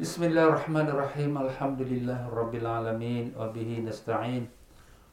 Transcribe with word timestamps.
Bismillahirrahmanirrahim. 0.00 1.36
Alhamdulillahirabbil 1.36 2.64
wa 3.36 3.52
bihi 3.52 3.84
nasta'in 3.84 4.48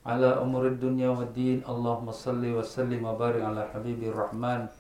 ala 0.08 0.40
umurid 0.40 0.80
dunya 0.80 1.12
waddin. 1.12 1.60
Allahumma 1.68 2.16
salli 2.16 2.56
wa 2.56 2.64
sallim 2.64 3.04
wa 3.04 3.12
barik 3.20 3.44
ala 3.44 3.68
habibir 3.76 4.16
rahman 4.16 4.72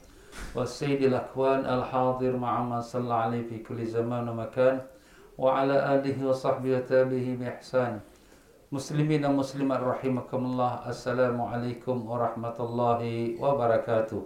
wa 0.56 0.64
sayyidil 0.64 1.12
akwan 1.12 1.68
al-hadir 1.68 2.40
ma'a 2.40 2.64
man 2.64 2.80
salla 2.80 3.28
alaihi 3.28 3.52
fi 3.52 3.56
kulli 3.60 3.84
zaman 3.84 4.32
wa 4.32 4.48
makan 4.48 4.80
wa 5.36 5.60
ala 5.60 6.00
alihi 6.00 6.24
wa 6.24 6.32
sahbihi 6.32 6.80
wa 6.80 6.88
tabihi 6.88 7.36
bi 7.36 7.52
ihsan. 7.60 8.00
Muslimin 8.72 9.28
dan 9.28 9.36
muslimat 9.36 9.84
rahimakumullah. 9.84 10.88
Assalamualaikum 10.88 12.08
warahmatullahi 12.08 13.36
wabarakatuh. 13.44 14.24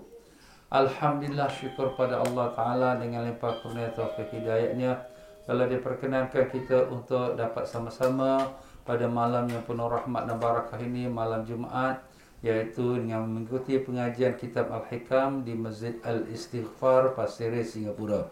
Alhamdulillah 0.70 1.50
syukur 1.50 1.98
pada 1.98 2.22
Allah 2.22 2.54
Ta'ala 2.54 2.90
dengan 3.02 3.26
limpah 3.26 3.66
kurnia 3.66 3.90
taufik 3.90 4.30
hidayatnya 4.30 5.10
kalau 5.52 5.68
diperkenankan 5.68 6.48
kita 6.48 6.88
untuk 6.88 7.36
dapat 7.36 7.68
sama-sama 7.68 8.56
pada 8.88 9.04
malam 9.12 9.52
yang 9.52 9.60
penuh 9.68 9.92
rahmat 9.92 10.24
dan 10.24 10.40
barakah 10.40 10.80
ini 10.80 11.12
malam 11.12 11.44
Jumaat 11.44 12.08
iaitu 12.40 12.96
dengan 12.96 13.28
mengikuti 13.28 13.76
pengajian 13.76 14.40
kitab 14.40 14.72
Al-Hikam 14.72 15.44
di 15.44 15.52
Masjid 15.52 16.00
Al-Istighfar 16.08 17.20
Pasir 17.20 17.52
Ris 17.52 17.76
Singapura. 17.76 18.32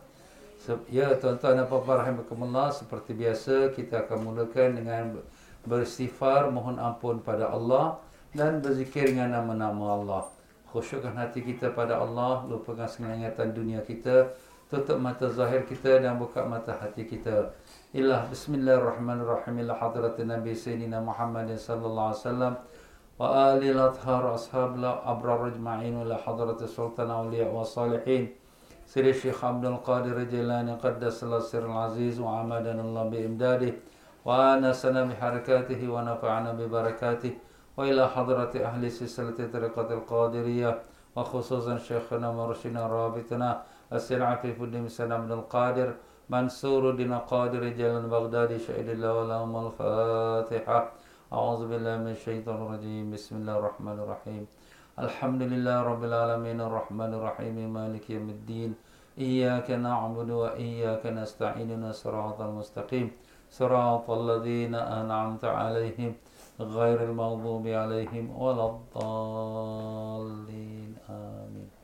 Ya 0.87 1.11
tuan-tuan 1.19 1.59
dan 1.59 1.67
puan-puan 1.67 2.07
rahimakumullah 2.07 2.71
seperti 2.71 3.11
biasa 3.11 3.75
kita 3.75 4.07
akan 4.07 4.23
mulakan 4.23 4.79
dengan 4.79 5.19
beristighfar 5.67 6.47
mohon 6.55 6.79
ampun 6.79 7.19
pada 7.19 7.51
Allah 7.51 7.99
dan 8.31 8.63
berzikir 8.63 9.11
dengan 9.11 9.35
nama-nama 9.35 9.91
Allah. 9.91 10.23
Khusyukkan 10.71 11.19
hati 11.19 11.43
kita 11.43 11.75
pada 11.75 11.99
Allah, 11.99 12.47
lupakan 12.47 12.87
segala 12.87 13.19
ingatan 13.19 13.51
dunia 13.51 13.83
kita 13.83 14.31
tutup 14.69 15.01
mata 15.01 15.25
zahir 15.29 15.65
kita 15.65 15.97
dan 15.97 16.21
buka 16.21 16.45
mata 16.45 16.77
hati 16.77 17.01
kita. 17.09 17.49
Ilah 17.89 18.29
bismillahirrahmanirrahim 18.29 19.65
ila 19.65 19.73
hadrat 19.73 20.21
Nabi 20.21 20.53
Sayyidina 20.53 21.01
Muhammad 21.01 21.49
sallallahu 21.57 22.13
alaihi 22.13 22.21
wasallam 22.21 22.53
wa 23.17 23.25
ali 23.49 23.73
al-athhar 23.73 24.29
ashab 24.29 24.77
la 24.77 25.01
abrar 25.01 25.49
ajma'in 25.49 26.05
ila 26.05 26.21
hadrat 26.21 26.61
sultan 26.69 27.09
awliya 27.09 27.49
wa 27.49 27.65
salihin. 27.65 28.29
Sayyid 28.85 29.17
Syekh 29.17 29.41
Abdul 29.41 29.81
Qadir 29.81 30.21
Jilani 30.29 30.77
qaddasallahu 30.77 30.77
sirral 30.77 30.79
سيدي 30.79 30.79
الشيخ 30.79 30.79
عبد 30.81 30.81
القادر 30.81 30.81
الجيلاني 30.81 30.81
قدس 30.81 31.23
الله 31.23 31.37
السر 31.37 31.65
العزيز 31.65 32.19
وعمدنا 32.19 32.81
الله 32.81 33.03
بإمداده 33.13 33.71
وآنسنا 34.25 35.01
بحركاته 35.09 35.81
ونفعنا 35.93 36.51
ببركاته 36.59 37.31
وإلى 37.77 38.03
حضرة 38.09 38.53
أهل 38.57 38.83
tariqatil 38.89 40.03
qadiriyah 40.09 40.73
wa 41.13 41.23
khususan 41.23 41.77
syekhuna 41.77 42.33
مرشدنا 42.33 42.81
رابطنا 42.87 43.61
أسر 43.91 44.23
عفيف 44.23 44.61
الدين 44.61 44.87
سلام 44.89 45.31
القادر 45.31 45.93
منصور 46.29 46.89
الدين 46.89 47.13
القادر 47.13 47.59
رجال 47.59 47.97
البغدادي 48.05 48.59
شهد 48.59 48.89
الله 48.89 49.13
ولهم 49.19 49.53
الفاتحة. 49.65 50.79
أعوذ 51.33 51.61
بالله 51.69 51.97
من 51.97 52.07
الشيطان 52.17 52.55
الرجيم. 52.55 53.11
بسم 53.11 53.33
الله 53.41 53.55
الرحمن 53.57 53.97
الرحيم. 53.99 54.43
الحمد 54.99 55.41
لله 55.41 55.81
رب 55.81 56.03
العالمين. 56.03 56.61
الرحمن 56.61 57.13
الرحيم. 57.13 57.73
مالك 57.73 58.09
يوم 58.09 58.29
الدين. 58.29 58.71
إياك 59.17 59.71
نعبد 59.71 60.29
وإياك 60.29 61.05
نستعين. 61.05 61.91
صراط 61.91 62.41
المستقيم. 62.41 63.07
صراط 63.49 64.09
الذين 64.09 64.75
أنعمت 64.75 65.45
عليهم 65.45 66.13
غير 66.61 67.03
المغضوب 67.09 67.67
عليهم 67.67 68.25
ولا 68.41 68.65
الضالين. 68.69 69.81
آمين. 71.09 71.78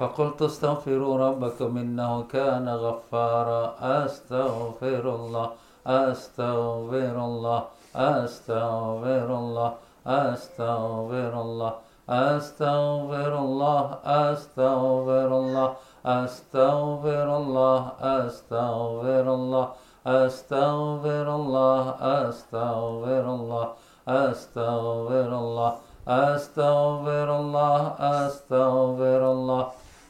فقلت 0.00 0.42
استغفروا 0.42 1.18
ربكم 1.18 1.76
إنه 1.78 2.22
كان 2.22 2.68
غفارا 2.68 3.74
أستغفر 3.80 5.14
الله 5.14 5.50
أستغفر 5.86 7.24
الله 7.24 7.62
أستغفر 7.96 9.28
الله 9.38 9.72
أستغفر 10.06 11.40
الله 11.40 11.72
أستغفر 12.08 13.38
الله 13.38 13.84
أستغفر 14.04 15.36
الله 15.36 15.76
أستغفر 16.06 17.36
الله 17.36 17.92
أستغفر 18.02 19.34
الله 19.34 19.72
أستغفر 20.06 21.34
الله 21.34 21.94
أستغفر 22.06 23.34
الله 23.34 23.68
أستغفر 24.08 25.30
الله 25.38 25.72
أستغفر 26.08 27.28
الله 27.40 27.80
أستغفر 28.00 29.22
الله 29.32 29.66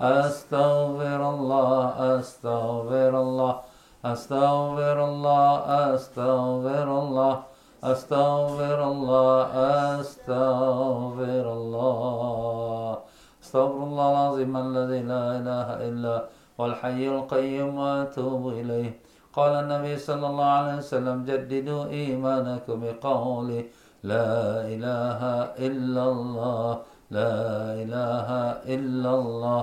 أستغفر 0.00 1.20
الله 1.30 1.80
أستغفر 2.18 3.12
الله 3.20 3.54
أستغفر 4.04 5.04
الله 5.04 5.50
أستغفر 5.94 6.88
الله 6.98 7.34
أستغفر 7.84 8.78
الله 8.92 9.42
أستغفر 10.00 11.44
الله. 11.52 12.98
أستغفر 13.42 13.82
الله 13.88 14.08
العظيم 14.12 14.56
الذي 14.56 15.00
لا 15.02 15.24
إله 15.38 15.68
إلا 15.88 16.16
هو 16.60 16.66
الحي 16.66 17.08
القيوم 17.08 17.78
وأتوب 17.78 18.48
إليه. 18.48 19.00
قال 19.32 19.52
النبي 19.64 19.96
صلى 19.96 20.26
الله 20.26 20.50
عليه 20.60 20.76
وسلم 20.76 21.24
جددوا 21.24 21.84
إيمانكم 21.88 22.76
بقوله 22.84 23.64
لا 24.04 24.60
إله 24.74 25.20
إلا 25.56 26.04
الله 26.04 26.70
لا 27.10 27.32
إله 27.80 28.28
إلا 28.74 29.10
الله. 29.14 29.62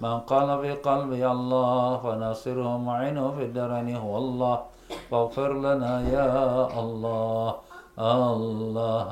من 0.00 0.20
قال 0.20 0.60
في 0.60 0.72
قلبي 0.72 1.26
الله 1.26 2.06
وناصره 2.06 2.78
معينه 2.78 3.30
في 3.36 3.42
الدرن 3.44 3.96
هو 3.96 4.18
الله 4.18 4.62
فاغفر 5.10 5.52
لنا 5.52 5.92
يا 6.08 6.68
الله 6.80 7.54
الله 7.98 9.08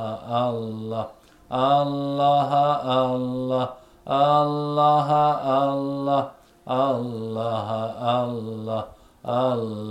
الله 0.49 1.07
Allah 1.49 2.85
Allah 2.85 3.81
Allah 4.05 4.05
Allah 4.05 5.01
Allah 5.49 6.29
Allah 6.69 7.65
Allah 7.97 8.29
Allah 8.29 8.85
Allah 9.25 9.89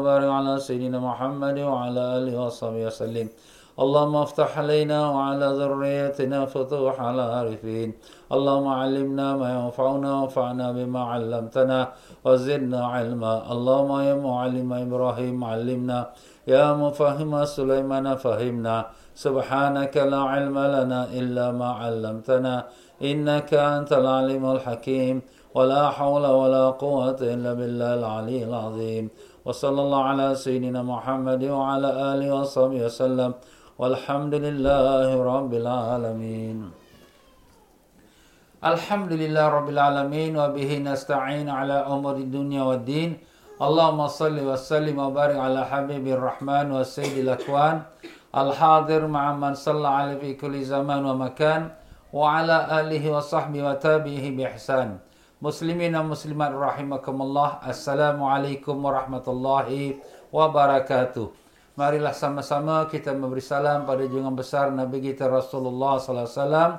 barik 0.02 0.30
ala 0.30 0.58
sayyidina 0.58 1.00
Muhammad 1.00 1.58
wa 1.58 1.86
ala 1.86 2.18
alihi 2.18 2.36
wa 2.36 2.50
sahbihi 2.50 2.84
wa 2.84 2.90
sallim 2.90 3.28
اللهم 3.74 4.16
افتح 4.16 4.58
علينا 4.58 4.98
وعلى 5.10 5.46
ذريتنا 5.58 6.46
فتوح 6.46 6.94
على 6.94 7.22
العارفين 7.26 7.88
اللهم 8.30 8.68
علمنا 8.68 9.36
ما 9.36 9.48
ينفعنا 9.58 10.10
وانفعنا 10.14 10.66
بما 10.72 11.02
علمتنا 11.04 11.92
وزدنا 12.24 12.86
علما. 12.86 13.34
اللهم 13.52 13.92
يا 14.00 14.14
معلم 14.14 14.72
إبراهيم 14.72 15.44
علمنا 15.44 15.98
يا 16.46 16.66
مفهم 16.72 17.44
سليمان 17.44 18.06
فهمنا. 18.14 18.76
سبحانك 19.14 19.94
لا 19.96 20.22
علم 20.22 20.58
لنا 20.58 21.00
إلا 21.10 21.50
ما 21.50 21.68
علمتنا 21.82 22.54
إنك 23.02 23.50
أنت 23.54 23.90
العليم 23.92 24.44
الحكيم. 24.54 25.22
ولا 25.54 25.90
حول 25.90 26.26
ولا 26.26 26.70
قوة 26.70 27.18
إلا 27.22 27.54
بالله 27.54 27.94
العلي 27.94 28.44
العظيم. 28.44 29.04
وصلى 29.44 29.80
الله 29.80 30.02
على 30.02 30.34
سيدنا 30.34 30.82
محمد 30.82 31.42
وعلى 31.44 31.90
آله 32.12 32.28
وصحبه 32.34 32.84
وسلم. 32.84 33.34
والحمد 33.78 34.34
لله 34.34 35.22
رب 35.22 35.52
العالمين. 35.54 36.58
الحمد 38.64 39.12
لله 39.12 39.44
رب 39.48 39.68
العالمين 39.68 40.32
وبه 40.38 40.70
نستعين 40.78 41.48
على 41.48 41.86
أمور 41.86 42.16
الدنيا 42.16 42.62
والدين. 42.62 43.10
اللهم 43.62 44.00
صل 44.06 44.34
وسلم 44.34 44.98
وبارك 44.98 45.36
على 45.36 45.60
حبيب 45.70 46.04
الرحمن 46.06 46.66
والسيد 46.74 47.14
الأكوان. 47.22 47.82
الحاضر 48.34 49.06
مع 49.06 49.24
من 49.38 49.54
صلى 49.54 49.88
عليه 49.88 50.18
في 50.18 50.30
كل 50.34 50.54
زمان 50.66 51.04
ومكان. 51.06 51.70
وعلى 52.12 52.56
آله 52.80 53.04
وصحبه 53.10 53.60
وتابعه 53.62 54.26
بإحسان. 54.36 54.98
Muslimin 55.44 55.92
dan 55.92 56.08
Muslimat 56.08 56.56
rahimakumullah. 56.56 57.60
Assalamualaikum 57.60 58.80
warahmatullahi 58.80 60.00
wabarakatuh. 60.32 61.28
Marilah 61.76 62.16
sama-sama 62.16 62.88
kita 62.88 63.12
memberi 63.12 63.44
salam 63.44 63.84
pada 63.84 64.08
junjungan 64.08 64.32
besar 64.32 64.72
Nabi 64.72 65.04
kita 65.04 65.28
Rasulullah 65.28 66.00
sallallahu 66.00 66.24
alaihi 66.24 66.40
wasallam. 66.40 66.70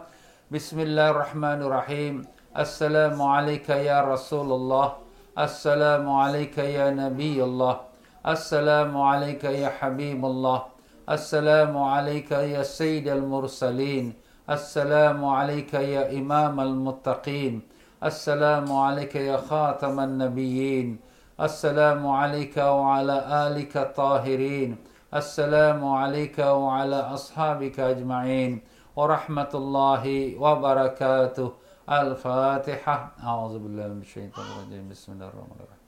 Bismillahirrahmanirrahim. 0.50 2.26
Assalamualaikum 2.58 3.86
ya 3.86 4.02
Rasulullah. 4.02 4.98
Assalamualaikum 5.38 6.66
ya 6.66 6.90
Nabi 6.90 7.38
Allah. 7.38 7.86
Assalamualaikum 8.26 9.54
ya 9.54 9.78
Habibullah. 9.78 10.74
Assalamualaikum 11.06 12.42
ya 12.42 12.66
Sayyidil 12.66 13.22
Mursalin. 13.22 14.18
Assalamualaikum 14.50 15.86
ya 15.86 16.10
Imam 16.10 16.58
al-Muttaqin. 16.58 17.75
Assalamu 18.02 18.84
alayka 18.84 19.20
ya 19.20 19.38
Khatam 19.38 20.00
al-Nabiyyin. 20.00 21.00
السلام 21.40 22.08
عليك 22.08 22.58
وعلى 22.58 23.48
آلك 23.48 23.78
الطاهرين. 23.78 24.76
السلام 25.14 25.86
عليك 25.86 26.40
وعلى 26.40 26.96
أصحابك 26.96 27.80
أجمعين. 27.80 28.62
ورحمة 28.96 29.52
الله 29.56 30.36
وبركاته. 30.36 31.52
الفاتحة. 31.90 33.12
أعوذ 33.24 33.60
بالله 33.60 33.88
من 33.88 34.02
الشيطان 34.02 34.46
الرجيم. 34.46 34.90
بسم 34.92 35.12
الله 35.12 35.28
الرحمن 35.28 35.60
الرحيم. 35.60 35.84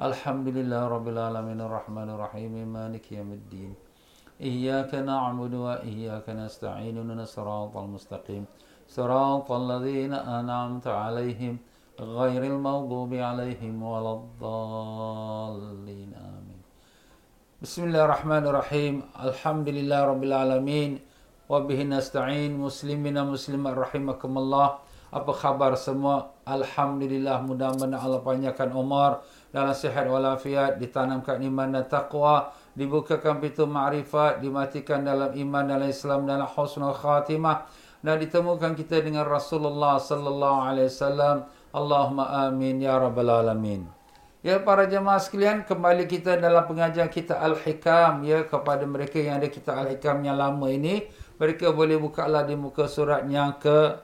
الحمد 0.00 0.48
لله 0.48 0.88
رب 0.88 1.08
العالمين. 1.08 1.60
الرحمن 1.60 2.08
الرحيم. 2.10 2.52
مالك 2.68 3.12
يوم 3.12 3.32
الدين. 3.32 3.74
إياك 4.40 4.94
نعبد 4.94 5.54
وإياك 5.54 6.28
نستعين. 6.28 7.24
صراط 7.24 7.76
المستقيم. 7.76 8.44
صراط 8.87 9.51
الذين 9.51 10.13
أنعمت 10.13 10.87
عليهم 10.87 11.57
غير 11.99 12.43
المغضوب 12.43 13.13
عليهم 13.13 13.83
ولا 13.83 14.13
الضالين 14.19 16.11
آمين 16.13 16.61
بسم 17.61 17.81
الله 17.83 18.05
الرحمن 18.05 18.43
الرحيم 18.47 18.93
الحمد 19.29 19.67
لله 19.69 19.99
رب 20.11 20.23
العالمين 20.23 20.91
وبه 21.49 21.79
نستعين 21.83 22.51
مسلمين 22.57 23.17
مسلمات 23.23 23.75
رحمكم 23.77 24.31
الله 24.37 24.67
apa 25.13 25.29
khabar 25.29 25.77
semua 25.77 26.33
Alhamdulillah 26.41 27.45
mudah-mudahan 27.45 28.01
Allah 28.01 28.25
panjangkan 28.25 28.73
umur 28.73 29.21
dalam 29.53 29.69
sihat 29.69 30.09
walafiat 30.09 30.81
ditanamkan 30.81 31.37
iman 31.37 31.69
dan 31.69 31.85
taqwa 31.85 32.49
dibukakan 32.73 33.37
pintu 33.37 33.69
ma'rifat 33.69 34.41
dimatikan 34.41 35.05
dalam 35.05 35.29
iman 35.37 35.63
dalam 35.69 35.85
Islam 35.85 36.25
dalam 36.25 36.49
husnul 36.49 36.97
khatimah 36.97 37.69
dan 38.08 38.24
ditemukan 38.24 38.72
kita 38.72 39.04
dengan 39.04 39.28
Rasulullah 39.28 40.00
sallallahu 40.00 40.64
alaihi 40.64 40.88
wasallam 40.88 41.44
Allahumma 41.76 42.48
amin 42.48 42.80
ya 42.80 42.96
rabbal 42.96 43.28
alamin. 43.28 43.84
Ya 44.40 44.56
para 44.64 44.88
jemaah 44.88 45.20
sekalian, 45.20 45.68
kembali 45.68 46.08
kita 46.08 46.40
dalam 46.40 46.64
pengajian 46.64 47.12
kita 47.12 47.36
Al-Hikam 47.36 48.24
ya 48.24 48.48
kepada 48.48 48.88
mereka 48.88 49.20
yang 49.20 49.44
ada 49.44 49.52
kita 49.52 49.76
Al-Hikam 49.76 50.24
yang 50.24 50.40
lama 50.40 50.72
ini, 50.72 51.04
mereka 51.36 51.68
boleh 51.68 52.00
buka 52.00 52.24
lah 52.24 52.48
di 52.48 52.56
muka 52.56 52.88
surat 52.88 53.28
yang 53.28 53.60
ke 53.60 54.00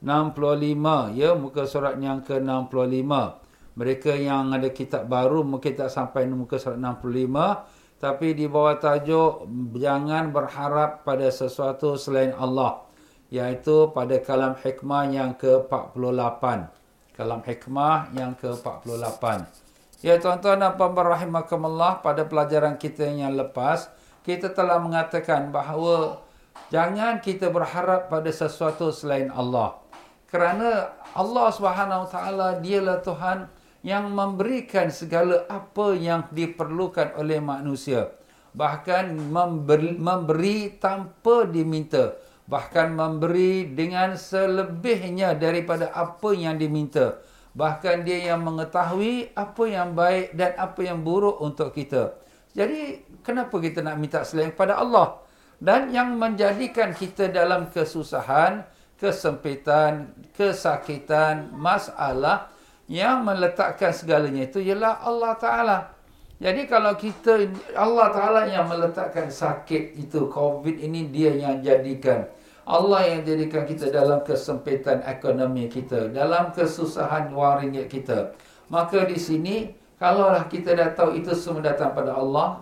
65 0.00 1.12
ya, 1.12 1.36
muka 1.36 1.68
surat 1.68 2.00
yang 2.00 2.24
ke 2.24 2.40
65. 2.40 3.76
Mereka 3.76 4.16
yang 4.16 4.56
ada 4.56 4.72
kitab 4.72 5.04
baru 5.04 5.44
mungkin 5.44 5.76
tak 5.76 5.92
sampai 5.92 6.24
muka 6.32 6.56
surat 6.56 6.80
65, 6.80 8.00
tapi 8.00 8.32
di 8.32 8.48
bawah 8.48 8.80
tajuk 8.80 9.44
jangan 9.76 10.32
berharap 10.32 11.04
pada 11.04 11.28
sesuatu 11.28 12.00
selain 12.00 12.32
Allah 12.32 12.87
iaitu 13.28 13.92
pada 13.92 14.16
kalam 14.20 14.56
hikmah 14.56 15.08
yang 15.12 15.32
ke-48 15.36 16.72
kalam 17.18 17.42
hikmah 17.42 18.14
yang 18.14 18.38
ke-48. 18.38 19.24
Ya 20.06 20.14
tuan-tuan 20.22 20.62
dan 20.62 20.78
puan-puan 20.78 21.10
rahimakumullah 21.10 21.98
pada 21.98 22.22
pelajaran 22.22 22.78
kita 22.78 23.10
yang 23.10 23.34
lepas 23.34 23.90
kita 24.22 24.54
telah 24.54 24.78
mengatakan 24.78 25.50
bahawa 25.50 26.22
jangan 26.70 27.18
kita 27.18 27.50
berharap 27.50 28.06
pada 28.06 28.30
sesuatu 28.30 28.94
selain 28.94 29.34
Allah. 29.34 29.82
Kerana 30.30 30.94
Allah 31.10 31.48
Subhanahu 31.50 32.06
Taala 32.06 32.62
dialah 32.62 33.02
Tuhan 33.02 33.50
yang 33.82 34.14
memberikan 34.14 34.86
segala 34.94 35.42
apa 35.50 35.98
yang 35.98 36.30
diperlukan 36.30 37.18
oleh 37.18 37.42
manusia. 37.42 38.14
Bahkan 38.54 39.16
memberi, 39.16 39.98
memberi 39.98 40.76
tanpa 40.78 41.48
diminta 41.48 42.14
bahkan 42.48 42.96
memberi 42.96 43.68
dengan 43.68 44.16
selebihnya 44.16 45.36
daripada 45.36 45.92
apa 45.92 46.32
yang 46.32 46.56
diminta. 46.56 47.20
Bahkan 47.52 48.08
dia 48.08 48.32
yang 48.32 48.40
mengetahui 48.40 49.36
apa 49.36 49.64
yang 49.68 49.92
baik 49.92 50.32
dan 50.32 50.56
apa 50.56 50.80
yang 50.80 51.04
buruk 51.04 51.36
untuk 51.44 51.76
kita. 51.76 52.16
Jadi, 52.56 53.04
kenapa 53.20 53.52
kita 53.60 53.84
nak 53.84 54.00
minta 54.00 54.24
selain 54.24 54.50
kepada 54.56 54.80
Allah? 54.80 55.20
Dan 55.60 55.92
yang 55.92 56.16
menjadikan 56.16 56.96
kita 56.96 57.28
dalam 57.28 57.68
kesusahan, 57.68 58.64
kesempitan, 58.96 60.16
kesakitan, 60.32 61.52
masalah 61.52 62.48
yang 62.88 63.26
meletakkan 63.26 63.92
segalanya 63.92 64.48
itu 64.48 64.64
ialah 64.64 65.04
Allah 65.04 65.32
Ta'ala. 65.36 65.78
Jadi 66.38 66.70
kalau 66.70 66.94
kita, 66.94 67.50
Allah 67.74 68.08
Ta'ala 68.14 68.40
yang 68.46 68.70
meletakkan 68.70 69.28
sakit 69.28 69.98
itu, 69.98 70.30
COVID 70.30 70.78
ini 70.78 71.10
dia 71.10 71.34
yang 71.34 71.58
jadikan. 71.60 72.37
Allah 72.68 73.00
yang 73.08 73.24
jadikan 73.24 73.64
kita 73.64 73.88
dalam 73.88 74.20
kesempitan 74.20 75.00
ekonomi 75.08 75.72
kita, 75.72 76.12
dalam 76.12 76.52
kesusahan 76.52 77.32
wang 77.32 77.64
ringgit 77.64 77.88
kita. 77.88 78.36
Maka 78.68 79.08
di 79.08 79.16
sini, 79.16 79.72
kalaulah 79.96 80.44
kita 80.52 80.76
dah 80.76 80.92
tahu 80.92 81.16
itu 81.16 81.32
semua 81.32 81.64
datang 81.64 81.96
pada 81.96 82.12
Allah, 82.12 82.60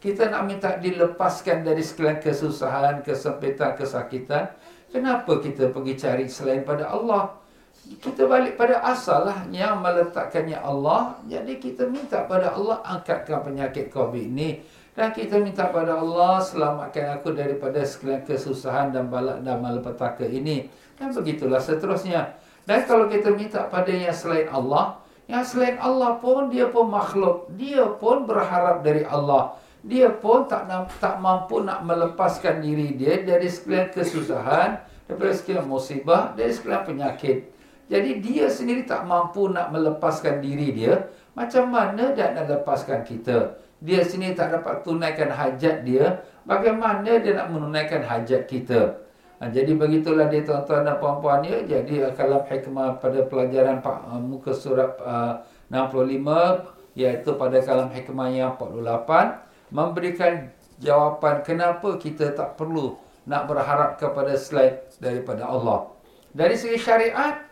kita 0.00 0.32
nak 0.32 0.48
minta 0.48 0.80
dilepaskan 0.80 1.60
dari 1.60 1.84
sekalian 1.84 2.24
kesusahan, 2.24 3.04
kesempitan, 3.04 3.76
kesakitan, 3.76 4.48
kenapa 4.88 5.36
kita 5.44 5.68
pergi 5.68 5.92
cari 6.00 6.24
selain 6.24 6.64
pada 6.64 6.88
Allah? 6.88 7.44
kita 7.84 8.24
balik 8.24 8.56
pada 8.56 8.80
asal 8.80 9.28
lah 9.28 9.44
yang 9.52 9.84
meletakkannya 9.84 10.56
Allah. 10.56 11.20
Jadi 11.28 11.60
kita 11.60 11.84
minta 11.84 12.24
pada 12.24 12.56
Allah 12.56 12.80
angkatkan 12.80 13.44
penyakit 13.44 13.92
COVID 13.92 14.26
ni. 14.32 14.64
Dan 14.94 15.10
kita 15.10 15.42
minta 15.42 15.66
pada 15.74 15.98
Allah 15.98 16.38
selamatkan 16.38 17.18
aku 17.18 17.34
daripada 17.34 17.82
segala 17.82 18.22
kesusahan 18.22 18.94
dan 18.94 19.10
balak 19.10 19.42
dan 19.42 19.58
malapetaka 19.58 20.22
ini. 20.22 20.70
Dan 20.94 21.10
begitulah 21.10 21.58
seterusnya. 21.58 22.38
Dan 22.62 22.86
kalau 22.86 23.10
kita 23.10 23.34
minta 23.34 23.66
pada 23.66 23.90
yang 23.90 24.14
selain 24.14 24.46
Allah, 24.46 25.02
yang 25.26 25.42
selain 25.42 25.82
Allah 25.82 26.22
pun 26.22 26.46
dia 26.46 26.70
pun 26.70 26.86
makhluk. 26.86 27.50
Dia 27.58 27.90
pun 27.98 28.22
berharap 28.22 28.86
dari 28.86 29.02
Allah. 29.02 29.58
Dia 29.84 30.14
pun 30.14 30.46
tak 30.46 30.70
tak 30.96 31.18
mampu 31.18 31.60
nak 31.60 31.84
melepaskan 31.84 32.62
diri 32.62 32.96
dia 32.96 33.20
dari 33.20 33.50
segala 33.50 33.90
kesusahan, 33.92 34.80
daripada 35.04 35.32
segala 35.36 35.60
musibah, 35.66 36.32
dari 36.32 36.54
segala 36.54 36.86
penyakit. 36.86 37.52
Jadi 37.90 38.24
dia 38.24 38.48
sendiri 38.48 38.88
tak 38.88 39.04
mampu 39.04 39.52
nak 39.52 39.68
melepaskan 39.74 40.40
diri 40.40 40.72
dia. 40.72 41.10
Macam 41.36 41.68
mana 41.68 42.14
dia 42.16 42.32
nak 42.32 42.48
lepaskan 42.48 43.04
kita? 43.04 43.60
Dia 43.84 44.00
sendiri 44.00 44.32
tak 44.32 44.48
dapat 44.56 44.80
tunaikan 44.80 45.28
hajat 45.28 45.84
dia. 45.84 46.24
Bagaimana 46.48 47.20
dia 47.20 47.36
nak 47.36 47.52
menunaikan 47.52 48.00
hajat 48.00 48.48
kita? 48.48 49.04
Ha, 49.44 49.52
jadi 49.52 49.76
begitulah 49.76 50.32
dia 50.32 50.40
tuan-tuan 50.40 50.88
dan 50.88 50.96
puan-puan 50.96 51.44
ya. 51.44 51.60
Jadi 51.68 52.00
kalau 52.16 52.40
hikmah 52.48 52.96
pada 52.96 53.20
pelajaran 53.28 53.84
uh, 53.84 54.16
muka 54.16 54.56
surat 54.56 54.96
uh, 55.04 55.36
65 55.68 56.96
iaitu 56.96 57.30
pada 57.36 57.60
kalam 57.60 57.92
hikmah 57.92 58.28
yang 58.32 58.56
48 58.56 59.74
memberikan 59.74 60.48
jawapan 60.80 61.42
kenapa 61.44 61.98
kita 62.00 62.32
tak 62.32 62.56
perlu 62.56 62.96
nak 63.28 63.44
berharap 63.50 64.00
kepada 64.00 64.32
selain 64.38 64.80
daripada 64.96 65.44
Allah. 65.44 65.92
Dari 66.32 66.56
segi 66.56 66.80
syariat 66.80 67.42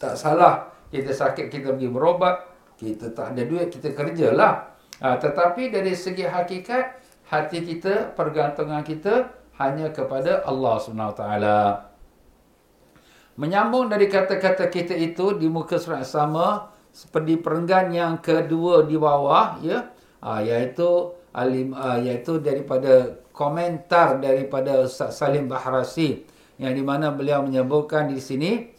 tak 0.00 0.16
salah 0.16 0.72
kita 0.88 1.10
sakit 1.10 1.50
kita 1.50 1.74
pergi 1.74 1.90
berobat, 1.90 2.46
kita 2.78 3.10
tak 3.10 3.34
ada 3.34 3.42
duit 3.42 3.68
kita 3.72 3.90
kerjalah. 3.90 4.75
Ha, 5.00 5.20
tetapi 5.20 5.68
dari 5.68 5.92
segi 5.92 6.24
hakikat 6.24 6.84
hati 7.28 7.60
kita 7.60 8.16
pergantungan 8.16 8.80
kita 8.80 9.28
hanya 9.60 9.92
kepada 9.92 10.40
Allah 10.48 10.74
SWT. 10.80 11.22
Menyambung 13.36 13.92
dari 13.92 14.08
kata-kata 14.08 14.72
kita 14.72 14.96
itu 14.96 15.36
di 15.36 15.52
muka 15.52 15.76
surat 15.76 16.08
sama 16.08 16.72
seperti 16.88 17.36
perenggan 17.36 17.92
yang 17.92 18.14
kedua 18.24 18.88
di 18.88 18.96
bawah 18.96 19.60
ya 19.60 19.92
ha, 20.24 20.40
iaitu 20.40 21.12
alim 21.36 21.76
ha, 21.76 22.00
iaitu 22.00 22.40
daripada 22.40 23.20
komentar 23.36 24.16
daripada 24.16 24.88
Ustaz 24.88 25.20
Salim 25.20 25.44
Bahrasi 25.44 26.24
yang 26.56 26.72
di 26.72 26.80
mana 26.80 27.12
beliau 27.12 27.44
menyebutkan 27.44 28.08
di 28.08 28.16
sini 28.16 28.72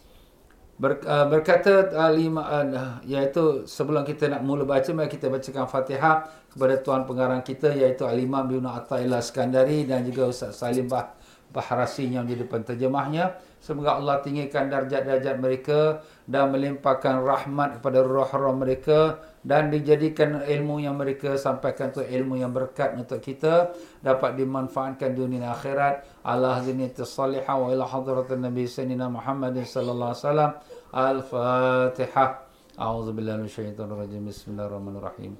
ber, 0.77 1.01
uh, 1.03 1.25
berkata 1.25 1.89
alim 1.97 2.37
uh, 2.37 3.01
iaitu 3.03 3.65
sebelum 3.65 4.05
kita 4.05 4.29
nak 4.29 4.45
mula 4.45 4.63
baca 4.63 4.87
mari 4.93 5.09
kita 5.09 5.27
bacakan 5.27 5.65
Fatihah 5.65 6.29
kepada 6.53 6.79
tuan 6.81 7.03
pengarang 7.03 7.41
kita 7.41 7.73
iaitu 7.73 8.05
Al-Imam 8.05 8.45
Ibn 8.45 8.65
Atta'illah 8.81 9.21
Skandari 9.21 9.89
dan 9.89 10.05
juga 10.05 10.29
Ustaz 10.29 10.61
Salim 10.61 10.85
bah 10.85 11.17
Bahrasi 11.47 12.11
yang 12.11 12.27
menjadi 12.27 12.43
penterjemahnya. 12.43 13.39
Semoga 13.57 13.97
Allah 13.97 14.21
tinggikan 14.21 14.69
darjat-darjat 14.69 15.41
mereka 15.41 16.05
dan 16.29 16.53
melimpahkan 16.53 17.25
rahmat 17.25 17.81
kepada 17.81 18.05
roh-roh 18.05 18.53
mereka 18.53 19.17
dan 19.41 19.73
dijadikan 19.73 20.45
ilmu 20.45 20.77
yang 20.77 20.93
mereka 20.93 21.35
sampaikan 21.35 21.89
tu 21.89 22.05
ilmu 22.05 22.37
yang 22.37 22.53
berkat 22.53 22.93
untuk 22.93 23.17
kita 23.17 23.73
dapat 24.05 24.37
dimanfaatkan 24.37 25.11
di 25.11 25.17
dunia 25.17 25.49
dan 25.49 25.51
akhirat. 25.57 25.93
Allah 26.21 26.61
zinni 26.61 26.87
tasalliha 26.93 27.49
wa 27.49 27.73
ila 27.73 27.89
hadratin 27.89 28.45
Nabi 28.45 28.69
Sayyidina 28.69 29.09
Muhammadin 29.09 29.65
sallallahu 29.65 30.11
alaihi 30.13 30.23
wasallam. 30.23 30.51
Al-Fatihah. 30.93 32.29
A'udzu 32.77 33.09
billahi 33.09 33.41
minasyaitonir 33.41 33.97
rajim. 33.97 34.21
Bismillahirrahmanirrahim. 34.29 35.33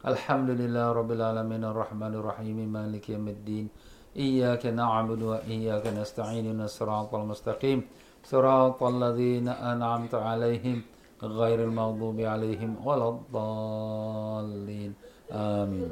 Alhamdulillah 0.00 0.96
rabbil 0.96 1.20
alamin 1.20 1.60
arrahmanirrahim 1.60 2.64
maliki 2.64 3.12
yaumiddin. 3.12 3.68
إياك 4.15 4.65
نعبد 4.65 5.21
وإياك 5.21 5.87
نستعين 5.87 6.61
الصراط 6.61 7.15
المستقيم 7.15 7.79
صراط 8.23 8.83
الذين 8.83 9.47
أنعمت 9.47 10.15
عليهم 10.15 10.81
غير 11.23 11.59
المغضوب 11.63 12.19
عليهم 12.19 12.71
ولا 12.87 13.09
الضالين 13.09 14.93
آمين 15.31 15.89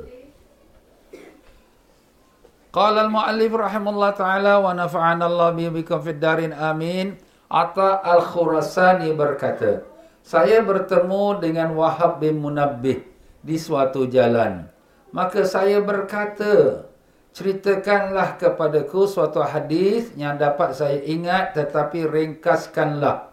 قال 2.73 2.95
المؤلف 2.97 3.51
رحمه 3.53 3.89
الله 3.91 4.09
تعالى 4.09 4.53
ونفعنا 4.55 5.25
الله 5.25 5.49
به 5.49 5.69
بكم 5.69 5.99
في 6.01 6.09
الدارين 6.09 6.53
آمين 6.53 7.07
Atta 7.53 8.01
Al-Khurasani 8.01 9.13
berkata, 9.13 9.85
saya 10.25 10.65
bertemu 10.65 11.37
dengan 11.37 11.77
Wahab 11.77 12.17
bin 12.17 12.41
Munabbih 12.41 13.05
di 13.45 13.61
suatu 13.61 14.09
jalan. 14.09 14.65
Maka 15.13 15.45
saya 15.45 15.77
berkata, 15.85 16.81
ceritakanlah 17.38 18.34
kepadaku 18.34 19.06
suatu 19.06 19.38
hadis 19.46 20.10
yang 20.18 20.34
dapat 20.34 20.74
saya 20.74 20.98
ingat 21.06 21.54
tetapi 21.54 22.02
ringkaskanlah. 22.02 23.30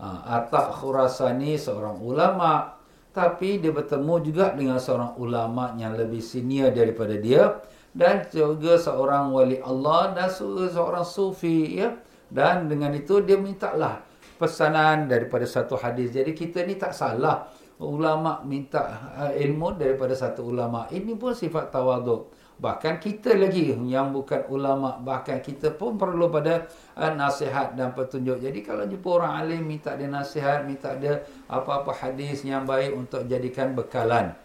Ha, 0.00 0.06
Atak 0.40 0.80
Khurasani 0.80 1.60
seorang 1.60 2.00
ulama 2.00 2.80
tapi 3.12 3.60
dia 3.60 3.70
bertemu 3.70 4.14
juga 4.24 4.56
dengan 4.56 4.80
seorang 4.80 5.14
ulama 5.20 5.76
yang 5.76 5.92
lebih 5.92 6.24
senior 6.24 6.72
daripada 6.72 7.14
dia 7.20 7.60
dan 7.92 8.26
juga 8.32 8.80
seorang 8.80 9.30
wali 9.30 9.60
Allah 9.60 10.16
dan 10.16 10.32
seorang 10.32 11.04
sufi 11.04 11.78
ya 11.84 11.94
dan 12.32 12.66
dengan 12.66 12.96
itu 12.96 13.22
dia 13.22 13.36
mintalah 13.36 14.02
pesanan 14.40 15.06
daripada 15.06 15.46
satu 15.46 15.78
hadis 15.78 16.10
jadi 16.10 16.32
kita 16.34 16.66
ni 16.66 16.74
tak 16.74 16.90
salah 16.90 17.46
ulama 17.82 18.42
minta 18.46 19.14
uh, 19.18 19.32
ilmu 19.34 19.74
daripada 19.74 20.14
satu 20.14 20.46
ulama. 20.46 20.86
Ini 20.94 21.18
pun 21.18 21.34
sifat 21.34 21.74
tawaduk. 21.74 22.30
Bahkan 22.54 23.02
kita 23.02 23.34
lagi 23.34 23.74
yang 23.90 24.14
bukan 24.14 24.46
ulama, 24.46 24.94
bahkan 25.02 25.42
kita 25.42 25.74
pun 25.74 25.98
perlu 25.98 26.30
pada 26.30 26.70
uh, 26.94 27.10
nasihat 27.10 27.74
dan 27.74 27.90
petunjuk. 27.92 28.38
Jadi 28.38 28.62
kalau 28.62 28.86
jumpa 28.86 29.08
orang 29.10 29.32
alim 29.42 29.62
minta 29.66 29.98
dia 29.98 30.06
nasihat, 30.06 30.62
minta 30.62 30.94
dia 30.94 31.26
apa-apa 31.50 31.90
hadis 31.90 32.46
yang 32.46 32.62
baik 32.62 32.94
untuk 32.94 33.26
jadikan 33.26 33.74
bekalan. 33.74 34.38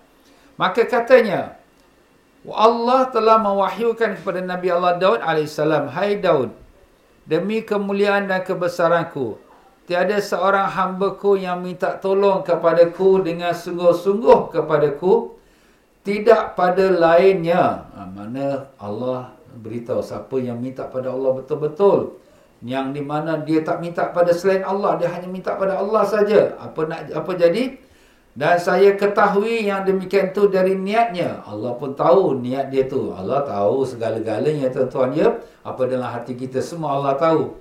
Maka 0.57 0.89
katanya, 0.89 1.55
Allah 2.49 3.07
telah 3.13 3.37
mewahyukan 3.37 4.17
kepada 4.17 4.41
Nabi 4.41 4.67
Allah 4.73 4.97
Daud 4.97 5.21
AS, 5.21 5.55
Hai 5.93 6.17
Daud, 6.17 6.51
demi 7.29 7.61
kemuliaan 7.61 8.25
dan 8.25 8.41
kebesaranku, 8.41 9.37
Tiada 9.89 10.21
seorang 10.21 10.69
hambaku 10.69 11.41
yang 11.41 11.65
minta 11.65 11.97
tolong 11.97 12.45
kepadaku 12.45 13.25
dengan 13.25 13.57
sungguh-sungguh 13.57 14.53
kepadaku. 14.53 15.33
Tidak 16.03 16.55
pada 16.55 16.85
lainnya. 16.87 17.91
Ha, 17.91 18.07
mana 18.07 18.71
Allah 18.79 19.35
beritahu 19.59 19.99
siapa 19.99 20.39
yang 20.39 20.57
minta 20.61 20.87
pada 20.87 21.11
Allah 21.11 21.43
betul-betul. 21.43 22.19
Yang 22.63 22.99
di 22.99 23.01
mana 23.03 23.39
dia 23.39 23.63
tak 23.63 23.79
minta 23.79 24.11
pada 24.11 24.31
selain 24.35 24.63
Allah. 24.63 24.99
Dia 24.99 25.11
hanya 25.11 25.27
minta 25.27 25.55
pada 25.55 25.79
Allah 25.79 26.03
saja. 26.07 26.55
Apa 26.59 26.87
nak 26.87 27.11
apa 27.11 27.31
jadi? 27.35 27.79
Dan 28.39 28.55
saya 28.55 28.95
ketahui 28.95 29.67
yang 29.67 29.83
demikian 29.83 30.31
tu 30.31 30.47
dari 30.47 30.77
niatnya. 30.77 31.43
Allah 31.43 31.75
pun 31.75 31.91
tahu 31.91 32.39
niat 32.39 32.71
dia 32.71 32.87
tu. 32.87 33.11
Allah 33.11 33.43
tahu 33.43 33.83
segala-galanya 33.83 34.71
tuan-tuan 34.71 35.11
ya. 35.11 35.27
Apa 35.65 35.89
dalam 35.89 36.07
hati 36.07 36.39
kita 36.39 36.63
semua 36.63 36.95
Allah 36.95 37.19
tahu. 37.19 37.57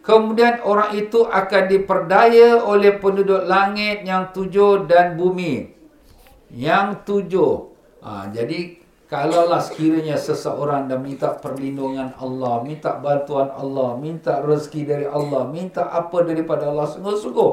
Kemudian 0.00 0.64
orang 0.64 0.96
itu 0.96 1.24
akan 1.28 1.62
diperdaya 1.68 2.64
oleh 2.64 2.96
penduduk 2.96 3.44
langit 3.44 4.04
yang 4.04 4.32
tujuh 4.32 4.88
dan 4.88 5.16
bumi. 5.20 5.72
Yang 6.52 6.86
tujuh. 7.06 7.69
Ha, 8.00 8.32
jadi, 8.32 8.80
kalaulah 9.10 9.60
sekiranya 9.60 10.16
seseorang 10.16 10.86
dah 10.86 10.96
minta 10.96 11.36
perlindungan 11.36 12.14
Allah, 12.16 12.62
minta 12.64 12.96
bantuan 12.96 13.50
Allah, 13.52 13.98
minta 13.98 14.40
rezeki 14.40 14.82
dari 14.86 15.06
Allah, 15.06 15.44
minta 15.50 15.84
apa 15.90 16.24
daripada 16.24 16.70
Allah 16.70 16.88
sungguh-sungguh. 16.88 17.52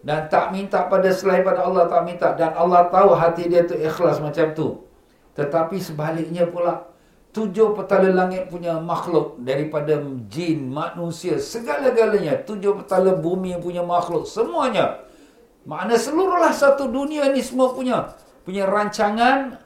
Dan 0.00 0.32
tak 0.32 0.56
minta 0.56 0.88
pada 0.88 1.12
selain 1.12 1.44
pada 1.44 1.66
Allah, 1.66 1.84
tak 1.90 2.02
minta. 2.08 2.32
Dan 2.32 2.56
Allah 2.56 2.88
tahu 2.88 3.12
hati 3.12 3.52
dia 3.52 3.68
tu 3.68 3.76
ikhlas 3.76 4.16
macam 4.22 4.56
tu. 4.56 4.88
Tetapi 5.36 5.76
sebaliknya 5.76 6.48
pula, 6.48 6.88
tujuh 7.36 7.76
petala 7.76 8.08
langit 8.08 8.48
punya 8.48 8.80
makhluk 8.80 9.36
daripada 9.44 10.00
jin, 10.26 10.72
manusia, 10.72 11.36
segala-galanya. 11.36 12.40
Tujuh 12.48 12.80
petala 12.80 13.12
bumi 13.12 13.60
punya 13.60 13.84
makhluk, 13.84 14.24
semuanya. 14.24 15.04
Makna 15.68 16.00
seluruhlah 16.00 16.56
satu 16.56 16.88
dunia 16.88 17.28
ni 17.28 17.44
semua 17.44 17.76
punya 17.76 18.16
punya 18.48 18.64
rancangan 18.64 19.60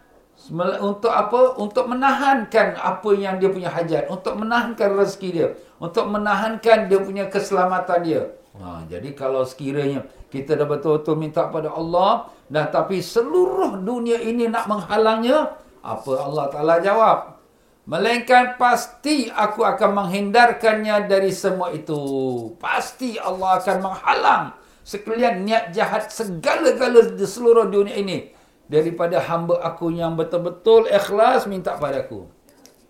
untuk 0.53 1.09
apa? 1.09 1.57
Untuk 1.57 1.89
menahankan 1.89 2.77
apa 2.77 3.11
yang 3.17 3.41
dia 3.41 3.49
punya 3.49 3.73
hajat, 3.73 4.13
untuk 4.13 4.37
menahankan 4.37 4.89
rezeki 4.93 5.29
dia, 5.33 5.49
untuk 5.81 6.05
menahankan 6.11 6.91
dia 6.91 7.01
punya 7.01 7.25
keselamatan 7.33 8.01
dia. 8.05 8.23
Ha, 8.61 8.85
jadi 8.87 9.17
kalau 9.17 9.43
sekiranya 9.43 10.05
kita 10.29 10.55
dah 10.55 10.69
betul-betul 10.69 11.17
minta 11.17 11.49
pada 11.49 11.73
Allah 11.73 12.29
dan 12.47 12.69
tapi 12.69 13.01
seluruh 13.01 13.81
dunia 13.81 14.21
ini 14.21 14.47
nak 14.47 14.69
menghalangnya, 14.69 15.57
apa 15.81 16.11
Allah 16.21 16.47
Taala 16.53 16.75
jawab? 16.83 17.19
Melainkan 17.85 18.57
pasti 18.57 19.29
aku 19.29 19.61
akan 19.61 19.91
menghindarkannya 19.93 21.05
dari 21.05 21.29
semua 21.29 21.69
itu. 21.73 22.01
Pasti 22.57 23.21
Allah 23.21 23.61
akan 23.61 23.77
menghalang 23.81 24.45
sekalian 24.81 25.45
niat 25.45 25.73
jahat 25.73 26.09
segala-gala 26.09 27.13
di 27.13 27.25
seluruh 27.25 27.69
dunia 27.69 27.97
ini 27.97 28.34
daripada 28.71 29.21
hamba 29.21 29.61
aku 29.61 29.93
yang 29.93 30.17
betul-betul 30.17 30.89
ikhlas 30.89 31.45
minta 31.45 31.77
padaku. 31.77 32.27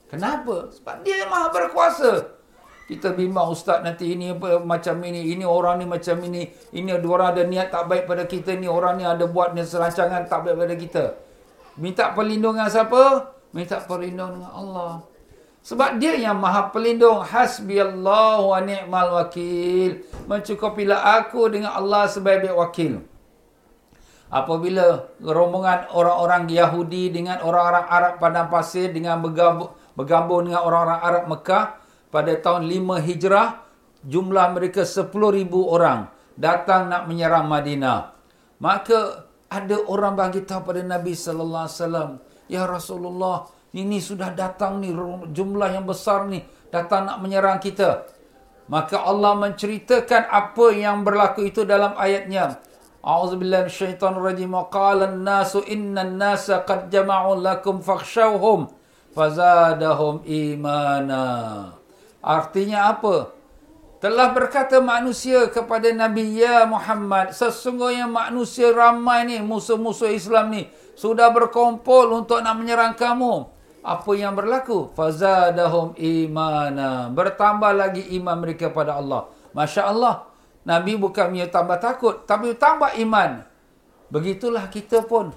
Kenapa? 0.08 0.70
Sebab 0.70 1.02
dia 1.02 1.26
maha 1.26 1.50
berkuasa. 1.50 2.38
Kita 2.84 3.16
bimbang 3.16 3.48
ustaz 3.48 3.80
nanti 3.80 4.12
ini 4.12 4.36
apa, 4.36 4.60
macam 4.60 5.00
ini, 5.08 5.32
ini 5.32 5.40
orang 5.40 5.80
ni 5.80 5.86
macam 5.88 6.20
ini, 6.20 6.52
ini 6.76 6.92
ada 6.92 7.06
orang 7.08 7.28
ada 7.32 7.42
niat 7.48 7.72
tak 7.72 7.88
baik 7.88 8.04
pada 8.04 8.28
kita, 8.28 8.60
ni 8.60 8.68
orang 8.68 9.00
ni 9.00 9.08
ada 9.08 9.24
buat 9.24 9.56
ni 9.56 9.64
serancangan 9.64 10.28
tak 10.28 10.44
baik 10.44 10.56
pada 10.60 10.74
kita. 10.76 11.04
Minta 11.80 12.12
perlindungan 12.12 12.68
siapa? 12.68 13.32
Minta 13.56 13.80
perlindungan 13.80 14.36
dengan 14.36 14.52
Allah. 14.52 14.92
Sebab 15.64 15.96
dia 15.96 16.12
yang 16.20 16.36
maha 16.36 16.68
pelindung. 16.68 17.24
Hasbi 17.24 17.80
Allah 17.80 18.36
wa 18.36 18.60
ni'mal 18.60 19.16
wakil. 19.16 20.04
Mencukupilah 20.28 21.24
aku 21.24 21.48
dengan 21.48 21.72
Allah 21.72 22.04
sebagai 22.04 22.52
wakil. 22.52 23.00
Apabila 24.34 25.14
rombongan 25.22 25.94
orang-orang 25.94 26.50
Yahudi 26.50 27.14
dengan 27.14 27.38
orang-orang 27.38 27.86
Arab 27.86 28.12
padang 28.18 28.50
pasir 28.50 28.90
dengan 28.90 29.22
bergabung, 29.22 29.70
bergabung 29.94 30.50
dengan 30.50 30.66
orang-orang 30.66 31.00
Arab 31.06 31.24
Mekah 31.30 31.64
pada 32.10 32.34
tahun 32.42 32.66
5 32.66 32.98
Hijrah, 32.98 33.62
jumlah 34.02 34.46
mereka 34.50 34.82
10,000 34.82 35.14
orang 35.54 36.10
datang 36.34 36.90
nak 36.90 37.06
menyerang 37.06 37.46
Madinah. 37.46 38.10
Maka 38.58 39.30
ada 39.46 39.76
orang 39.86 40.18
bagi 40.18 40.42
tahu 40.42 40.66
pada 40.66 40.82
Nabi 40.82 41.14
sallallahu 41.14 41.64
alaihi 41.70 41.78
wasallam, 41.78 42.10
"Ya 42.50 42.66
Rasulullah, 42.66 43.46
ini 43.70 43.98
sudah 43.98 44.34
datang 44.34 44.82
ni 44.82 44.90
jumlah 45.30 45.68
yang 45.70 45.86
besar 45.86 46.26
ni 46.30 46.42
datang 46.74 47.10
nak 47.10 47.18
menyerang 47.22 47.58
kita. 47.58 48.06
Maka 48.70 49.02
Allah 49.02 49.34
menceritakan 49.38 50.30
apa 50.30 50.66
yang 50.74 51.02
berlaku 51.02 51.50
itu 51.50 51.62
dalam 51.62 51.94
ayatnya. 51.94 52.58
A'udzubillahi 53.04 53.68
minasyaitonirrajim. 53.68 54.52
Qala 54.72 55.12
an-nasu 55.12 55.60
innan 55.68 56.16
nasa 56.16 56.64
qad 56.64 56.88
jama'u 56.88 57.36
lakum 57.36 57.84
fakhshawhum 57.84 58.72
fazadahum 59.12 60.24
imana. 60.24 61.22
Artinya 62.24 62.96
apa? 62.96 63.36
Telah 64.00 64.32
berkata 64.32 64.80
manusia 64.80 65.48
kepada 65.52 65.88
Nabi 65.92 66.40
ya 66.40 66.64
Muhammad, 66.64 67.32
sesungguhnya 67.36 68.08
manusia 68.08 68.72
ramai 68.72 69.28
ni 69.28 69.40
musuh-musuh 69.40 70.12
Islam 70.12 70.52
ni 70.52 70.68
sudah 70.96 71.28
berkumpul 71.32 72.12
untuk 72.12 72.40
nak 72.40 72.56
menyerang 72.56 72.96
kamu 72.96 73.48
apa 73.84 74.10
yang 74.16 74.32
berlaku 74.32 74.88
fazadahum 74.96 75.92
imana 76.00 77.12
bertambah 77.12 77.76
lagi 77.76 78.00
iman 78.16 78.40
mereka 78.40 78.72
pada 78.72 78.96
Allah 78.96 79.28
masya-Allah 79.52 80.24
nabi 80.64 80.96
bukan 80.98 81.32
punya 81.32 81.46
tambah 81.48 81.78
takut 81.78 82.24
tapi 82.24 82.56
tambah 82.56 82.92
iman 83.04 83.44
begitulah 84.10 84.66
kita 84.72 85.04
pun 85.04 85.30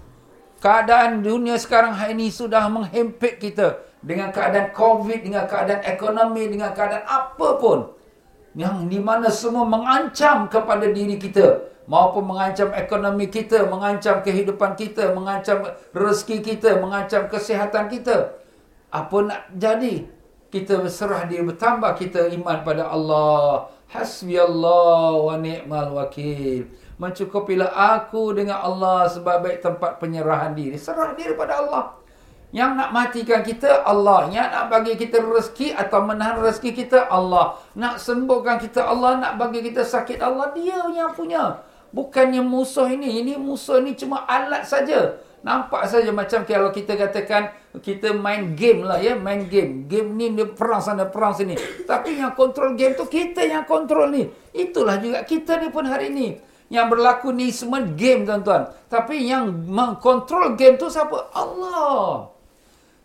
keadaan 0.64 1.22
dunia 1.22 1.60
sekarang 1.62 1.94
hari 1.94 2.18
ini 2.18 2.34
sudah 2.34 2.66
menghempit 2.68 3.38
kita 3.38 3.84
dengan 4.02 4.34
keadaan 4.34 4.74
covid 4.74 5.22
dengan 5.22 5.46
keadaan 5.46 5.84
ekonomi 5.86 6.50
dengan 6.50 6.74
keadaan 6.74 7.06
apa 7.06 7.48
pun 7.60 7.80
yang 8.58 8.90
di 8.90 8.98
mana 8.98 9.30
semua 9.30 9.70
mengancam 9.70 10.50
kepada 10.50 10.90
diri 10.90 11.22
kita 11.22 11.78
maupun 11.88 12.28
mengancam 12.28 12.70
ekonomi 12.76 13.32
kita, 13.32 13.66
mengancam 13.66 14.20
kehidupan 14.22 14.76
kita, 14.76 15.16
mengancam 15.16 15.64
rezeki 15.96 16.44
kita, 16.44 16.82
mengancam 16.84 17.32
kesihatan 17.32 17.88
kita. 17.88 18.36
Apa 18.92 19.18
nak 19.24 19.42
jadi? 19.56 20.10
Kita 20.48 20.80
berserah 20.80 21.28
diri 21.28 21.44
bertambah 21.44 21.92
kita 21.96 22.32
iman 22.40 22.64
pada 22.64 22.92
Allah. 22.92 23.72
Hasbi 23.88 24.36
Allah 24.36 25.16
wa 25.16 25.36
ni'mal 25.40 25.96
wakil. 25.96 26.68
Mencukupilah 27.00 27.72
aku 27.72 28.36
dengan 28.36 28.60
Allah 28.60 29.08
sebagai 29.08 29.56
tempat 29.64 30.02
penyerahan 30.04 30.52
diri. 30.52 30.76
Serah 30.76 31.16
diri 31.16 31.38
pada 31.40 31.64
Allah. 31.64 31.96
Yang 32.52 32.72
nak 32.80 32.90
matikan 32.92 33.42
kita 33.48 33.88
Allah. 33.88 34.28
Yang 34.28 34.48
nak 34.52 34.66
bagi 34.68 34.94
kita 35.00 35.24
rezeki 35.24 35.72
atau 35.72 36.04
menahan 36.04 36.42
rezeki 36.44 36.72
kita 36.84 37.08
Allah. 37.08 37.56
Nak 37.80 38.02
sembuhkan 38.04 38.60
kita 38.60 38.84
Allah. 38.84 39.24
Nak 39.24 39.34
bagi 39.40 39.64
kita 39.64 39.88
sakit 39.88 40.20
Allah. 40.20 40.52
Dia 40.52 40.84
yang 40.92 41.16
punya. 41.16 41.64
Bukannya 41.96 42.44
musuh 42.44 42.92
ini. 42.92 43.24
Ini 43.24 43.40
musuh 43.40 43.80
ini 43.80 43.96
cuma 43.96 44.28
alat 44.28 44.68
saja. 44.68 45.16
Nampak 45.46 45.88
saja 45.88 46.12
macam 46.12 46.44
kalau 46.44 46.76
kita 46.76 46.98
katakan 46.98 47.56
kita 47.80 48.14
main 48.14 48.54
game 48.54 48.86
lah 48.86 49.02
ya. 49.02 49.16
Main 49.18 49.48
game. 49.48 49.86
Game 49.86 50.14
ni 50.18 50.34
dia 50.34 50.48
perang 50.50 50.84
sana, 50.84 51.08
perang 51.08 51.34
sini. 51.34 51.56
Tapi 51.86 52.20
yang 52.20 52.34
kontrol 52.38 52.78
game 52.78 52.94
tu 52.94 53.06
kita 53.08 53.46
yang 53.46 53.64
kontrol 53.64 54.12
ni. 54.12 54.28
Itulah 54.54 54.98
juga 55.02 55.24
kita 55.24 55.62
ni 55.62 55.72
pun 55.72 55.86
hari 55.88 56.12
ni. 56.14 56.38
Yang 56.68 56.86
berlaku 56.94 57.32
ni 57.32 57.50
semua 57.50 57.80
game 57.82 58.28
tuan-tuan. 58.28 58.68
Tapi 58.92 59.24
yang 59.24 59.48
mengkontrol 59.72 60.60
game 60.60 60.76
tu 60.76 60.92
siapa? 60.92 61.32
Allah. 61.32 62.38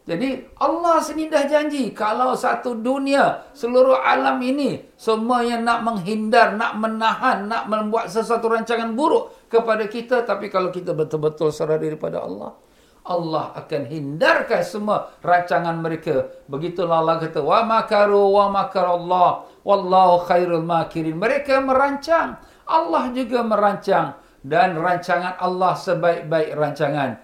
Jadi 0.02 0.34
Allah 0.58 0.98
sendiri 0.98 1.30
dah 1.30 1.46
janji 1.46 1.94
kalau 1.94 2.34
satu 2.34 2.74
dunia 2.74 3.46
seluruh 3.54 4.02
alam 4.02 4.34
ini 4.42 4.82
semua 4.98 5.46
yang 5.46 5.62
nak 5.62 5.86
menghindar, 5.86 6.58
nak 6.58 6.74
menahan, 6.74 7.46
nak 7.46 7.70
membuat 7.70 8.10
sesuatu 8.10 8.50
rancangan 8.50 8.98
buruk 8.98 9.46
kepada 9.46 9.86
kita 9.86 10.26
tapi 10.26 10.50
kalau 10.50 10.74
kita 10.74 10.90
betul-betul 10.90 11.54
serah 11.54 11.78
daripada 11.78 12.18
Allah, 12.18 12.58
Allah 13.02 13.50
akan 13.58 13.82
hindarkan 13.90 14.62
semua 14.62 15.10
rancangan 15.26 15.74
mereka. 15.82 16.30
Begitulah 16.46 17.02
Allah 17.02 17.18
kata 17.18 17.42
wa 17.42 17.60
makaru 17.66 18.22
wa 18.30 18.46
makarallah 18.50 19.30
wallahu 19.66 20.22
khairul 20.26 20.62
makirin. 20.62 21.18
Mereka 21.18 21.58
merancang, 21.66 22.38
Allah 22.66 23.10
juga 23.10 23.42
merancang. 23.42 24.18
Dan 24.42 24.74
rancangan 24.74 25.38
Allah 25.38 25.78
sebaik-baik 25.78 26.58
rancangan. 26.58 27.18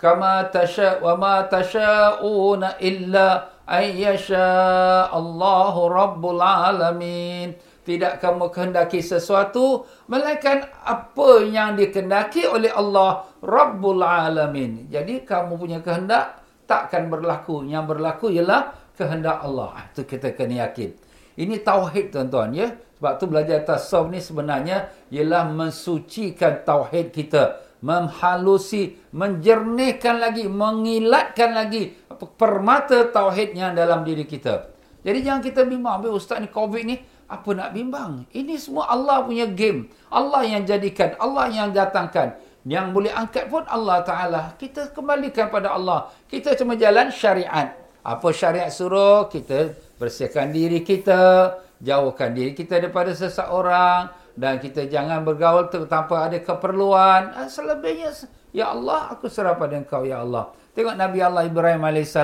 Kama 0.00 0.48
tasha 0.48 1.04
wa 1.04 1.14
ma 1.20 1.44
tasha'una 1.44 2.80
illa 2.80 3.52
ay 3.68 4.02
yasha 4.02 5.06
Allahu 5.12 5.92
rabbul 5.92 6.40
alamin 6.40 7.52
tidak 7.82 8.22
kamu 8.22 8.54
kehendaki 8.54 9.02
sesuatu 9.02 9.86
melainkan 10.06 10.70
apa 10.86 11.42
yang 11.42 11.74
dikehendaki 11.74 12.46
oleh 12.46 12.70
Allah 12.70 13.26
Rabbul 13.42 14.06
Alamin. 14.06 14.86
Jadi 14.86 15.26
kamu 15.26 15.58
punya 15.58 15.82
kehendak 15.82 16.42
takkan 16.70 17.10
berlaku. 17.10 17.66
Yang 17.66 17.84
berlaku 17.96 18.30
ialah 18.30 18.70
kehendak 18.94 19.42
Allah. 19.42 19.90
Itu 19.90 20.02
ah, 20.02 20.06
kita 20.06 20.34
kena 20.38 20.70
yakin. 20.70 20.94
Ini 21.34 21.64
tauhid 21.66 22.14
tuan-tuan 22.14 22.54
ya. 22.54 22.70
Sebab 22.70 23.12
tu 23.18 23.26
belajar 23.26 23.58
tasawuf 23.66 24.14
ni 24.14 24.22
sebenarnya 24.22 24.94
ialah 25.10 25.50
mensucikan 25.50 26.62
tauhid 26.62 27.10
kita 27.10 27.72
memhalusi, 27.82 28.94
menjernihkan 29.10 30.22
lagi, 30.22 30.46
mengilatkan 30.46 31.50
lagi 31.50 31.98
permata 32.38 33.10
tauhid 33.10 33.58
yang 33.58 33.74
dalam 33.74 34.06
diri 34.06 34.22
kita. 34.22 34.70
Jadi 35.02 35.18
jangan 35.26 35.42
kita 35.42 35.66
bimbang, 35.66 35.98
ustaz 36.14 36.38
ni 36.38 36.46
COVID 36.46 36.82
ni, 36.86 36.94
apa 37.32 37.50
nak 37.56 37.72
bimbang? 37.72 38.28
Ini 38.36 38.60
semua 38.60 38.92
Allah 38.92 39.24
punya 39.24 39.48
game. 39.48 39.88
Allah 40.12 40.44
yang 40.44 40.68
jadikan, 40.68 41.16
Allah 41.16 41.48
yang 41.48 41.72
datangkan. 41.72 42.36
Yang 42.62 42.86
boleh 42.94 43.10
angkat 43.10 43.48
pun 43.50 43.64
Allah 43.66 44.04
Ta'ala. 44.06 44.42
Kita 44.60 44.92
kembalikan 44.92 45.50
pada 45.50 45.74
Allah. 45.74 46.12
Kita 46.28 46.54
cuma 46.54 46.78
jalan 46.78 47.10
syariat. 47.10 47.74
Apa 48.04 48.30
syariat 48.30 48.70
suruh? 48.70 49.26
Kita 49.26 49.74
bersihkan 49.98 50.54
diri 50.54 50.84
kita. 50.86 51.56
Jauhkan 51.82 52.30
diri 52.30 52.54
kita 52.54 52.78
daripada 52.78 53.10
seseorang 53.10 54.14
dan 54.38 54.56
kita 54.62 54.88
jangan 54.88 55.26
bergaul 55.26 55.68
tanpa 55.90 56.30
ada 56.30 56.38
keperluan. 56.40 57.34
Ah, 57.36 57.48
selebihnya, 57.48 58.14
Ya 58.52 58.72
Allah, 58.72 59.12
aku 59.12 59.28
serah 59.28 59.56
pada 59.56 59.76
engkau, 59.76 60.04
Ya 60.04 60.20
Allah. 60.20 60.52
Tengok 60.72 60.96
Nabi 60.96 61.18
Allah 61.20 61.44
Ibrahim 61.48 61.82
AS. 61.88 62.16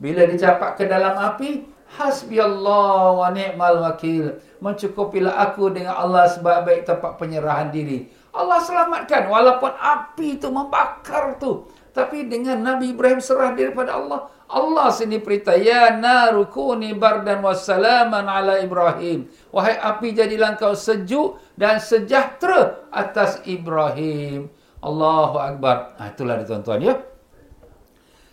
Bila 0.00 0.22
dicapak 0.26 0.80
ke 0.80 0.84
dalam 0.88 1.14
api, 1.16 1.71
Hasbi 1.92 2.40
Allah 2.40 3.12
wa 3.12 3.28
ni'mal 3.28 3.84
wakil. 3.84 4.40
Mencukupilah 4.64 5.36
aku 5.50 5.68
dengan 5.68 5.98
Allah 5.98 6.30
sebaik-baik 6.30 6.88
tempat 6.88 7.20
penyerahan 7.20 7.68
diri. 7.68 8.08
Allah 8.32 8.64
selamatkan 8.64 9.28
walaupun 9.28 9.72
api 9.76 10.40
itu 10.40 10.48
membakar 10.48 11.36
tu. 11.36 11.68
Tapi 11.92 12.24
dengan 12.24 12.56
Nabi 12.64 12.96
Ibrahim 12.96 13.20
serah 13.20 13.52
daripada 13.52 14.00
Allah, 14.00 14.32
Allah 14.48 14.88
sini 14.88 15.20
perintah, 15.20 15.56
Ya 15.60 15.92
narukuni 15.92 16.96
bardan 16.96 17.44
wassalaman 17.44 18.24
ala 18.24 18.64
Ibrahim. 18.64 19.28
Wahai 19.52 19.76
api 19.76 20.16
jadilah 20.16 20.56
kau 20.56 20.72
sejuk 20.72 21.36
dan 21.60 21.76
sejahtera 21.76 22.88
atas 22.88 23.44
Ibrahim. 23.44 24.48
Allahu 24.80 25.36
Akbar. 25.36 25.96
Ah, 26.00 26.08
itulah 26.08 26.40
dia 26.40 26.48
tuan-tuan 26.48 26.80
ya. 26.80 26.94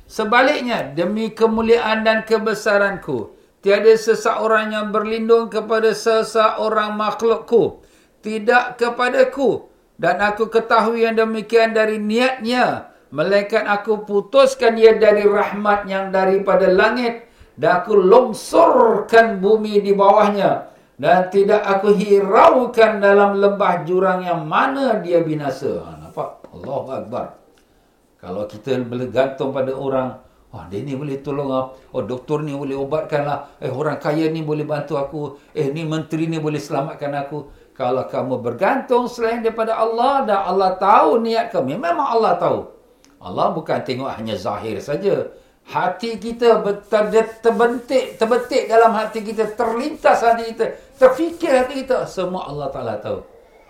Sebaliknya, 0.09 0.89
demi 0.89 1.29
kemuliaan 1.29 2.01
dan 2.01 2.25
kebesaranku, 2.25 3.37
tiada 3.59 3.93
seseorang 3.95 4.71
yang 4.75 4.87
berlindung 4.91 5.47
kepada 5.51 5.91
seseorang 5.91 6.95
makhlukku. 6.95 7.83
Tidak 8.19 8.79
kepadaku. 8.79 9.67
Dan 9.99 10.23
aku 10.23 10.47
ketahui 10.47 11.03
yang 11.03 11.19
demikian 11.19 11.75
dari 11.75 11.99
niatnya. 11.99 12.95
Melainkan 13.11 13.67
aku 13.67 14.07
putuskan 14.07 14.79
ia 14.79 14.95
dari 14.95 15.27
rahmat 15.27 15.87
yang 15.91 16.11
daripada 16.11 16.71
langit. 16.71 17.27
Dan 17.59 17.83
aku 17.83 17.99
longsorkan 17.99 19.43
bumi 19.43 19.83
di 19.83 19.91
bawahnya. 19.91 20.69
dan 20.99 21.31
tidak 21.31 21.63
aku 21.63 21.95
hiraukan 21.95 22.99
dalam 22.99 23.39
lembah 23.39 23.87
jurang 23.87 24.19
yang 24.19 24.43
mana 24.43 24.99
dia 24.99 25.23
binasa. 25.23 25.79
Ha, 25.79 25.95
nampak? 25.95 26.43
Allah 26.51 26.83
Akbar. 26.99 27.27
Kalau 28.19 28.43
kita 28.51 28.83
bergantung 28.83 29.55
pada 29.55 29.71
orang, 29.71 30.19
oh, 30.53 30.63
dia 30.69 30.79
ni 30.81 30.93
boleh 30.97 31.21
tolong 31.21 31.49
lah. 31.49 31.73
Oh, 31.93 32.01
doktor 32.01 32.41
ni 32.41 32.53
boleh 32.53 32.75
ubatkan 32.77 33.21
lah. 33.25 33.39
Eh, 33.61 33.69
orang 33.69 34.01
kaya 34.01 34.29
ni 34.29 34.41
boleh 34.41 34.65
bantu 34.65 34.97
aku. 34.97 35.37
Eh, 35.53 35.69
ni 35.69 35.85
menteri 35.85 36.25
ni 36.25 36.41
boleh 36.41 36.57
selamatkan 36.57 37.13
aku. 37.15 37.49
Kalau 37.73 38.03
kamu 38.11 38.43
bergantung 38.43 39.07
selain 39.07 39.39
daripada 39.39 39.79
Allah 39.79 40.27
dan 40.27 40.39
Allah 40.43 40.75
tahu 40.75 41.23
niat 41.23 41.53
kamu. 41.53 41.79
Memang 41.79 42.07
Allah 42.19 42.35
tahu. 42.35 42.59
Allah 43.19 43.51
bukan 43.51 43.83
tengok 43.83 44.09
hanya 44.15 44.35
zahir 44.39 44.79
saja 44.79 45.27
hati 45.69 46.17
kita 46.17 46.65
terbentik 47.39 48.17
terbentik 48.17 48.65
dalam 48.65 48.89
hati 48.97 49.21
kita 49.21 49.53
terlintas 49.53 50.25
hati 50.25 50.55
kita 50.55 50.65
terfikir 50.97 51.53
hati 51.53 51.85
kita 51.85 52.09
semua 52.09 52.49
Allah 52.49 52.73
Taala 52.73 52.97
tahu 52.97 53.21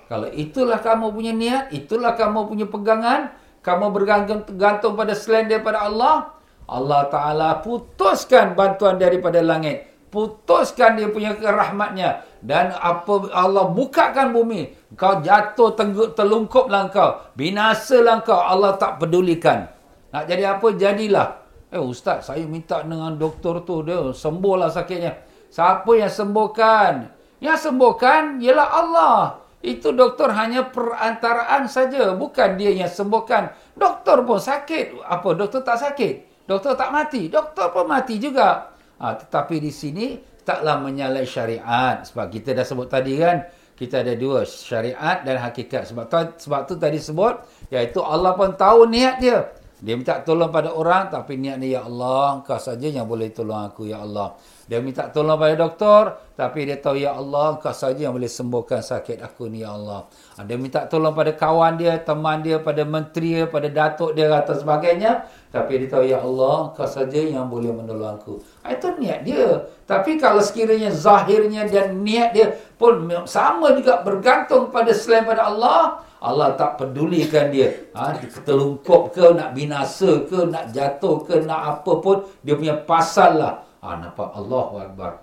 kalau 0.08 0.32
itulah 0.32 0.80
kamu 0.80 1.12
punya 1.12 1.34
niat 1.36 1.64
itulah 1.76 2.16
kamu 2.16 2.48
punya 2.48 2.66
pegangan 2.72 3.36
kamu 3.60 3.92
bergantung 3.92 4.40
gantung 4.56 4.96
pada 4.96 5.12
selain 5.12 5.52
daripada 5.52 5.84
Allah 5.84 6.39
Allah 6.70 7.10
Taala 7.10 7.50
putuskan 7.66 8.54
bantuan 8.54 9.02
daripada 9.02 9.42
langit 9.42 9.90
putuskan 10.14 10.98
dia 10.98 11.10
punya 11.10 11.34
rahmatnya 11.38 12.26
dan 12.42 12.74
apa 12.78 13.30
Allah 13.34 13.70
bukakan 13.70 14.34
bumi 14.34 14.94
kau 14.94 15.22
jatuh 15.22 15.74
tengguk 15.74 16.18
telungkuplah 16.18 16.90
kau 16.90 17.34
binasalah 17.34 18.22
kau 18.26 18.38
Allah 18.38 18.78
tak 18.78 19.02
pedulikan 19.02 19.70
nak 20.10 20.24
jadi 20.26 20.58
apa 20.58 20.68
jadilah 20.74 21.40
Eh 21.70 21.78
ustaz, 21.78 22.26
saya 22.26 22.50
minta 22.50 22.82
dengan 22.82 23.14
doktor 23.14 23.62
tu 23.62 23.86
dia 23.86 24.10
sembuhlah 24.10 24.74
sakitnya. 24.74 25.22
Siapa 25.54 25.90
yang 25.94 26.10
sembuhkan? 26.10 27.14
Yang 27.38 27.70
sembuhkan 27.70 28.42
ialah 28.42 28.68
Allah. 28.74 29.18
Itu 29.62 29.94
doktor 29.94 30.34
hanya 30.34 30.66
perantaraan 30.74 31.70
saja, 31.70 32.18
bukan 32.18 32.58
dia 32.58 32.74
yang 32.74 32.90
sembuhkan. 32.90 33.54
Doktor 33.78 34.26
pun 34.26 34.42
sakit. 34.42 34.98
Apa 35.06 35.38
doktor 35.38 35.62
tak 35.62 35.78
sakit? 35.78 36.29
Doktor 36.50 36.74
tak 36.74 36.90
mati. 36.90 37.30
Doktor 37.30 37.70
pun 37.70 37.86
mati 37.86 38.18
juga. 38.18 38.74
Ha, 38.98 39.14
tetapi 39.14 39.62
di 39.62 39.70
sini 39.70 40.18
taklah 40.42 40.82
menyalai 40.82 41.30
syariat 41.30 42.02
sebab 42.02 42.26
kita 42.34 42.58
dah 42.58 42.66
sebut 42.66 42.90
tadi 42.90 43.22
kan 43.22 43.46
kita 43.78 44.02
ada 44.02 44.18
dua 44.18 44.44
syariat 44.44 45.22
dan 45.22 45.40
hakikat 45.40 45.88
sebab 45.88 46.10
tu, 46.10 46.18
sebab 46.50 46.66
tu 46.66 46.74
tadi 46.76 46.98
sebut 47.00 47.38
iaitu 47.70 48.02
Allah 48.02 48.34
pun 48.34 48.58
tahu 48.58 48.90
niat 48.90 49.22
dia 49.22 49.46
dia 49.80 49.96
minta 49.96 50.20
tolong 50.20 50.52
pada 50.52 50.76
orang 50.76 51.08
tapi 51.08 51.40
niat 51.40 51.64
dia 51.64 51.80
ya 51.80 51.82
Allah 51.88 52.44
engkau 52.44 52.60
saja 52.60 52.92
yang 52.92 53.08
boleh 53.08 53.32
tolong 53.32 53.72
aku 53.72 53.88
ya 53.88 54.04
Allah. 54.04 54.36
Dia 54.70 54.78
minta 54.86 55.10
tolong 55.10 55.34
pada 55.34 55.58
doktor 55.58 56.30
tapi 56.38 56.70
dia 56.70 56.78
tahu 56.78 57.02
ya 57.02 57.18
Allah 57.18 57.58
engkau 57.58 57.74
saja 57.74 58.06
yang 58.06 58.14
boleh 58.14 58.30
sembuhkan 58.30 58.86
sakit 58.86 59.18
aku 59.18 59.50
ni 59.50 59.66
ya 59.66 59.74
Allah. 59.74 60.06
Ha, 60.38 60.46
dia 60.46 60.62
minta 60.62 60.86
tolong 60.86 61.18
pada 61.18 61.34
kawan 61.34 61.82
dia, 61.82 61.98
teman 61.98 62.46
dia, 62.46 62.62
pada 62.62 62.86
menteri 62.86 63.42
dia, 63.42 63.50
pada 63.50 63.66
datuk 63.66 64.14
dia 64.14 64.30
atau 64.30 64.54
sebagainya 64.54 65.26
tapi 65.50 65.82
dia 65.82 65.90
tahu 65.90 66.06
ya 66.06 66.22
Allah 66.22 66.70
engkau 66.70 66.86
saja 66.86 67.18
yang 67.18 67.50
boleh 67.50 67.74
menolong 67.74 68.22
aku. 68.22 68.38
Ha, 68.62 68.78
itu 68.78 68.94
niat 69.02 69.26
dia. 69.26 69.66
Tapi 69.90 70.22
kalau 70.22 70.38
sekiranya 70.38 70.94
zahirnya 70.94 71.66
dan 71.66 72.06
niat 72.06 72.38
dia 72.38 72.54
pun 72.78 73.10
sama 73.26 73.74
juga 73.74 74.06
bergantung 74.06 74.70
pada 74.70 74.94
selain 74.94 75.26
pada 75.26 75.50
Allah, 75.50 76.06
Allah 76.22 76.54
tak 76.54 76.78
pedulikan 76.78 77.50
dia. 77.50 77.90
Ha, 77.98 78.22
terlungkup 78.46 79.18
ke, 79.18 79.34
nak 79.34 79.58
binasa 79.58 80.30
ke, 80.30 80.46
nak 80.46 80.70
jatuh 80.70 81.26
ke, 81.26 81.42
nak 81.42 81.82
apa 81.82 81.92
pun. 81.98 82.28
Dia 82.46 82.54
punya 82.54 82.78
pasal 82.78 83.42
lah. 83.42 83.69
Ha, 83.80 83.96
nampak 83.96 84.36
Allah 84.36 84.92
Akbar. 84.92 85.14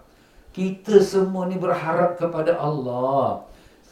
Kita 0.57 0.97
semua 1.05 1.45
ni 1.45 1.61
berharap 1.61 2.17
kepada 2.17 2.57
Allah. 2.57 3.45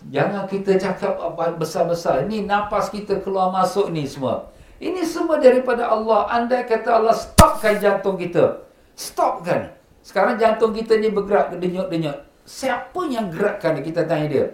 Jangan 0.09 0.49
kita 0.49 0.81
cakap 0.81 1.21
apa 1.21 1.57
besar-besar. 1.57 2.25
Ini 2.25 2.49
napas 2.49 2.89
kita 2.89 3.21
keluar 3.21 3.53
masuk 3.53 3.93
ni 3.93 4.09
semua. 4.09 4.49
Ini 4.81 5.05
semua 5.05 5.37
daripada 5.37 5.89
Allah. 5.89 6.29
Andai 6.33 6.65
kata 6.65 7.01
Allah 7.01 7.13
stopkan 7.13 7.77
jantung 7.81 8.17
kita. 8.17 8.65
Stopkan. 8.97 9.73
Sekarang 10.05 10.37
jantung 10.41 10.73
kita 10.73 10.97
ni 11.01 11.09
bergerak 11.13 11.57
denyut-denyut. 11.57 12.25
Siapa 12.45 13.09
yang 13.09 13.33
gerakkan 13.33 13.81
kita 13.81 14.05
tanya 14.05 14.27
dia? 14.29 14.47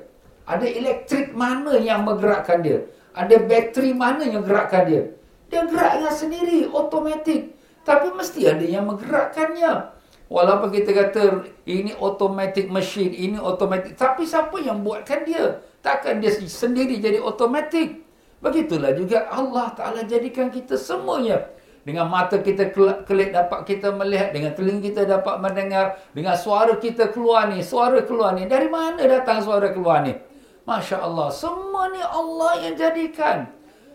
Ada 0.46 0.66
elektrik 0.66 1.34
mana 1.34 1.78
yang 1.78 2.06
menggerakkan 2.06 2.62
dia? 2.62 2.86
Ada 3.14 3.42
bateri 3.42 3.90
mana 3.90 4.22
yang 4.22 4.46
gerakkan 4.46 4.86
dia? 4.86 5.02
Dia 5.50 5.66
geraknya 5.66 6.10
sendiri, 6.14 6.70
otomatik. 6.70 7.58
Tapi 7.82 8.14
mesti 8.14 8.46
ada 8.46 8.62
yang 8.62 8.86
menggerakkannya. 8.86 9.98
Walaupun 10.30 10.70
kita 10.70 10.94
kata 10.94 11.42
ini 11.66 11.90
automatic 11.98 12.70
machine, 12.70 13.10
ini 13.10 13.34
automatic. 13.34 13.98
Tapi 13.98 14.22
siapa 14.22 14.62
yang 14.62 14.78
buatkan 14.86 15.26
dia? 15.26 15.58
Takkan 15.82 16.22
dia 16.22 16.30
sendiri 16.30 17.02
jadi 17.02 17.18
otomatik. 17.18 18.06
Begitulah 18.38 18.94
juga 18.94 19.26
Allah 19.26 19.74
Ta'ala 19.74 20.06
jadikan 20.06 20.46
kita 20.54 20.78
semuanya. 20.78 21.50
Dengan 21.82 22.06
mata 22.06 22.38
kita 22.38 22.70
kelip 23.02 23.34
dapat 23.34 23.66
kita 23.66 23.90
melihat. 23.90 24.30
Dengan 24.30 24.54
telinga 24.54 24.86
kita 24.86 25.02
dapat 25.02 25.42
mendengar. 25.42 25.98
Dengan 26.14 26.38
suara 26.38 26.78
kita 26.78 27.10
keluar 27.10 27.50
ni. 27.50 27.66
Suara 27.66 27.98
keluar 28.06 28.38
ni. 28.38 28.46
Dari 28.46 28.70
mana 28.70 29.02
datang 29.02 29.42
suara 29.42 29.74
keluar 29.74 30.06
ni? 30.06 30.14
Masya 30.62 31.02
Allah. 31.02 31.34
Semua 31.34 31.90
ni 31.90 31.98
Allah 31.98 32.70
yang 32.70 32.78
jadikan. 32.78 33.50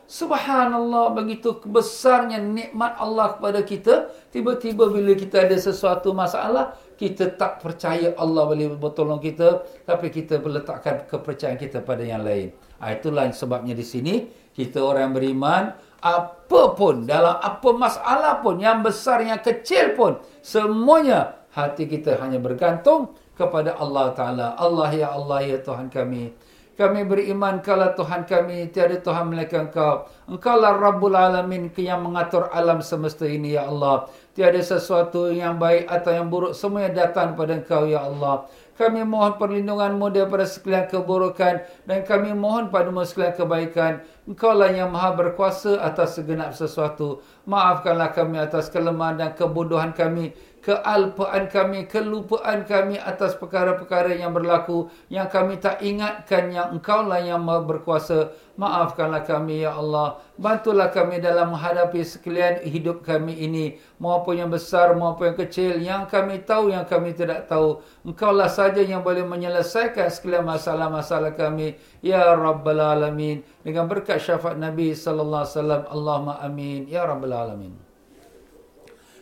Subhanallah. 0.05 1.17
Begitu 1.17 1.57
besarnya 1.65 2.37
nikmat 2.37 2.93
Allah 3.01 3.37
kepada 3.37 3.65
kita. 3.65 4.13
Tiba-tiba 4.29 4.89
bila 4.93 5.17
kita 5.17 5.49
ada 5.49 5.57
sesuatu 5.57 6.13
masalah. 6.13 6.77
Kita 6.95 7.33
tak 7.35 7.59
percaya 7.65 8.13
Allah 8.15 8.45
boleh 8.45 8.77
bertolong 8.77 9.17
kita. 9.17 9.65
Tapi 9.83 10.13
kita 10.13 10.37
meletakkan 10.39 11.09
kepercayaan 11.09 11.57
kita 11.57 11.81
pada 11.81 12.05
yang 12.05 12.21
lain. 12.21 12.53
Ha, 12.79 12.93
itulah 12.93 13.25
sebabnya 13.33 13.73
di 13.73 13.85
sini. 13.85 14.29
Kita 14.53 14.85
orang 14.85 15.11
beriman. 15.11 15.73
Apa 16.05 16.77
pun. 16.77 17.09
Dalam 17.09 17.41
apa 17.41 17.69
masalah 17.73 18.45
pun. 18.45 18.61
Yang 18.61 18.93
besar, 18.93 19.25
yang 19.25 19.41
kecil 19.41 19.97
pun. 19.97 20.21
Semuanya. 20.45 21.41
Hati 21.55 21.87
kita 21.87 22.19
hanya 22.19 22.37
bergantung 22.37 23.15
kepada 23.31 23.79
Allah 23.79 24.11
Ta'ala. 24.11 24.47
Allah 24.59 24.91
ya 24.91 25.07
Allah 25.15 25.39
ya 25.43 25.57
Tuhan 25.59 25.87
kami. 25.87 26.35
Kami 26.75 27.07
beriman 27.07 27.63
kalau 27.63 27.95
Tuhan 27.95 28.27
kami 28.27 28.67
tiada 28.67 28.99
Tuhan 28.99 29.31
melainkan 29.31 29.71
Engkau. 29.71 30.11
Engkaulah 30.27 30.75
Rabbul 30.75 31.15
Alamin 31.15 31.71
yang 31.79 32.03
mengatur 32.03 32.51
alam 32.51 32.83
semesta 32.83 33.23
ini 33.23 33.55
ya 33.55 33.71
Allah. 33.71 34.11
Tiada 34.35 34.59
sesuatu 34.59 35.31
yang 35.31 35.55
baik 35.55 35.87
atau 35.87 36.11
yang 36.11 36.27
buruk 36.27 36.51
semua 36.51 36.83
yang 36.83 36.99
datang 36.99 37.31
kepada 37.31 37.63
Engkau 37.63 37.87
ya 37.87 38.03
Allah. 38.03 38.43
Kami 38.75 39.07
mohon 39.07 39.39
perlindunganmu 39.39 40.11
daripada 40.11 40.43
sekalian 40.43 40.91
keburukan 40.91 41.63
dan 41.87 42.03
kami 42.03 42.35
mohon 42.35 42.67
padamu 42.67 43.07
sekalian 43.07 43.39
kebaikan. 43.39 44.03
Engkaulah 44.27 44.67
yang 44.67 44.91
maha 44.91 45.15
berkuasa 45.15 45.79
atas 45.79 46.19
segenap 46.19 46.51
sesuatu. 46.51 47.23
Maafkanlah 47.47 48.11
kami 48.11 48.35
atas 48.35 48.67
kelemahan 48.67 49.15
dan 49.15 49.31
kebodohan 49.31 49.95
kami 49.95 50.35
kealpaan 50.65 51.45
kami, 51.45 51.85
kelupaan 51.85 52.65
kami 52.65 52.97
atas 52.97 53.37
perkara-perkara 53.37 54.17
yang 54.17 54.33
berlaku 54.33 54.89
yang 55.13 55.29
kami 55.29 55.61
tak 55.61 55.85
ingatkan 55.85 56.49
yang 56.49 56.73
engkau 56.73 57.05
lah 57.05 57.21
yang 57.21 57.45
berkuasa. 57.45 58.33
Maafkanlah 58.55 59.27
kami 59.27 59.67
ya 59.67 59.77
Allah. 59.77 60.17
Bantulah 60.39 60.87
kami 60.89 61.19
dalam 61.19 61.53
menghadapi 61.53 62.01
sekalian 62.01 62.63
hidup 62.63 63.03
kami 63.03 63.35
ini. 63.35 63.77
Maupun 63.99 64.39
yang 64.39 64.47
besar 64.47 64.95
maupun 64.95 65.35
yang 65.35 65.39
kecil. 65.43 65.75
Yang 65.75 66.07
kami 66.07 66.39
tahu 66.39 66.71
yang 66.71 66.87
kami 66.87 67.11
tidak 67.11 67.51
tahu. 67.51 67.83
Engkau 68.07 68.31
lah 68.31 68.47
saja 68.47 68.79
yang 68.79 69.03
boleh 69.03 69.27
menyelesaikan 69.27 70.07
sekalian 70.07 70.47
masalah-masalah 70.47 71.35
kami. 71.35 71.75
Ya 71.99 72.31
Rabbal 72.31 72.79
Alamin. 72.79 73.43
Dengan 73.59 73.91
berkat 73.91 74.23
syafaat 74.23 74.55
Nabi 74.55 74.95
Wasallam. 74.95 75.91
Allahumma 75.91 76.39
amin. 76.39 76.87
Ya 76.87 77.03
Rabbal 77.03 77.35
Alamin. 77.35 77.84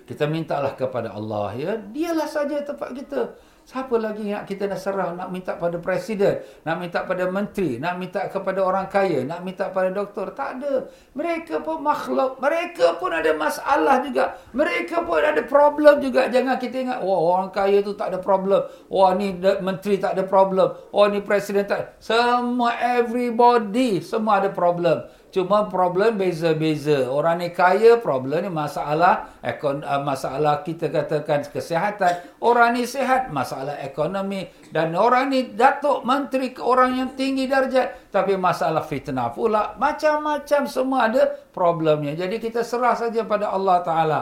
Kita 0.03 0.27
mintalah 0.27 0.75
kepada 0.75 1.15
Allah 1.15 1.55
ya. 1.55 1.71
Dialah 1.79 2.27
saja 2.27 2.59
tempat 2.61 2.91
kita. 2.91 3.33
Siapa 3.63 3.95
lagi 3.95 4.27
yang 4.27 4.43
kita 4.43 4.67
nak 4.67 4.75
serah 4.75 5.15
nak 5.15 5.31
minta 5.31 5.55
pada 5.55 5.79
presiden, 5.79 6.43
nak 6.67 6.83
minta 6.83 7.07
pada 7.07 7.31
menteri, 7.31 7.79
nak 7.79 7.95
minta 7.95 8.27
kepada 8.27 8.59
orang 8.59 8.91
kaya, 8.91 9.23
nak 9.23 9.39
minta 9.39 9.71
pada 9.71 9.87
doktor? 9.87 10.35
Tak 10.35 10.59
ada. 10.59 10.91
Mereka 11.15 11.63
pun 11.63 11.79
makhluk, 11.79 12.43
mereka 12.43 12.99
pun 12.99 13.15
ada 13.15 13.31
masalah 13.31 14.03
juga. 14.03 14.35
Mereka 14.51 15.07
pun 15.07 15.23
ada 15.23 15.39
problem 15.47 16.03
juga. 16.03 16.27
Jangan 16.27 16.59
kita 16.59 16.75
ingat, 16.75 16.99
wah 17.07 17.39
orang 17.39 17.55
kaya 17.55 17.79
tu 17.79 17.95
tak 17.95 18.11
ada 18.11 18.19
problem. 18.19 18.67
Wah 18.91 19.15
ni 19.15 19.31
menteri 19.39 19.95
tak 19.95 20.19
ada 20.19 20.27
problem. 20.27 20.75
Wah 20.91 21.07
ni 21.07 21.23
presiden 21.23 21.63
tak. 21.63 21.95
Semua 22.03 22.75
everybody 22.75 24.03
semua 24.03 24.43
ada 24.43 24.51
problem. 24.51 25.07
Cuma 25.33 25.65
problem 25.65 26.21
beza-beza. 26.21 27.09
Orang 27.09 27.41
ni 27.41 27.49
kaya, 27.49 27.97
problem 27.97 28.45
ni 28.45 28.53
masalah 28.53 29.33
ekon, 29.41 29.81
uh, 29.81 29.97
masalah 30.05 30.61
kita 30.61 30.93
katakan 30.93 31.41
kesihatan. 31.49 32.21
Orang 32.37 32.77
ni 32.77 32.85
sihat, 32.85 33.33
masalah 33.33 33.81
ekonomi. 33.81 34.45
Dan 34.69 34.93
orang 34.93 35.33
ni 35.33 35.49
datuk 35.57 36.05
menteri 36.05 36.53
ke 36.53 36.61
orang 36.61 37.01
yang 37.01 37.09
tinggi 37.17 37.49
darjat. 37.49 38.13
Tapi 38.13 38.37
masalah 38.37 38.85
fitnah 38.85 39.33
pula. 39.33 39.73
Macam-macam 39.81 40.69
semua 40.69 41.09
ada 41.09 41.33
problemnya. 41.49 42.13
Jadi 42.13 42.37
kita 42.37 42.61
serah 42.61 42.93
saja 42.93 43.25
pada 43.25 43.49
Allah 43.49 43.81
Ta'ala. 43.81 44.21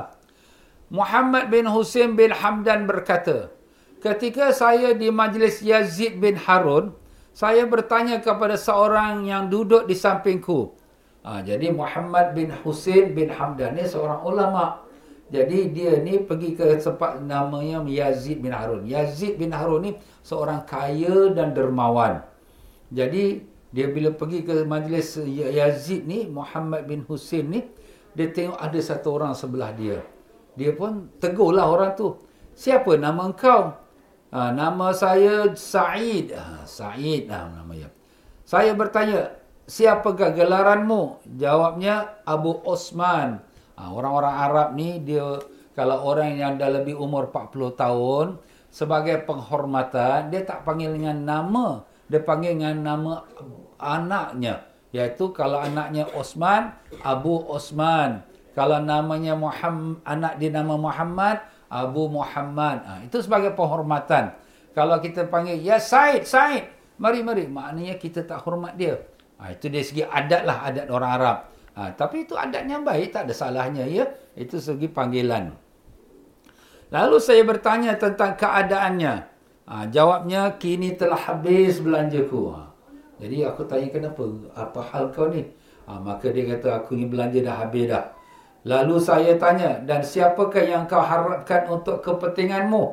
Muhammad 0.95 1.51
bin 1.51 1.67
Husin 1.67 2.15
bin 2.15 2.31
Hamdan 2.31 2.87
berkata, 2.87 3.51
ketika 3.99 4.55
saya 4.55 4.95
di 4.95 5.11
majlis 5.11 5.59
Yazid 5.59 6.23
bin 6.23 6.39
Harun, 6.39 6.95
saya 7.35 7.67
bertanya 7.67 8.23
kepada 8.23 8.55
seorang 8.55 9.27
yang 9.27 9.51
duduk 9.51 9.87
di 9.87 9.95
sampingku. 9.95 10.79
Ha, 11.21 11.45
jadi 11.45 11.69
Muhammad 11.69 12.33
bin 12.33 12.49
Husin 12.65 13.13
bin 13.13 13.29
Hamdan 13.29 13.77
ni 13.77 13.85
seorang 13.85 14.25
ulama. 14.25 14.81
Jadi 15.31 15.71
dia 15.71 16.01
ni 16.03 16.19
pergi 16.19 16.57
ke 16.57 16.75
tempat 16.75 17.23
namanya 17.23 17.79
Yazid 17.87 18.43
bin 18.43 18.51
Harun. 18.51 18.83
Yazid 18.83 19.39
bin 19.39 19.55
Harun 19.55 19.79
ni 19.87 19.91
seorang 20.25 20.67
kaya 20.67 21.31
dan 21.31 21.55
dermawan. 21.55 22.19
Jadi 22.91 23.47
dia 23.71 23.87
bila 23.87 24.11
pergi 24.11 24.43
ke 24.43 24.67
majlis 24.67 25.15
Yazid 25.31 26.03
ni, 26.03 26.27
Muhammad 26.27 26.83
bin 26.83 27.07
Husin 27.07 27.47
ni, 27.47 27.63
dia 28.11 28.27
tengok 28.27 28.59
ada 28.59 28.79
satu 28.83 29.15
orang 29.15 29.31
sebelah 29.31 29.71
dia. 29.71 30.03
Dia 30.59 30.75
pun 30.75 31.07
tegurlah 31.23 31.63
orang 31.63 31.95
tu. 31.95 32.19
Siapa 32.51 32.99
nama 32.99 33.31
engkau? 33.31 33.71
Ha, 34.35 34.51
nama 34.51 34.91
saya 34.91 35.47
Said. 35.55 36.35
Ha, 36.35 36.67
Said 36.67 37.31
lah 37.31 37.47
namanya. 37.55 37.87
Saya 38.43 38.75
bertanya, 38.75 39.31
siapakah 39.65 40.33
gelaranmu? 40.33 41.25
Jawabnya 41.37 42.21
Abu 42.25 42.61
Osman. 42.65 43.41
Ha, 43.77 43.89
orang-orang 43.89 44.35
Arab 44.35 44.67
ni, 44.77 45.01
dia 45.01 45.41
kalau 45.73 46.03
orang 46.03 46.37
yang 46.37 46.59
dah 46.59 46.69
lebih 46.69 46.99
umur 46.99 47.31
40 47.33 47.73
tahun, 47.73 48.27
sebagai 48.71 49.23
penghormatan, 49.27 50.31
dia 50.31 50.41
tak 50.47 50.63
panggil 50.63 50.95
dengan 50.95 51.17
nama. 51.23 51.83
Dia 52.07 52.21
panggil 52.23 52.59
dengan 52.59 52.77
nama 52.79 53.13
anaknya. 53.79 54.67
Iaitu 54.91 55.31
kalau 55.31 55.59
anaknya 55.59 56.07
Osman, 56.15 56.75
Abu 57.03 57.39
Osman. 57.47 58.23
Kalau 58.51 58.83
namanya 58.83 59.31
Muhammad, 59.39 60.03
anak 60.03 60.35
dia 60.35 60.51
nama 60.51 60.75
Muhammad, 60.75 61.39
Abu 61.71 62.11
Muhammad. 62.11 62.83
Ha, 62.83 62.91
itu 63.07 63.23
sebagai 63.23 63.55
penghormatan. 63.55 64.35
Kalau 64.75 64.99
kita 64.99 65.27
panggil, 65.27 65.59
ya 65.59 65.79
Said, 65.79 66.27
Said. 66.27 66.67
Mari, 67.01 67.25
mari. 67.25 67.49
Maknanya 67.49 67.97
kita 67.97 68.21
tak 68.27 68.45
hormat 68.45 68.77
dia. 68.77 68.99
Ha, 69.41 69.57
itu 69.57 69.73
dari 69.73 69.81
segi 69.81 70.05
adat 70.05 70.45
lah, 70.45 70.57
adat 70.69 70.85
orang 70.93 71.11
Arab. 71.17 71.37
Ha, 71.73 71.81
tapi 71.97 72.29
itu 72.29 72.37
adatnya 72.37 72.77
baik, 72.77 73.09
tak 73.09 73.25
ada 73.25 73.33
salahnya. 73.33 73.89
ya. 73.89 74.05
Itu 74.37 74.61
segi 74.61 74.85
panggilan. 74.85 75.49
Lalu 76.93 77.17
saya 77.17 77.41
bertanya 77.41 77.97
tentang 77.97 78.37
keadaannya. 78.37 79.13
Ha, 79.65 79.89
jawabnya, 79.89 80.61
kini 80.61 80.93
telah 80.93 81.17
habis 81.17 81.81
belanjaku. 81.81 82.53
Ha, 82.53 82.69
jadi 83.17 83.49
aku 83.49 83.65
tanya 83.65 83.89
kenapa? 83.89 84.21
Apa 84.53 84.81
hal 84.93 85.09
kau 85.09 85.33
ni? 85.33 85.41
Ha, 85.89 85.97
maka 85.97 86.29
dia 86.29 86.45
kata 86.45 86.85
aku 86.85 86.93
ni 86.93 87.09
belanja 87.09 87.41
dah 87.41 87.65
habis 87.65 87.89
dah. 87.89 88.13
Lalu 88.61 89.01
saya 89.01 89.41
tanya, 89.41 89.81
dan 89.81 90.05
siapakah 90.05 90.61
yang 90.61 90.85
kau 90.85 91.01
harapkan 91.01 91.65
untuk 91.65 92.05
kepentinganmu? 92.05 92.83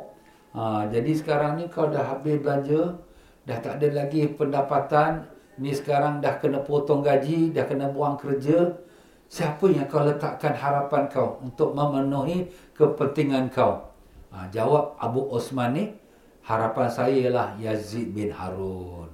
Ha, 0.57 0.89
jadi 0.89 1.13
sekarang 1.13 1.61
ni 1.61 1.69
kau 1.69 1.93
dah 1.93 2.17
habis 2.17 2.41
belanja, 2.41 2.97
dah 3.45 3.59
tak 3.61 3.77
ada 3.77 4.05
lagi 4.05 4.33
pendapatan, 4.33 5.29
ni 5.59 5.75
sekarang 5.75 6.23
dah 6.23 6.39
kena 6.39 6.63
potong 6.63 7.03
gaji, 7.03 7.51
dah 7.51 7.67
kena 7.67 7.91
buang 7.91 8.17
kerja. 8.19 8.79
Siapa 9.29 9.69
yang 9.69 9.85
kau 9.93 10.01
letakkan 10.01 10.57
harapan 10.57 11.05
kau 11.13 11.37
untuk 11.45 11.77
memenuhi 11.77 12.49
kepentingan 12.73 13.53
kau? 13.53 13.93
Ha, 14.33 14.49
jawab 14.49 14.97
Abu 14.97 15.29
Osman 15.29 15.77
ni, 15.77 15.85
harapan 16.49 16.89
saya 16.89 17.13
ialah 17.13 17.49
Yazid 17.61 18.17
bin 18.17 18.33
Harun. 18.33 19.13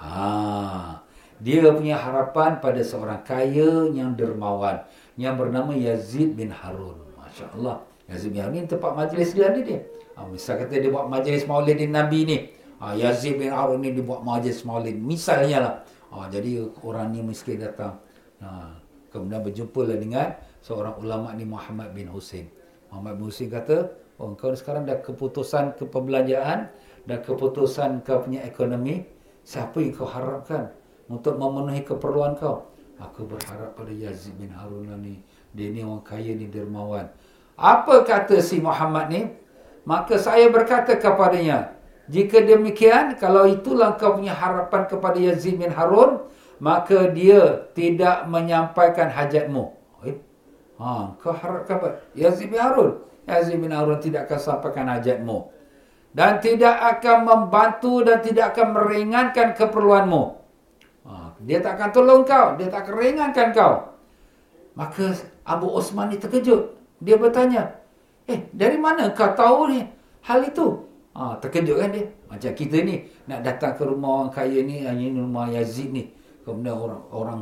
Ha, 0.00 0.96
dia 1.36 1.68
punya 1.76 2.00
harapan 2.00 2.56
pada 2.56 2.80
seorang 2.80 3.20
kaya 3.20 3.88
yang 3.92 4.16
dermawan 4.16 4.80
yang 5.20 5.36
bernama 5.36 5.76
Yazid 5.76 6.40
bin 6.40 6.48
Harun. 6.48 6.96
Masya 7.20 7.52
Allah. 7.60 7.84
Yazid 8.08 8.32
bin 8.32 8.40
Harun 8.40 8.56
ni 8.56 8.64
tempat 8.64 8.96
majlis 8.96 9.36
dia 9.36 9.52
ni 9.52 9.60
dia. 9.60 9.84
Ha, 10.16 10.24
misal 10.24 10.56
kata 10.56 10.72
dia 10.72 10.88
buat 10.88 11.04
majlis 11.04 11.44
maulidin 11.44 11.92
Nabi 11.92 12.24
ni. 12.24 12.38
Ha, 12.80 12.96
Yazid 12.96 13.36
bin 13.36 13.52
Harun 13.52 13.84
ni 13.84 13.92
dia 13.92 14.00
buat 14.00 14.24
majlis 14.24 14.64
maulid. 14.64 14.96
Misalnya 14.96 15.58
lah. 15.60 15.74
Ha, 16.10 16.26
jadi 16.32 16.64
orang 16.80 17.12
ni 17.12 17.20
miskin 17.20 17.60
datang. 17.60 18.00
Ha, 18.40 18.72
kemudian 19.12 19.44
berjumpa 19.44 19.80
lah 19.84 19.98
dengan 20.00 20.28
seorang 20.64 20.96
ulama 20.98 21.36
ni 21.36 21.44
Muhammad 21.44 21.92
bin 21.92 22.08
Husin. 22.08 22.48
Muhammad 22.88 23.20
bin 23.20 23.24
Husin 23.28 23.52
kata, 23.52 23.92
oh, 24.16 24.32
kau 24.34 24.56
sekarang 24.56 24.88
dah 24.88 24.98
keputusan 25.04 25.76
keperbelanjaan 25.76 26.72
dan 27.04 27.18
keputusan 27.20 28.00
kau 28.02 28.24
punya 28.24 28.42
ekonomi 28.48 29.04
Siapa 29.40 29.80
yang 29.80 29.96
kau 29.96 30.08
harapkan 30.08 30.68
untuk 31.08 31.40
memenuhi 31.40 31.82
keperluan 31.84 32.36
kau? 32.36 32.70
Aku 33.00 33.24
berharap 33.24 33.72
pada 33.72 33.88
Yazid 33.88 34.36
bin 34.36 34.52
Harun 34.52 34.92
ni. 35.00 35.24
Dia 35.56 35.72
ni 35.72 35.80
orang 35.80 36.04
kaya 36.04 36.36
ni 36.36 36.46
dermawan. 36.46 37.08
Apa 37.56 38.04
kata 38.04 38.44
si 38.44 38.60
Muhammad 38.60 39.08
ni? 39.08 39.22
Maka 39.88 40.20
saya 40.20 40.52
berkata 40.52 41.00
kepadanya, 41.00 41.79
jika 42.10 42.42
demikian, 42.42 43.14
kalau 43.22 43.46
itulah 43.46 43.94
kau 43.94 44.18
punya 44.18 44.34
harapan 44.34 44.82
kepada 44.90 45.14
Yazid 45.14 45.62
bin 45.62 45.70
Harun, 45.70 46.26
maka 46.58 47.06
dia 47.14 47.70
tidak 47.70 48.26
menyampaikan 48.26 49.06
hajatmu. 49.06 49.70
Eh? 50.02 50.18
Ha, 50.82 51.14
kau 51.22 51.30
harapkan 51.30 51.78
apa? 51.78 51.88
Yazid 52.18 52.50
bin 52.50 52.58
Harun. 52.58 52.98
Yazid 53.30 53.62
bin 53.62 53.70
Harun 53.70 54.02
tidak 54.02 54.26
akan 54.26 54.38
sampaikan 54.42 54.90
hajatmu 54.90 55.60
dan 56.10 56.42
tidak 56.42 56.74
akan 56.98 57.22
membantu 57.22 58.02
dan 58.02 58.18
tidak 58.18 58.54
akan 58.54 58.74
meringankan 58.74 59.54
keperluanmu. 59.54 60.22
Ha, 61.06 61.38
dia 61.38 61.62
tak 61.62 61.78
akan 61.78 61.90
tolong 61.94 62.22
kau, 62.26 62.58
dia 62.58 62.66
tak 62.66 62.90
akan 62.90 62.94
ringankan 62.98 63.48
kau. 63.54 63.74
Maka 64.74 65.14
Abu 65.46 65.70
Osman 65.70 66.10
ni 66.10 66.18
terkejut. 66.18 66.74
Dia 66.98 67.16
bertanya, 67.16 67.78
"Eh, 68.26 68.50
dari 68.50 68.76
mana 68.76 69.14
kau 69.14 69.30
tahu 69.32 69.70
ni 69.70 69.86
hal 70.26 70.42
itu?" 70.42 70.89
Ha, 71.10 71.34
terkejut 71.42 71.76
kan 71.82 71.90
dia? 71.90 72.06
Macam 72.30 72.52
kita 72.54 72.76
ni 72.86 73.02
nak 73.26 73.42
datang 73.42 73.74
ke 73.74 73.82
rumah 73.82 74.22
orang 74.22 74.30
kaya 74.30 74.62
ni, 74.62 74.86
ini 74.86 75.18
rumah 75.18 75.50
Yazid 75.50 75.90
ni. 75.90 76.06
Kemudian 76.46 76.72
orang 76.72 77.02
orang 77.10 77.40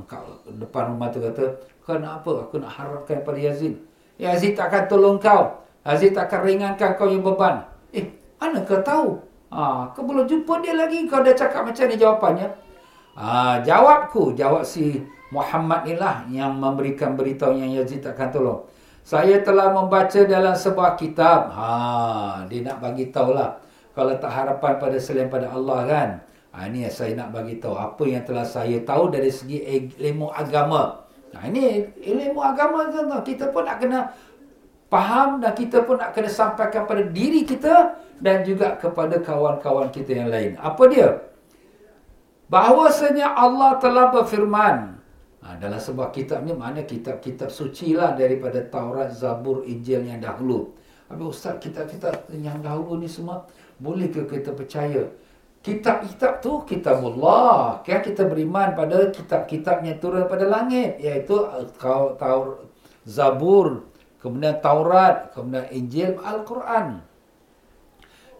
depan 0.57 0.97
rumah 0.97 1.13
tu 1.13 1.21
kata, 1.21 1.45
"Kau 1.85 2.01
nak 2.01 2.25
apa? 2.25 2.49
Aku 2.49 2.59
nak 2.59 2.73
harapkan 2.73 3.21
pada 3.23 3.37
Yazid." 3.37 3.77
Yazid 4.17 4.57
tak 4.57 4.73
akan 4.73 4.83
tolong 4.89 5.17
kau. 5.21 5.63
Yazid 5.85 6.17
tak 6.17 6.33
akan 6.33 6.41
ringankan 6.49 6.91
kau 6.97 7.07
yang 7.07 7.23
beban. 7.23 7.63
Eh, 7.95 8.09
mana 8.41 8.65
kau 8.65 8.81
tahu? 8.83 9.21
Ha, 9.53 9.93
kau 9.93 10.03
belum 10.05 10.29
jumpa 10.29 10.61
dia 10.61 10.75
lagi, 10.77 11.05
kau 11.09 11.23
dah 11.25 11.33
cakap 11.33 11.69
macam 11.69 11.85
ni 11.89 11.97
jawapannya. 11.97 12.49
Ha, 13.17 13.61
jawabku, 13.63 14.33
jawab 14.35 14.65
si 14.65 15.05
Muhammad 15.29 15.85
ni 15.85 15.95
lah 15.97 16.25
yang 16.33 16.57
memberikan 16.57 17.15
beritahu 17.15 17.53
yang 17.53 17.69
Yazid 17.73 18.01
takkan 18.01 18.33
tolong. 18.33 18.65
Saya 19.09 19.41
telah 19.41 19.73
membaca 19.73 20.21
dalam 20.29 20.53
sebuah 20.53 20.93
kitab. 21.01 21.49
Ha, 21.57 22.45
dia 22.45 22.61
nak 22.61 22.85
bagi 22.85 23.09
tahulah. 23.09 23.57
Kalau 23.97 24.13
tak 24.21 24.29
harapan 24.29 24.77
pada 24.77 25.01
selain 25.01 25.33
pada 25.33 25.49
Allah 25.49 25.81
kan. 25.89 26.09
Ha, 26.53 26.69
ini 26.69 26.85
yang 26.85 26.93
saya 26.93 27.17
nak 27.17 27.33
bagi 27.33 27.57
tahu. 27.57 27.73
Apa 27.73 28.05
yang 28.05 28.21
telah 28.29 28.45
saya 28.45 28.77
tahu 28.85 29.09
dari 29.09 29.33
segi 29.33 29.65
ilmu 29.97 30.29
agama. 30.29 31.09
Nah, 31.33 31.41
ha, 31.41 31.49
ini 31.49 31.89
ilmu 32.05 32.37
agama 32.37 32.85
kita 33.25 33.49
pun 33.49 33.65
nak 33.65 33.81
kena 33.81 34.13
faham 34.93 35.41
dan 35.41 35.57
kita 35.57 35.89
pun 35.89 35.97
nak 35.97 36.13
kena 36.13 36.29
sampaikan 36.29 36.85
pada 36.85 37.01
diri 37.09 37.49
kita 37.49 37.97
dan 38.21 38.45
juga 38.45 38.77
kepada 38.77 39.25
kawan-kawan 39.25 39.89
kita 39.89 40.21
yang 40.21 40.29
lain. 40.29 40.61
Apa 40.61 40.85
dia? 40.85 41.17
Bahawasanya 42.53 43.33
Allah 43.41 43.81
telah 43.81 44.13
berfirman. 44.13 44.98
Ha, 45.49 45.57
dalam 45.57 45.81
sebuah 45.81 46.13
kitab 46.13 46.45
ni 46.45 46.53
mana 46.53 46.85
kitab-kitab 46.85 47.49
suci 47.49 47.97
lah 47.97 48.13
daripada 48.13 48.61
Taurat, 48.69 49.09
Zabur, 49.17 49.65
Injil 49.65 50.05
yang 50.05 50.21
dahulu. 50.21 50.77
Tapi 51.09 51.25
Ustaz, 51.25 51.57
kitab-kitab 51.57 52.29
yang 52.37 52.61
dahulu 52.61 53.01
ni 53.01 53.09
semua 53.09 53.49
boleh 53.81 54.13
ke 54.13 54.29
kita 54.29 54.53
percaya? 54.53 55.09
Kitab-kitab 55.65 56.45
tu 56.45 56.69
kitab 56.69 57.01
Allah. 57.01 57.81
Kan 57.81 58.05
kita 58.05 58.29
beriman 58.29 58.77
pada 58.77 59.09
kitab-kitab 59.09 59.89
yang 59.89 59.97
turun 59.97 60.29
pada 60.29 60.45
langit. 60.45 61.01
Iaitu 61.01 61.41
Taurat, 62.21 62.69
Zabur, 63.09 63.89
kemudian 64.21 64.61
Taurat, 64.61 65.33
kemudian 65.33 65.65
Injil, 65.73 66.21
Al-Quran. 66.21 67.01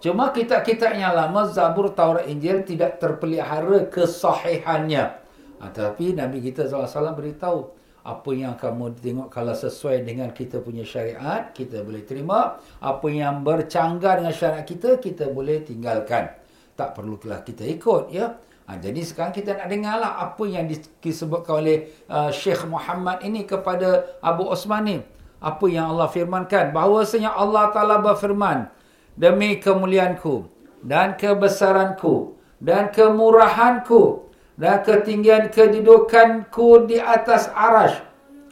Cuma 0.05 0.29
kitab-kitab 0.37 0.93
yang 0.93 1.17
lama, 1.17 1.49
Zabur, 1.49 1.89
Taurat, 1.97 2.29
Injil 2.29 2.69
tidak 2.69 3.01
terpelihara 3.01 3.89
kesahihannya. 3.89 5.18
Ha, 5.59 5.75
tapi 5.75 6.15
Nabi 6.15 6.39
kita 6.39 6.71
SAW 6.71 7.19
beritahu, 7.19 7.75
apa 8.07 8.31
yang 8.33 8.55
kamu 8.55 8.95
tengok 8.97 9.29
kalau 9.29 9.53
sesuai 9.53 10.07
dengan 10.07 10.31
kita 10.33 10.63
punya 10.63 10.87
syariat, 10.87 11.51
kita 11.53 11.83
boleh 11.83 12.07
terima. 12.07 12.57
Apa 12.81 13.07
yang 13.11 13.43
bercanggah 13.43 14.23
dengan 14.23 14.33
syariat 14.33 14.65
kita, 14.65 14.97
kita 15.03 15.29
boleh 15.29 15.61
tinggalkan. 15.67 16.33
Tak 16.79 16.95
perlulah 16.95 17.43
kita 17.43 17.67
ikut. 17.67 18.15
ya. 18.15 18.39
Ha, 18.69 18.77
jadi 18.79 19.01
sekarang 19.01 19.33
kita 19.33 19.57
nak 19.57 19.69
dengarlah 19.73 20.13
apa 20.21 20.45
yang 20.45 20.69
disebutkan 21.01 21.65
oleh 21.65 21.89
uh, 22.13 22.29
Syekh 22.29 22.69
Muhammad 22.69 23.25
ini 23.25 23.49
kepada 23.49 24.21
Abu 24.21 24.45
Osman 24.45 24.83
ni. 24.85 24.97
Apa 25.41 25.65
yang 25.73 25.97
Allah 25.97 26.09
firmankan. 26.13 26.77
Bahawasanya 26.77 27.33
Allah 27.33 27.73
Ta'ala 27.73 27.97
berfirman 28.05 28.69
demi 29.17 29.57
kemuliaanku 29.57 30.47
dan 30.85 31.17
kebesaranku 31.19 32.39
dan 32.61 32.91
kemurahanku 32.93 34.28
dan 34.59 34.83
ketinggian 34.83 35.55
kedudukanku 35.55 36.91
di 36.91 36.99
atas 36.99 37.47
arash. 37.55 38.03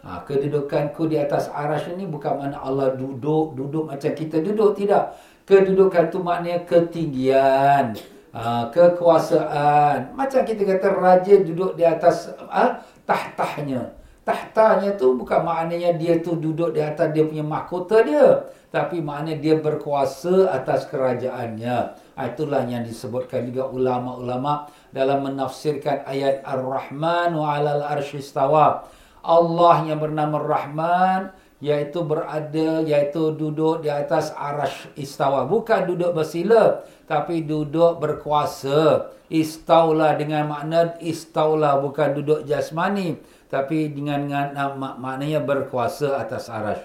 Ha, 0.06 0.22
kedudukanku 0.22 1.10
di 1.10 1.18
atas 1.18 1.50
arash 1.50 1.90
ini 1.90 2.06
bukan 2.06 2.38
mana 2.38 2.62
Allah 2.62 2.94
duduk, 2.94 3.58
duduk 3.58 3.90
macam 3.90 4.14
kita 4.14 4.38
duduk. 4.38 4.78
Tidak. 4.78 5.02
Kedudukan 5.42 6.14
tu 6.14 6.22
maknanya 6.22 6.62
ketinggian. 6.62 7.98
Ha, 8.30 8.70
kekuasaan. 8.70 10.14
Macam 10.14 10.46
kita 10.46 10.62
kata 10.62 10.94
raja 10.94 11.34
duduk 11.42 11.74
di 11.74 11.82
atas 11.82 12.30
ha, 12.38 12.86
tahtahnya. 13.02 13.98
Tahtanya 14.22 14.94
tu 14.94 15.14
bukan 15.18 15.42
maknanya 15.42 15.94
dia 15.94 16.18
tu 16.18 16.38
duduk 16.38 16.74
di 16.74 16.82
atas 16.82 17.10
dia 17.10 17.26
punya 17.26 17.42
mahkota 17.42 18.06
dia. 18.06 18.46
Tapi 18.70 19.02
maknanya 19.02 19.42
dia 19.42 19.58
berkuasa 19.58 20.54
atas 20.54 20.86
kerajaannya. 20.86 21.78
Ha, 22.14 22.20
itulah 22.30 22.62
yang 22.62 22.86
disebutkan 22.86 23.50
juga 23.50 23.66
ulama-ulama 23.66 24.70
dalam 24.96 25.28
menafsirkan 25.28 26.08
ayat 26.08 26.40
Ar-Rahman 26.40 27.36
wa 27.36 27.52
alal 27.52 27.84
arsyistawa. 27.84 28.88
Allah 29.20 29.76
yang 29.84 30.00
bernama 30.00 30.40
Rahman 30.40 31.36
iaitu 31.60 32.00
berada 32.00 32.80
iaitu 32.80 33.36
duduk 33.36 33.84
di 33.84 33.92
atas 33.92 34.32
arash 34.32 34.88
istawa. 34.96 35.44
Bukan 35.44 35.92
duduk 35.92 36.16
bersila 36.16 36.80
tapi 37.04 37.44
duduk 37.44 38.00
berkuasa. 38.00 39.12
Istaula 39.26 40.14
dengan 40.14 40.48
makna 40.48 40.94
istaula 41.02 41.82
bukan 41.82 42.14
duduk 42.14 42.46
jasmani 42.46 43.18
tapi 43.50 43.90
dengan, 43.90 44.22
dengan 44.22 44.78
mak, 44.78 44.94
maknanya 45.02 45.42
berkuasa 45.42 46.22
atas 46.22 46.46
arash 46.46 46.78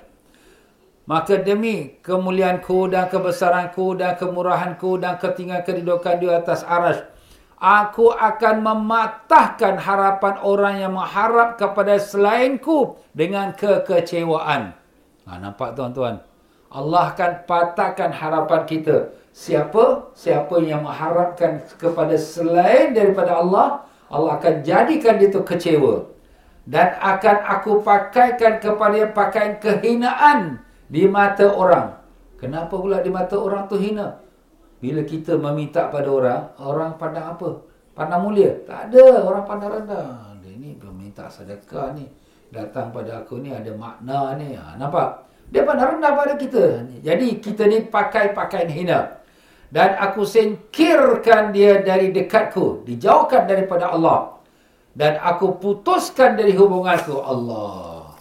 maka 1.06 1.42
demi 1.42 1.98
kemuliaanku 2.06 2.88
dan 2.88 3.10
kebesaranku 3.10 3.98
dan 3.98 4.16
kemurahanku 4.16 5.02
dan 5.02 5.18
ketinggian 5.18 5.66
kedudukan 5.66 6.16
di 6.22 6.28
atas 6.30 6.62
arash 6.62 7.02
Aku 7.62 8.10
akan 8.10 8.66
mematahkan 8.66 9.78
harapan 9.78 10.36
orang 10.42 10.82
yang 10.82 10.98
mengharap 10.98 11.62
kepada 11.62 12.02
selainku 12.02 12.98
dengan 13.14 13.54
kekecewaan. 13.54 14.74
Ha, 15.30 15.38
nampak 15.38 15.78
tuan-tuan? 15.78 16.26
Allah 16.74 17.14
akan 17.14 17.46
patahkan 17.46 18.18
harapan 18.18 18.66
kita. 18.66 19.14
Siapa? 19.30 20.10
Siapa 20.18 20.58
yang 20.66 20.90
mengharapkan 20.90 21.62
kepada 21.78 22.18
selain 22.18 22.98
daripada 22.98 23.38
Allah, 23.38 23.86
Allah 24.10 24.42
akan 24.42 24.66
jadikan 24.66 25.22
dia 25.22 25.30
itu 25.30 25.46
kecewa. 25.46 26.10
Dan 26.66 26.98
akan 26.98 27.38
aku 27.46 27.86
pakaikan 27.86 28.58
kepada 28.58 29.06
pakaian 29.14 29.62
kehinaan 29.62 30.66
di 30.90 31.06
mata 31.06 31.46
orang. 31.54 31.94
Kenapa 32.42 32.74
pula 32.74 33.06
di 33.06 33.14
mata 33.14 33.38
orang 33.38 33.70
tu 33.70 33.78
hina? 33.78 34.18
Bila 34.82 35.06
kita 35.06 35.38
meminta 35.38 35.94
pada 35.94 36.10
orang, 36.10 36.42
orang 36.58 36.92
pandang 36.98 37.38
apa? 37.38 37.62
Pandang 37.94 38.26
mulia? 38.26 38.50
Tak 38.66 38.90
ada. 38.90 39.22
Orang 39.22 39.46
pandang 39.46 39.78
rendah. 39.78 40.42
Dia 40.42 40.58
ni 40.58 40.74
meminta 40.82 41.30
sedekah 41.30 41.94
ni. 41.94 42.10
Datang 42.50 42.90
pada 42.90 43.22
aku 43.22 43.38
ni 43.38 43.54
ada 43.54 43.70
makna 43.78 44.34
ni. 44.42 44.58
Ha, 44.58 44.82
nampak? 44.82 45.30
Dia 45.54 45.62
pandang 45.62 45.96
rendah 45.96 46.12
pada 46.18 46.34
kita. 46.34 46.82
Jadi 46.98 47.38
kita 47.38 47.70
ni 47.70 47.86
pakai 47.86 48.34
pakaian 48.34 48.74
hina. 48.74 49.00
Dan 49.70 49.96
aku 50.02 50.26
singkirkan 50.26 51.54
dia 51.54 51.86
dari 51.86 52.10
dekatku. 52.10 52.82
Dijauhkan 52.82 53.46
daripada 53.46 53.94
Allah. 53.94 54.42
Dan 54.98 55.22
aku 55.22 55.62
putuskan 55.62 56.34
dari 56.36 56.58
hubunganku. 56.58 57.22
Allah. 57.22 58.18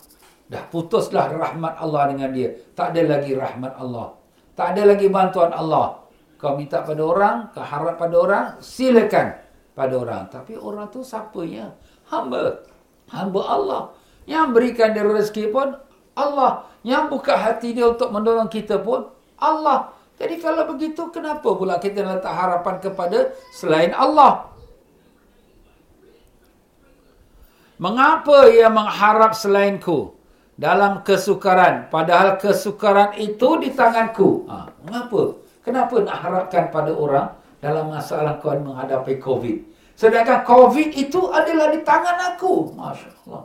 Dah 0.51 0.63
putuslah 0.69 1.31
rahmat 1.33 1.81
Allah 1.81 2.03
dengan 2.13 2.37
dia. 2.37 2.53
Tak 2.77 2.93
ada 2.93 3.17
lagi 3.17 3.33
rahmat 3.33 3.73
Allah. 3.81 4.19
Tak 4.59 4.77
ada 4.77 4.93
lagi 4.93 5.07
bantuan 5.09 5.57
Allah. 5.57 6.10
Kau 6.41 6.57
minta 6.57 6.81
pada 6.81 7.05
orang, 7.05 7.53
kau 7.53 7.61
harap 7.61 8.01
pada 8.01 8.17
orang, 8.17 8.45
silakan 8.65 9.37
pada 9.77 9.93
orang. 9.93 10.25
Tapi 10.33 10.57
orang 10.57 10.89
tu 10.89 11.05
siapanya? 11.05 11.77
Hamba. 12.09 12.65
Hamba 13.13 13.41
Allah. 13.45 13.83
Yang 14.25 14.47
berikan 14.57 14.97
dia 14.97 15.05
rezeki 15.05 15.53
pun 15.53 15.77
Allah. 16.17 16.65
Yang 16.81 17.05
buka 17.13 17.37
hati 17.37 17.77
dia 17.77 17.93
untuk 17.93 18.09
menolong 18.09 18.49
kita 18.49 18.81
pun 18.81 19.13
Allah. 19.37 19.93
Jadi 20.17 20.41
kalau 20.41 20.65
begitu, 20.65 21.13
kenapa 21.13 21.49
pula 21.53 21.77
kita 21.77 22.05
letak 22.05 22.33
harapan 22.33 22.77
kepada 22.81 23.19
selain 23.53 23.93
Allah? 23.93 24.49
Mengapa 27.81 28.49
ia 28.53 28.69
mengharap 28.69 29.33
selainku 29.33 30.17
dalam 30.57 31.01
kesukaran? 31.05 31.89
Padahal 31.89 32.37
kesukaran 32.37 33.17
itu 33.17 33.61
di 33.61 33.73
tanganku. 33.73 34.45
Ha, 34.49 34.69
mengapa? 34.85 35.41
Kenapa 35.61 36.01
nak 36.01 36.17
harapkan 36.25 36.73
pada 36.73 36.93
orang 36.97 37.37
dalam 37.61 37.93
masalah 37.93 38.41
kau 38.41 38.57
menghadapi 38.57 39.21
COVID? 39.21 39.57
Sedangkan 39.93 40.41
COVID 40.49 40.89
itu 40.97 41.29
adalah 41.29 41.69
di 41.69 41.85
tangan 41.85 42.17
aku. 42.33 42.73
Masya 42.73 43.13
Allah. 43.29 43.45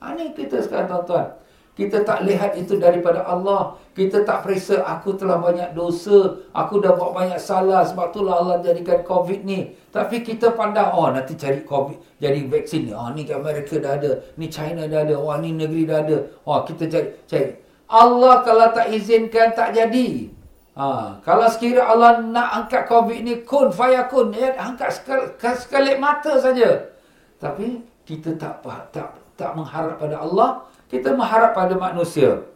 Ini 0.00 0.32
kita 0.32 0.64
sekarang 0.64 0.88
tuan-tuan. 0.88 1.36
Kita 1.76 2.04
tak 2.04 2.24
lihat 2.24 2.56
itu 2.56 2.80
daripada 2.80 3.24
Allah. 3.24 3.76
Kita 3.92 4.24
tak 4.24 4.44
periksa 4.44 4.80
aku 4.80 5.16
telah 5.16 5.36
banyak 5.40 5.76
dosa. 5.76 6.40
Aku 6.56 6.80
dah 6.80 6.96
buat 6.96 7.12
banyak 7.12 7.36
salah. 7.36 7.84
Sebab 7.84 8.16
itulah 8.16 8.40
Allah 8.40 8.56
jadikan 8.64 9.04
COVID 9.04 9.44
ni. 9.44 9.76
Tapi 9.92 10.24
kita 10.24 10.56
pandang, 10.56 10.96
oh 10.96 11.08
nanti 11.12 11.36
cari 11.36 11.60
COVID. 11.60 12.20
Jadi 12.20 12.48
vaksin 12.48 12.88
ni. 12.88 12.92
Oh 12.96 13.12
ni 13.12 13.28
Amerika 13.28 13.76
dah 13.76 14.00
ada. 14.00 14.12
Ni 14.40 14.48
China 14.48 14.88
dah 14.88 15.04
ada. 15.04 15.14
Oh 15.20 15.32
ni 15.36 15.52
negeri 15.52 15.84
dah 15.84 16.00
ada. 16.00 16.16
Oh 16.48 16.64
kita 16.64 16.88
cari. 16.88 17.08
cari. 17.28 17.52
Allah 17.92 18.34
kalau 18.40 18.72
tak 18.72 18.88
izinkan 18.92 19.52
tak 19.52 19.76
jadi. 19.76 20.39
Ha, 20.80 21.20
kalau 21.20 21.44
sekiranya 21.44 21.92
Allah 21.92 22.24
nak 22.24 22.48
angkat 22.64 22.88
COVID 22.88 23.20
ni 23.20 23.44
kun 23.44 23.68
fayakun 23.68 24.32
ya 24.32 24.56
angkat 24.56 24.96
sekali, 24.96 25.28
sekali 25.36 25.92
mata 26.00 26.40
saja. 26.40 26.88
Tapi 27.36 27.84
kita 28.08 28.32
tak 28.40 28.64
tak 28.88 29.12
tak 29.36 29.52
mengharap 29.52 30.00
pada 30.00 30.24
Allah, 30.24 30.64
kita 30.88 31.12
mengharap 31.12 31.52
pada 31.52 31.76
manusia. 31.76 32.48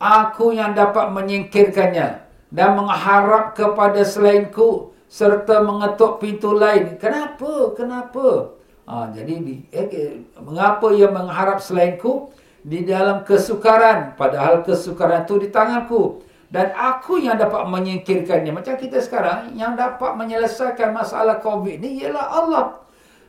Aku 0.00 0.56
yang 0.56 0.72
dapat 0.72 1.12
menyingkirkannya 1.12 2.24
dan 2.48 2.68
mengharap 2.72 3.52
kepada 3.52 4.00
selainku 4.00 4.96
serta 5.12 5.60
mengetuk 5.60 6.24
pintu 6.24 6.56
lain. 6.56 6.96
Kenapa? 6.96 7.76
Kenapa? 7.76 8.56
Ha, 8.88 9.12
jadi 9.12 9.60
eh, 9.76 9.86
eh, 9.92 10.12
mengapa 10.40 10.88
ia 10.96 11.12
mengharap 11.12 11.60
selainku? 11.60 12.32
di 12.60 12.84
dalam 12.84 13.24
kesukaran 13.24 14.12
padahal 14.20 14.60
kesukaran 14.60 15.24
itu 15.24 15.40
di 15.40 15.48
tanganku 15.48 16.20
dan 16.50 16.74
aku 16.74 17.22
yang 17.22 17.38
dapat 17.38 17.62
menyingkirkannya 17.62 18.50
macam 18.50 18.74
kita 18.74 18.98
sekarang 18.98 19.54
yang 19.54 19.78
dapat 19.78 20.18
menyelesaikan 20.18 20.90
masalah 20.90 21.38
covid 21.38 21.78
ni 21.78 22.02
ialah 22.02 22.26
Allah. 22.26 22.66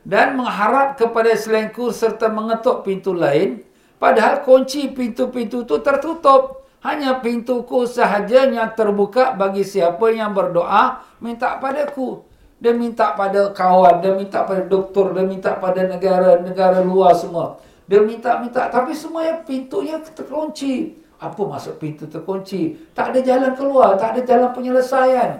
Dan 0.01 0.33
mengharap 0.33 0.97
kepada 0.97 1.29
selainku 1.37 1.93
serta 1.93 2.33
mengetuk 2.33 2.81
pintu 2.81 3.13
lain. 3.13 3.61
Padahal 4.01 4.41
kunci 4.41 4.89
pintu-pintu 4.89 5.61
itu 5.61 5.77
tertutup. 5.85 6.65
Hanya 6.81 7.21
pintuku 7.21 7.85
sahaja 7.85 8.49
yang 8.49 8.73
terbuka 8.73 9.37
bagi 9.37 9.61
siapa 9.61 10.09
yang 10.09 10.33
berdoa 10.33 11.05
minta 11.21 11.61
padaku. 11.61 12.25
Dia 12.57 12.73
minta 12.73 13.13
pada 13.13 13.53
kawan 13.53 14.01
dia 14.01 14.17
minta 14.17 14.41
pada 14.41 14.65
doktor 14.65 15.13
dia 15.13 15.21
minta 15.21 15.53
pada 15.61 15.85
negara-negara 15.85 16.81
luar 16.81 17.13
semua. 17.13 17.61
Dia 17.85 18.01
minta-minta 18.01 18.65
tapi 18.73 18.97
semuanya 18.97 19.45
pintunya 19.45 20.01
terkunci. 20.01 21.00
Apa 21.21 21.45
maksud 21.45 21.77
pintu 21.77 22.09
terkunci? 22.09 22.73
Tak 22.97 23.13
ada 23.13 23.21
jalan 23.21 23.53
keluar, 23.53 23.93
tak 23.93 24.17
ada 24.17 24.21
jalan 24.25 24.49
penyelesaian. 24.57 25.37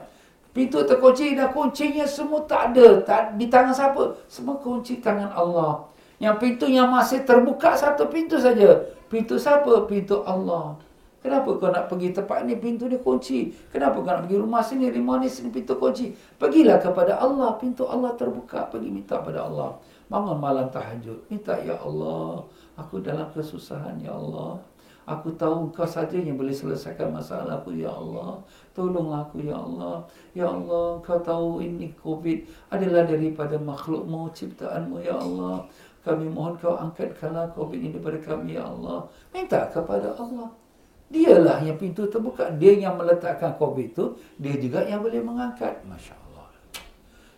Pintu 0.54 0.86
terkunci 0.86 1.34
dan 1.34 1.50
kuncinya 1.50 2.06
semua 2.06 2.46
tak 2.46 2.76
ada. 2.76 3.02
Tak, 3.02 3.22
di 3.42 3.50
tangan 3.50 3.74
siapa? 3.74 4.14
Semua 4.30 4.62
kunci 4.62 5.02
tangan 5.02 5.34
Allah. 5.34 5.90
Yang 6.22 6.36
pintu 6.38 6.66
yang 6.70 6.94
masih 6.94 7.26
terbuka 7.26 7.74
satu 7.74 8.06
pintu 8.14 8.38
saja. 8.38 8.78
Pintu 9.10 9.42
siapa? 9.42 9.90
Pintu 9.90 10.22
Allah. 10.22 10.78
Kenapa 11.22 11.54
kau 11.54 11.70
nak 11.70 11.86
pergi 11.86 12.18
tempat 12.18 12.46
ni 12.50 12.58
pintu 12.58 12.90
dia 12.90 12.98
kunci? 12.98 13.54
Kenapa 13.70 14.02
kau 14.02 14.10
nak 14.10 14.26
pergi 14.26 14.38
rumah 14.42 14.62
sini, 14.66 14.90
rumah 14.90 15.22
ni 15.22 15.30
sini 15.30 15.54
pintu 15.54 15.78
kunci? 15.78 16.14
Pergilah 16.14 16.82
kepada 16.82 17.22
Allah, 17.22 17.58
pintu 17.62 17.86
Allah 17.86 18.14
terbuka, 18.18 18.66
pergi 18.70 18.90
minta 18.90 19.22
pada 19.22 19.46
Allah. 19.46 19.78
Bangun 20.10 20.38
malam 20.42 20.68
tahajud. 20.74 21.30
Minta, 21.30 21.62
Ya 21.62 21.78
Allah, 21.78 22.42
aku 22.74 23.00
dalam 23.06 23.30
kesusahan, 23.32 24.02
Ya 24.02 24.12
Allah. 24.18 24.60
Aku 25.10 25.34
tahu 25.34 25.74
kau 25.74 25.88
saja 25.88 26.14
yang 26.14 26.38
boleh 26.38 26.54
selesaikan 26.54 27.10
masalah 27.10 27.58
aku, 27.58 27.74
Ya 27.74 27.90
Allah. 27.90 28.38
Tolonglah 28.78 29.26
aku, 29.26 29.42
Ya 29.42 29.58
Allah. 29.58 30.06
Ya 30.38 30.46
Allah, 30.46 31.02
kau 31.02 31.18
tahu 31.18 31.66
ini 31.66 31.90
COVID 31.98 32.46
adalah 32.70 33.10
daripada 33.10 33.58
makhlukmu, 33.58 34.30
ciptaanmu, 34.30 35.02
Ya 35.02 35.18
Allah. 35.18 35.66
Kami 36.06 36.30
mohon 36.30 36.54
kau 36.58 36.78
angkatkanlah 36.78 37.50
COVID 37.58 37.78
ini 37.82 37.98
daripada 37.98 38.18
kami, 38.22 38.58
Ya 38.58 38.66
Allah. 38.66 39.10
Minta 39.34 39.66
kepada 39.74 40.14
Allah. 40.14 40.54
Dialah 41.12 41.60
yang 41.66 41.76
pintu 41.76 42.08
terbuka. 42.08 42.48
Dia 42.56 42.72
yang 42.78 42.96
meletakkan 42.96 43.60
COVID 43.60 43.88
itu. 43.92 44.16
Dia 44.40 44.56
juga 44.56 44.88
yang 44.88 45.04
boleh 45.04 45.20
mengangkat. 45.20 45.84
Masya 45.84 46.16
Allah. 46.16 46.48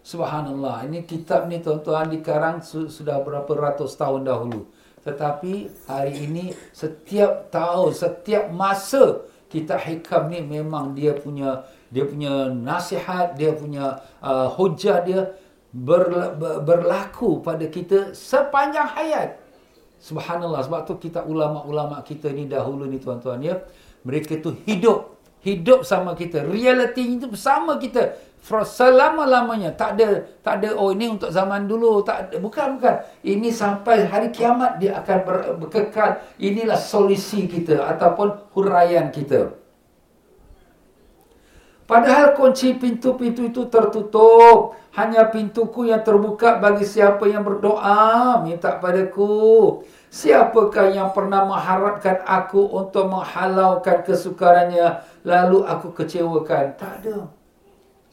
Subhanallah. 0.05 0.86
Ini 0.86 1.09
kitab 1.09 1.49
ni 1.49 1.57
tuan-tuan 1.57 2.11
dikarang 2.14 2.61
sudah 2.61 3.24
berapa 3.26 3.49
ratus 3.49 3.97
tahun 3.97 4.30
dahulu. 4.30 4.70
Tetapi 5.04 5.54
hari 5.88 6.14
ini 6.28 6.45
setiap 6.72 7.51
tahun, 7.51 7.91
setiap 7.91 8.49
masa 8.56 9.28
kitab 9.51 9.84
hikam 9.84 10.32
ni 10.32 10.39
memang 10.41 10.95
dia 10.95 11.14
punya 11.14 11.68
dia 11.93 12.08
punya 12.10 12.49
nasihat, 12.49 13.38
dia 13.38 13.54
punya 13.54 14.01
uh, 14.24 14.49
hujah 14.49 15.06
dia 15.06 15.38
ber, 15.70 16.34
ber, 16.39 16.66
berlaku 16.66 17.43
pada 17.43 17.68
kita 17.70 18.18
sepanjang 18.18 18.89
hayat. 18.97 19.38
Subhanallah. 20.01 20.66
Sebab 20.66 20.89
tu 20.89 20.97
kita 20.97 21.22
ulama-ulama 21.24 22.01
kita 22.01 22.34
ni 22.34 22.49
dahulu 22.49 22.89
ni 22.89 22.97
tuan-tuan 22.97 23.39
ya. 23.43 23.62
Mereka 24.04 24.41
tu 24.41 24.58
hidup 24.66 25.14
hidup 25.43 25.84
sama 25.84 26.16
kita. 26.16 26.47
Reality 26.47 27.20
itu 27.20 27.28
bersama 27.28 27.76
kita. 27.78 28.16
Selama-lamanya. 28.44 29.72
Tak 29.72 29.96
ada, 29.96 30.28
tak 30.44 30.60
ada, 30.60 30.76
oh 30.76 30.91
ini 30.91 31.16
untuk 31.16 31.32
zaman 31.32 31.64
dulu. 31.64 32.04
Tak 32.04 32.28
ada. 32.28 32.36
Bukan, 32.44 32.76
bukan. 32.76 32.96
Ini 33.24 33.48
sampai 33.56 34.04
hari 34.04 34.36
kiamat 34.36 34.84
dia 34.84 35.00
akan 35.00 35.18
ber, 35.24 35.38
berkekal. 35.64 36.20
Inilah 36.44 36.76
solusi 36.76 37.48
kita 37.48 37.88
ataupun 37.96 38.52
huraian 38.52 39.08
kita. 39.16 39.56
Padahal 41.88 42.36
kunci 42.36 42.76
pintu-pintu 42.76 43.48
itu 43.48 43.72
tertutup. 43.72 44.76
Hanya 44.94 45.26
pintuku 45.32 45.88
yang 45.88 46.04
terbuka 46.04 46.60
bagi 46.60 46.84
siapa 46.84 47.24
yang 47.26 47.48
berdoa. 47.48 48.44
Minta 48.44 48.76
padaku. 48.76 49.80
Siapakah 50.12 50.94
yang 50.94 51.16
pernah 51.16 51.48
mengharapkan 51.48 52.22
aku 52.28 52.60
untuk 52.70 53.08
menghalaukan 53.08 54.04
kesukarannya 54.04 55.00
lalu 55.24 55.64
aku 55.64 55.96
kecewakan? 55.96 56.76
Tak 56.78 57.02
ada. 57.02 57.43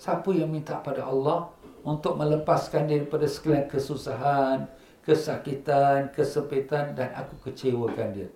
Siapa 0.00 0.32
yang 0.32 0.48
minta 0.48 0.80
pada 0.80 1.04
Allah 1.04 1.52
untuk 1.84 2.16
melepaskan 2.16 2.88
dia 2.88 3.04
daripada 3.04 3.28
sekalian 3.28 3.68
kesusahan, 3.68 4.64
kesakitan, 5.04 6.08
kesepitan 6.08 6.96
dan 6.96 7.12
aku 7.12 7.36
kecewakan 7.44 8.16
dia? 8.16 8.32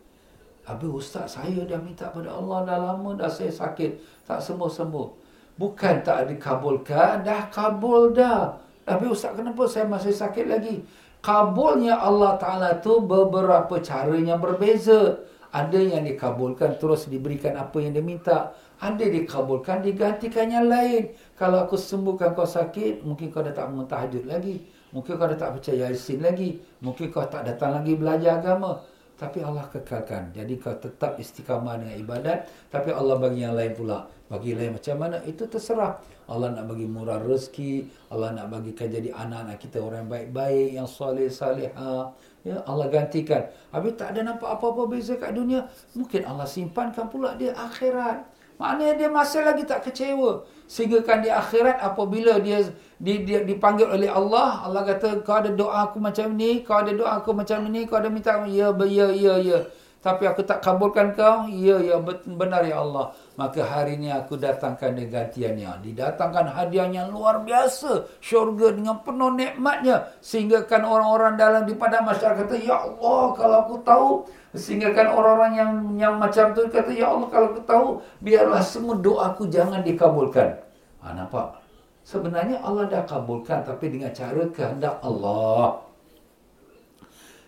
Habis 0.69 1.09
ustaz 1.09 1.41
saya 1.41 1.65
dah 1.65 1.81
minta 1.81 2.13
pada 2.13 2.37
Allah 2.37 2.69
dah 2.69 2.79
lama 2.93 3.17
dah 3.17 3.33
saya 3.33 3.49
sakit. 3.49 3.97
Tak 4.29 4.45
sembuh-sembuh. 4.45 5.09
Bukan 5.57 6.05
tak 6.05 6.29
dikabulkan, 6.29 7.25
dah 7.25 7.49
kabul 7.49 8.13
dah. 8.13 8.61
Habis 8.85 9.17
ustaz 9.17 9.33
kenapa 9.33 9.65
saya 9.65 9.89
masih 9.89 10.13
sakit 10.13 10.45
lagi? 10.45 10.85
kabulnya 11.25 11.97
Allah 11.97 12.37
Ta'ala 12.37 12.71
tu 12.85 13.01
beberapa 13.01 13.81
cara 13.81 14.13
yang 14.13 14.37
berbeza. 14.37 15.25
Ada 15.49 15.81
yang 15.81 16.05
dikabulkan 16.05 16.77
terus 16.77 17.09
diberikan 17.09 17.57
apa 17.57 17.81
yang 17.81 17.97
dia 17.97 18.05
minta. 18.05 18.53
Ada 18.85 19.09
dikabulkan 19.09 19.81
digantikan 19.81 20.53
yang 20.53 20.69
lain. 20.69 21.17
Kalau 21.41 21.65
aku 21.65 21.81
sembuhkan 21.81 22.37
kau 22.37 22.45
sakit, 22.45 23.01
mungkin 23.01 23.33
kau 23.33 23.41
dah 23.41 23.57
tak 23.57 23.73
tahajud 23.73 24.29
lagi. 24.29 24.61
Mungkin 24.93 25.17
kau 25.17 25.25
dah 25.25 25.41
tak 25.41 25.57
percaya 25.57 25.89
yasin 25.89 26.21
lagi. 26.21 26.61
Mungkin 26.85 27.09
kau 27.09 27.25
tak 27.25 27.49
datang 27.49 27.81
lagi 27.81 27.97
belajar 27.97 28.45
agama. 28.45 28.85
Tapi 29.17 29.41
Allah 29.41 29.65
kekalkan. 29.73 30.37
Jadi 30.37 30.61
kau 30.61 30.77
tetap 30.77 31.17
istiqamah 31.17 31.81
dengan 31.81 31.97
ibadat. 31.97 32.45
Tapi 32.69 32.93
Allah 32.93 33.17
bagi 33.17 33.41
yang 33.41 33.57
lain 33.57 33.73
pula. 33.73 34.05
Bagi 34.29 34.53
lain 34.53 34.77
macam 34.77 34.97
mana, 35.01 35.17
itu 35.25 35.49
terserah. 35.49 35.97
Allah 36.29 36.53
nak 36.53 36.69
bagi 36.69 36.85
murah 36.85 37.25
rezeki. 37.25 37.89
Allah 38.13 38.37
nak 38.37 38.53
bagikan 38.53 38.93
jadi 38.93 39.17
anak-anak 39.17 39.65
kita 39.65 39.81
orang 39.81 40.13
baik-baik. 40.13 40.77
Yang 40.77 40.89
soleh, 40.93 41.33
salihah. 41.33 42.13
Ya, 42.45 42.61
Allah 42.69 42.93
gantikan. 42.93 43.49
Habis 43.73 43.97
tak 43.97 44.13
ada 44.13 44.21
nampak 44.29 44.61
apa-apa 44.61 44.93
beza 44.93 45.17
kat 45.17 45.33
dunia. 45.33 45.73
Mungkin 45.97 46.29
Allah 46.29 46.45
simpankan 46.45 47.09
pula 47.09 47.33
dia 47.33 47.57
akhirat. 47.57 48.34
Maknanya 48.55 48.95
dia 48.95 49.09
masih 49.11 49.43
lagi 49.43 49.67
tak 49.67 49.83
kecewa. 49.83 50.47
Sehingga 50.71 51.03
kan 51.03 51.21
di 51.21 51.29
akhirat 51.29 51.83
apabila 51.83 52.39
dia, 52.39 52.63
dia, 53.03 53.17
dia 53.21 53.41
dipanggil 53.43 53.91
oleh 53.91 54.09
Allah, 54.09 54.63
Allah 54.63 54.83
kata 54.87 55.21
kau 55.27 55.37
ada 55.37 55.51
doa 55.51 55.91
aku 55.91 55.99
macam 55.99 56.31
ni, 56.33 56.63
kau 56.63 56.79
ada 56.79 56.95
doa 56.95 57.19
aku 57.19 57.35
macam 57.35 57.67
ni, 57.69 57.85
kau 57.85 57.99
ada 57.99 58.09
minta 58.09 58.39
ya 58.47 58.71
ya 58.71 59.07
ya 59.11 59.35
ya. 59.43 59.59
Tapi 60.05 60.29
aku 60.29 60.45
tak 60.45 60.61
kabulkan 60.61 61.17
kau. 61.17 61.49
Ya 61.49 61.81
ya 61.81 61.97
benar 62.29 62.61
ya 62.69 62.85
Allah. 62.85 63.17
Maka 63.41 63.65
hari 63.65 63.97
ini 63.97 64.13
aku 64.13 64.37
datangkan 64.37 64.93
dengan 64.93 65.25
gantiannya. 65.25 65.81
Didatangkan 65.81 66.53
hadiah 66.53 66.93
yang 66.93 67.09
luar 67.09 67.41
biasa. 67.41 68.05
Syurga 68.21 68.77
dengan 68.77 69.01
penuh 69.01 69.33
nikmatnya. 69.33 70.13
Sehingga 70.21 70.69
kan 70.69 70.85
orang-orang 70.85 71.41
dalam 71.41 71.65
di 71.65 71.73
pada 71.73 72.05
masyarakat 72.05 72.37
kata, 72.37 72.57
Ya 72.61 72.77
Allah 72.85 73.33
kalau 73.33 73.57
aku 73.65 73.77
tahu 73.81 74.09
Sehingga 74.55 74.95
kan 74.95 75.09
orang-orang 75.11 75.53
yang 75.57 75.73
yang 75.97 76.15
macam 76.21 76.53
tu 76.53 76.69
kata, 76.69 76.93
Ya 76.93 77.09
Allah 77.09 77.27
kalau 77.33 77.47
aku 77.57 77.63
tahu, 77.65 77.87
biarlah 78.21 78.61
semua 78.61 78.95
doaku 79.01 79.49
jangan 79.49 79.81
dikabulkan. 79.81 80.61
Ha, 81.01 81.17
nampak? 81.17 81.59
Sebenarnya 82.05 82.61
Allah 82.61 82.87
dah 82.93 83.03
kabulkan, 83.09 83.65
tapi 83.65 83.89
dengan 83.89 84.13
cara 84.13 84.45
kehendak 84.53 85.01
Allah. 85.01 85.84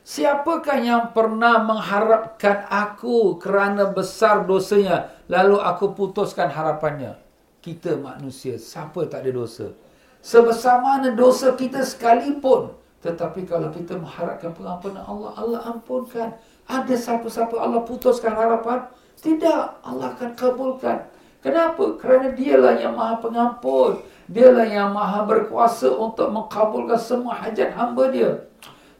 Siapakah 0.06 0.78
yang 0.86 1.10
pernah 1.10 1.66
mengharapkan 1.66 2.62
aku 2.70 3.42
kerana 3.42 3.90
besar 3.90 4.46
dosanya, 4.46 5.10
lalu 5.26 5.58
aku 5.58 5.98
putuskan 5.98 6.46
harapannya? 6.46 7.18
Kita 7.58 7.98
manusia, 7.98 8.54
siapa 8.54 9.02
tak 9.10 9.26
ada 9.26 9.34
dosa? 9.34 9.74
Sebesar 10.22 10.78
mana 10.78 11.10
dosa 11.10 11.58
kita 11.58 11.82
sekalipun, 11.82 12.70
tetapi 13.02 13.50
kalau 13.50 13.66
kita 13.74 13.98
mengharapkan 13.98 14.54
pengampunan 14.54 15.02
Allah, 15.02 15.30
Allah 15.34 15.60
ampunkan. 15.74 16.38
Ada 16.70 16.94
siapa-siapa 16.94 17.58
Allah 17.58 17.82
putuskan 17.82 18.30
harapan? 18.30 18.86
Tidak, 19.18 19.82
Allah 19.82 20.14
akan 20.14 20.38
kabulkan. 20.38 21.02
Kenapa? 21.42 21.98
Kerana 21.98 22.30
dialah 22.30 22.78
yang 22.78 22.94
maha 22.94 23.18
pengampun. 23.18 24.06
Dialah 24.30 24.70
yang 24.70 24.94
maha 24.94 25.26
berkuasa 25.26 25.90
untuk 25.90 26.30
mengkabulkan 26.30 26.94
semua 26.94 27.34
hajat 27.42 27.74
hamba 27.74 28.06
dia. 28.14 28.46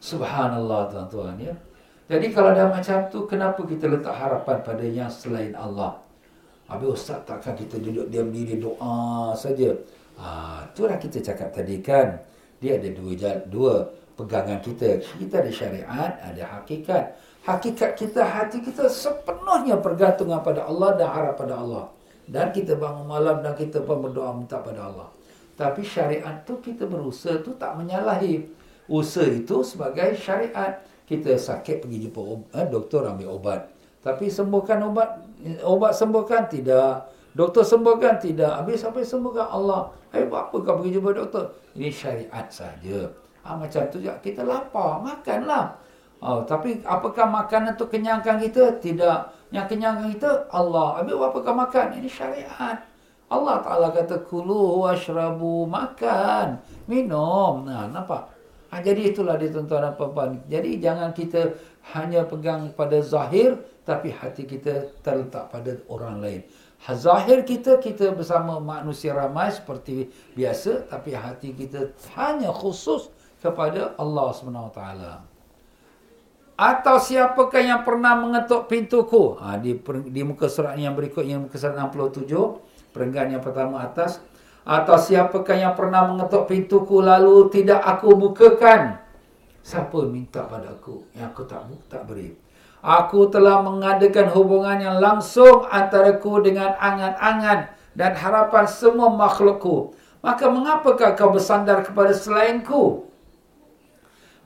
Subhanallah 0.07 0.87
tuan-tuan 0.87 1.35
ya. 1.35 1.55
Jadi 2.07 2.31
kalau 2.31 2.55
dah 2.55 2.71
macam 2.71 2.97
tu, 3.11 3.27
kenapa 3.27 3.59
kita 3.67 3.91
letak 3.91 4.15
harapan 4.15 4.57
pada 4.63 4.85
yang 4.87 5.11
selain 5.11 5.51
Allah? 5.51 5.99
Habis 6.71 7.03
Ustaz 7.03 7.19
takkan 7.27 7.51
kita 7.59 7.75
duduk 7.83 8.07
diam 8.07 8.31
diri 8.31 8.55
doa 8.55 9.35
saja. 9.35 9.75
Ah, 10.15 10.63
itulah 10.71 10.95
kita 10.95 11.19
cakap 11.19 11.51
tadi 11.51 11.83
kan. 11.83 12.15
Dia 12.63 12.79
ada 12.79 12.87
dua 12.95 13.43
dua 13.51 13.73
pegangan 14.15 14.59
kita. 14.63 15.03
Kita 15.19 15.43
ada 15.43 15.51
syariat, 15.51 16.11
ada 16.23 16.43
hakikat 16.55 17.11
hakikat 17.47 17.95
kita, 17.95 18.21
hati 18.27 18.59
kita 18.59 18.91
sepenuhnya 18.91 19.79
bergantung 19.79 20.35
pada 20.43 20.67
Allah 20.67 20.99
dan 20.99 21.07
harap 21.07 21.39
pada 21.39 21.55
Allah. 21.55 21.87
Dan 22.27 22.51
kita 22.51 22.75
bangun 22.75 23.07
malam 23.07 23.39
dan 23.39 23.55
kita 23.55 23.79
pun 23.87 24.03
berdoa 24.03 24.35
minta 24.35 24.59
pada 24.59 24.91
Allah. 24.91 25.07
Tapi 25.55 25.79
syariat 25.79 26.43
tu 26.43 26.59
kita 26.59 26.83
berusaha 26.83 27.39
tu 27.39 27.55
tak 27.55 27.79
menyalahi. 27.79 28.43
Usaha 28.87 29.27
itu 29.27 29.63
sebagai 29.63 30.15
syariat. 30.15 30.79
Kita 31.07 31.35
sakit 31.39 31.87
pergi 31.87 32.07
jumpa 32.07 32.19
eh, 32.55 32.67
doktor 32.67 33.07
ambil 33.07 33.39
obat. 33.39 33.71
Tapi 34.03 34.27
sembuhkan 34.27 34.79
obat, 34.87 35.23
obat 35.63 35.95
sembuhkan 35.95 36.51
tidak. 36.51 37.07
Doktor 37.31 37.63
sembuhkan 37.63 38.19
tidak. 38.19 38.63
Habis 38.63 38.83
sampai 38.83 39.03
sembuhkan 39.03 39.47
Allah. 39.47 39.91
Eh, 40.11 40.23
apa 40.27 40.51
kau 40.51 40.79
pergi 40.79 40.99
jumpa 40.99 41.15
doktor? 41.15 41.51
Ini 41.75 41.91
syariat 41.91 42.47
saja. 42.51 43.07
Ha, 43.47 43.55
macam 43.55 43.87
tu 43.87 44.03
juga 44.03 44.19
kita 44.19 44.43
lapar, 44.43 44.99
makanlah. 44.99 45.79
Oh, 46.17 46.41
tapi 46.43 46.81
apakah 46.81 47.29
makanan 47.29 47.77
itu 47.77 47.85
kenyangkan 47.87 48.41
kita? 48.41 48.81
Tidak. 48.81 49.19
Yang 49.53 49.65
kenyangkan 49.69 50.07
kita 50.17 50.31
Allah. 50.49 50.99
Habis 50.99 51.13
apakah 51.13 51.53
makan? 51.53 51.85
Ini 52.01 52.09
syariat. 52.09 52.77
Allah 53.27 53.59
Ta'ala 53.59 53.91
kata 53.91 54.23
kulu 54.25 54.87
washrabu 54.87 55.67
makan. 55.67 56.57
Minum. 56.87 57.67
Nah, 57.67 57.85
nampak? 57.91 58.36
Ha, 58.67 58.83
jadi 58.83 59.15
itulah 59.15 59.39
dia 59.39 59.47
tuan-tuan 59.47 59.79
dan 59.79 59.93
puan 59.95 60.43
Jadi 60.51 60.83
jangan 60.83 61.15
kita 61.15 61.55
hanya 61.95 62.27
pegang 62.27 62.75
pada 62.75 62.99
zahir 62.99 63.55
tapi 63.87 64.11
hati 64.11 64.43
kita 64.43 64.91
terletak 64.99 65.47
pada 65.47 65.79
orang 65.87 66.19
lain. 66.19 66.41
Ha, 66.83 66.91
zahir 66.91 67.47
kita 67.47 67.79
kita 67.79 68.11
bersama 68.11 68.59
manusia 68.59 69.15
ramai 69.15 69.55
seperti 69.55 70.11
biasa 70.35 70.91
tapi 70.91 71.15
hati 71.15 71.55
kita 71.55 71.95
hanya 72.19 72.51
khusus 72.51 73.07
kepada 73.39 73.95
Allah 73.95 74.35
Taala. 74.75 75.13
Atau 76.57 76.97
siapakah 76.97 77.61
yang 77.61 77.85
pernah 77.85 78.17
mengetuk 78.17 78.65
pintuku? 78.65 79.37
Ha, 79.37 79.61
di, 79.61 79.77
di 80.09 80.21
muka 80.25 80.49
surat 80.49 80.73
yang 80.73 80.97
berikut, 80.97 81.21
yang 81.21 81.45
muka 81.45 81.53
surat 81.53 81.77
67, 81.77 82.33
perenggan 82.89 83.37
yang 83.37 83.43
pertama 83.45 83.85
atas. 83.85 84.17
Atau 84.67 84.99
siapakah 84.99 85.55
yang 85.55 85.73
pernah 85.79 86.11
mengetuk 86.11 86.51
pintuku 86.51 86.99
lalu 86.99 87.47
tidak 87.47 87.79
aku 87.79 88.11
bukakan? 88.19 88.99
Siapa 89.63 90.03
minta 90.11 90.43
pada 90.43 90.75
aku 90.75 91.07
yang 91.15 91.31
aku 91.31 91.47
tak 91.47 91.63
tak 91.87 92.03
beri? 92.03 92.35
Aku 92.83 93.31
telah 93.31 93.63
mengadakan 93.63 94.27
hubungan 94.35 94.75
yang 94.83 94.99
langsung 94.99 95.63
antara 95.71 96.19
ku 96.19 96.43
dengan 96.43 96.75
angan-angan 96.75 97.71
dan 97.95 98.11
harapan 98.11 98.67
semua 98.67 99.07
makhlukku. 99.07 99.95
Maka 100.19 100.51
mengapakah 100.51 101.15
kau 101.15 101.31
bersandar 101.31 101.87
kepada 101.87 102.11
selainku? 102.11 103.07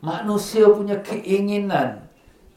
manusia 0.02 0.66
punya 0.66 0.98
keinginan 1.00 2.10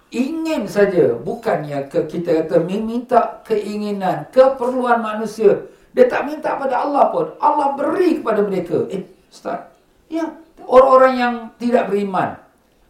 ingin 0.09 0.65
saja 0.65 1.13
bukannya 1.21 1.93
kita 1.93 2.45
kata 2.45 2.65
minta 2.65 3.45
keinginan 3.45 4.25
keperluan 4.33 5.05
manusia 5.05 5.69
dia 5.95 6.11
tak 6.11 6.27
minta 6.27 6.59
pada 6.59 6.83
Allah 6.83 7.15
pun. 7.15 7.31
Allah 7.39 7.79
beri 7.79 8.19
kepada 8.19 8.43
mereka. 8.43 8.91
Eh 8.91 9.07
ustaz 9.31 9.71
ya 10.11 10.27
orang-orang 10.67 11.15
yang 11.15 11.35
tidak 11.57 11.87
beriman. 11.87 12.35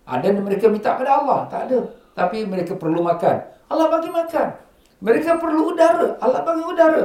Ada 0.08 0.32
mereka 0.32 0.72
minta 0.72 0.96
pada 0.96 1.20
Allah. 1.20 1.44
Tak 1.52 1.68
ada. 1.68 1.80
Tapi 2.16 2.48
mereka 2.48 2.72
perlu 2.80 3.04
makan. 3.04 3.44
Allah 3.68 3.86
bagi 3.92 4.08
makan. 4.08 4.48
Mereka 5.04 5.36
perlu 5.36 5.76
udara. 5.76 6.16
Allah 6.20 6.40
bagi 6.40 6.64
udara. 6.64 7.04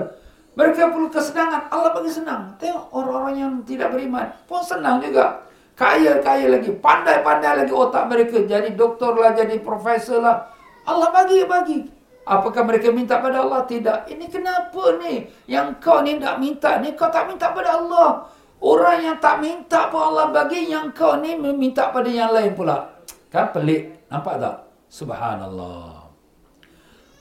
Mereka 0.55 0.91
perlu 0.91 1.07
kesenangan. 1.11 1.67
Allah 1.67 1.91
bagi 1.91 2.11
senang. 2.11 2.55
Tengok 2.59 2.91
orang-orang 2.95 3.35
yang 3.35 3.53
tidak 3.67 3.91
beriman 3.91 4.27
pun 4.47 4.63
senang 4.63 5.03
juga. 5.03 5.43
Kaya-kaya 5.75 6.51
lagi. 6.51 6.71
Pandai-pandai 6.75 7.63
lagi 7.63 7.73
otak 7.75 8.07
mereka. 8.11 8.43
Jadi 8.43 8.75
doktor 8.75 9.15
lah, 9.15 9.31
jadi 9.35 9.59
profesor 9.63 10.19
lah. 10.19 10.47
Allah 10.83 11.11
bagi, 11.11 11.43
bagi. 11.47 11.98
Apakah 12.29 12.61
mereka 12.61 12.93
minta 12.93 13.17
pada 13.17 13.41
Allah? 13.41 13.65
Tidak. 13.65 14.05
Ini 14.05 14.29
kenapa 14.29 15.01
ni? 15.01 15.25
Yang 15.49 15.81
kau 15.81 16.05
ni 16.05 16.21
tak 16.21 16.37
minta 16.37 16.77
ni, 16.77 16.93
kau 16.93 17.09
tak 17.09 17.25
minta 17.25 17.49
pada 17.49 17.81
Allah. 17.81 18.29
Orang 18.61 19.01
yang 19.01 19.17
tak 19.17 19.41
minta 19.41 19.89
pun 19.89 19.97
Allah 19.97 20.29
bagi, 20.29 20.69
yang 20.69 20.93
kau 20.93 21.17
ni 21.17 21.33
meminta 21.33 21.89
pada 21.89 22.05
yang 22.05 22.29
lain 22.29 22.53
pula. 22.53 23.01
Kan 23.33 23.49
pelik. 23.49 24.05
Nampak 24.13 24.35
tak? 24.37 24.55
Subhanallah. 24.93 26.05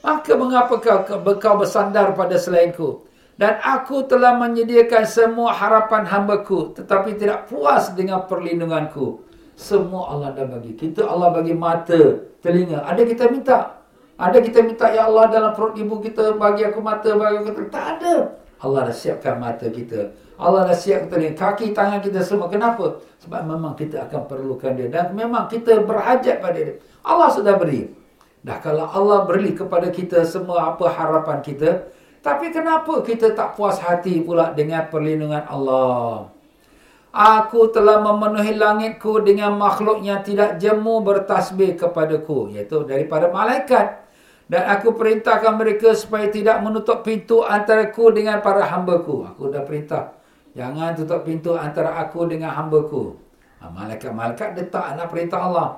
Maka 0.05 0.33
mengapa 0.37 0.77
kau, 0.77 0.99
kau 1.41 1.55
bersandar 1.57 2.13
pada 2.13 2.37
selainku? 2.37 3.09
Dan 3.39 3.55
aku 3.63 4.05
telah 4.05 4.35
menyediakan 4.37 5.09
semua 5.09 5.55
harapan 5.55 6.05
hambaku. 6.05 6.75
Tetapi 6.75 7.17
tidak 7.17 7.49
puas 7.49 7.95
dengan 7.97 8.29
perlindunganku. 8.29 9.25
Semua 9.57 10.13
Allah 10.13 10.37
dah 10.37 10.45
bagi. 10.45 10.75
Kita 10.75 11.07
Allah 11.07 11.33
bagi 11.33 11.55
mata, 11.55 12.29
telinga. 12.45 12.83
Ada 12.83 13.03
kita 13.07 13.25
minta. 13.31 13.78
Ada 14.19 14.43
kita 14.43 14.67
minta, 14.67 14.91
Ya 14.91 15.07
Allah 15.07 15.31
dalam 15.31 15.55
perut 15.55 15.79
ibu 15.79 16.03
kita, 16.03 16.35
bagi 16.35 16.67
aku 16.67 16.83
mata, 16.83 17.07
bagi 17.15 17.39
aku 17.39 17.55
telinga. 17.55 17.71
Tak 17.71 17.87
ada. 17.97 18.15
Allah 18.59 18.91
dah 18.91 18.97
siapkan 18.99 19.39
mata 19.39 19.71
kita. 19.71 20.11
Allah 20.35 20.67
dah 20.67 20.75
siapkan 20.75 21.07
telinga. 21.15 21.39
Kaki, 21.39 21.71
tangan 21.71 22.03
kita 22.03 22.27
semua. 22.27 22.51
Kenapa? 22.51 22.99
Sebab 23.23 23.47
memang 23.47 23.79
kita 23.79 24.11
akan 24.11 24.27
perlukan 24.27 24.75
dia. 24.75 24.91
Dan 24.91 25.15
memang 25.15 25.47
kita 25.47 25.87
berhajat 25.87 26.43
pada 26.43 26.59
dia. 26.59 26.83
Allah 27.07 27.31
sudah 27.31 27.55
beri. 27.55 27.95
Dah 28.43 28.59
kalau 28.59 28.91
Allah 28.91 29.23
beri 29.23 29.55
kepada 29.55 29.87
kita 29.95 30.27
semua 30.27 30.75
apa 30.75 30.91
harapan 30.91 31.39
kita. 31.39 31.91
Tapi 32.19 32.51
kenapa 32.51 32.99
kita 33.07 33.39
tak 33.39 33.55
puas 33.55 33.79
hati 33.79 34.19
pula 34.27 34.51
dengan 34.51 34.91
perlindungan 34.91 35.47
Allah? 35.47 36.35
Aku 37.15 37.71
telah 37.71 38.03
memenuhi 38.03 38.59
langitku 38.59 39.23
dengan 39.23 39.55
makhluk 39.55 40.03
yang 40.03 40.27
tidak 40.27 40.59
jemu 40.59 41.03
bertasbih 41.07 41.79
kepadaku. 41.79 42.51
Iaitu 42.51 42.83
daripada 42.83 43.31
malaikat. 43.31 44.08
Dan 44.49 44.65
aku 44.65 44.97
perintahkan 44.97 45.61
mereka 45.61 45.93
supaya 45.93 46.33
tidak 46.33 46.65
menutup 46.65 47.05
pintu 47.05 47.45
antara 47.45 47.93
aku 47.93 48.09
dengan 48.17 48.41
para 48.41 48.65
hambaku. 48.65 49.29
Aku 49.29 49.53
dah 49.53 49.61
perintah. 49.61 50.17
Jangan 50.57 50.97
tutup 50.97 51.29
pintu 51.29 51.53
antara 51.53 52.01
aku 52.01 52.25
dengan 52.25 52.57
hambaku. 52.57 53.13
Ha, 53.61 53.69
malaikat-malaikat 53.69 54.57
letak 54.57 54.97
anak 54.97 55.13
perintah 55.13 55.45
Allah. 55.45 55.69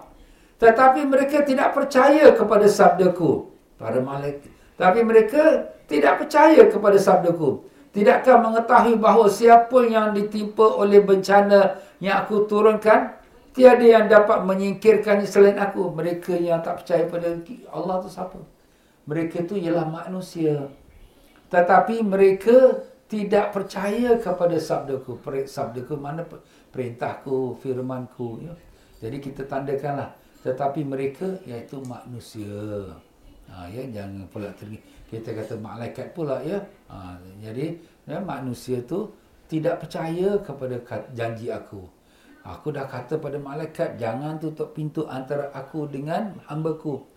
Tetapi 0.62 1.02
mereka 1.02 1.42
tidak 1.42 1.74
percaya 1.74 2.30
kepada 2.30 2.70
sabdaku. 2.70 3.50
Para 3.74 3.98
malaikat. 3.98 4.46
Tapi 4.78 5.02
mereka 5.02 5.74
tidak 5.90 6.22
percaya 6.22 6.62
kepada 6.70 6.94
sabdaku. 6.94 7.66
Tidakkah 7.90 8.38
mengetahui 8.38 9.02
bahawa 9.02 9.26
siapa 9.26 9.82
yang 9.82 10.14
ditimpa 10.14 10.62
oleh 10.62 11.02
bencana 11.02 11.74
yang 11.98 12.22
aku 12.22 12.46
turunkan, 12.46 13.18
tiada 13.50 13.82
yang 13.82 14.06
dapat 14.06 14.46
menyingkirkan 14.46 15.26
selain 15.26 15.58
aku. 15.58 15.90
Mereka 15.90 16.38
yang 16.38 16.62
tak 16.62 16.86
percaya 16.86 17.10
pada 17.10 17.34
Allah 17.74 17.98
tu 17.98 18.06
siapa? 18.06 18.59
Mereka 19.08 19.44
itu 19.44 19.56
ialah 19.56 19.86
manusia. 19.88 20.68
Tetapi 21.50 22.02
mereka 22.06 22.84
tidak 23.10 23.50
percaya 23.50 24.14
kepada 24.22 24.54
sabdaku. 24.54 25.18
Sabdaku 25.46 25.98
mana 25.98 26.22
perintahku, 26.70 27.58
firmanku. 27.58 28.46
Ya. 28.46 28.54
Jadi 29.02 29.18
kita 29.18 29.42
tandakanlah. 29.50 30.14
Tetapi 30.46 30.86
mereka 30.86 31.26
iaitu 31.44 31.82
manusia. 31.84 32.86
Ha, 33.50 33.66
ya, 33.66 33.82
jangan 33.90 34.30
pula 34.30 34.46
ter- 34.54 34.78
kita 35.10 35.34
kata 35.34 35.58
malaikat 35.58 36.14
pula. 36.14 36.38
ya. 36.46 36.62
Ha, 36.86 37.18
jadi 37.42 37.74
ya, 38.06 38.22
manusia 38.22 38.78
tu 38.86 39.10
tidak 39.50 39.82
percaya 39.82 40.38
kepada 40.38 40.78
janji 41.10 41.50
aku. 41.50 41.82
Aku 42.46 42.72
dah 42.72 42.86
kata 42.88 43.20
pada 43.20 43.36
malaikat, 43.36 44.00
jangan 44.00 44.38
tutup 44.40 44.72
pintu 44.72 45.04
antara 45.10 45.50
aku 45.52 45.84
dengan 45.90 46.38
hambaku. 46.46 47.09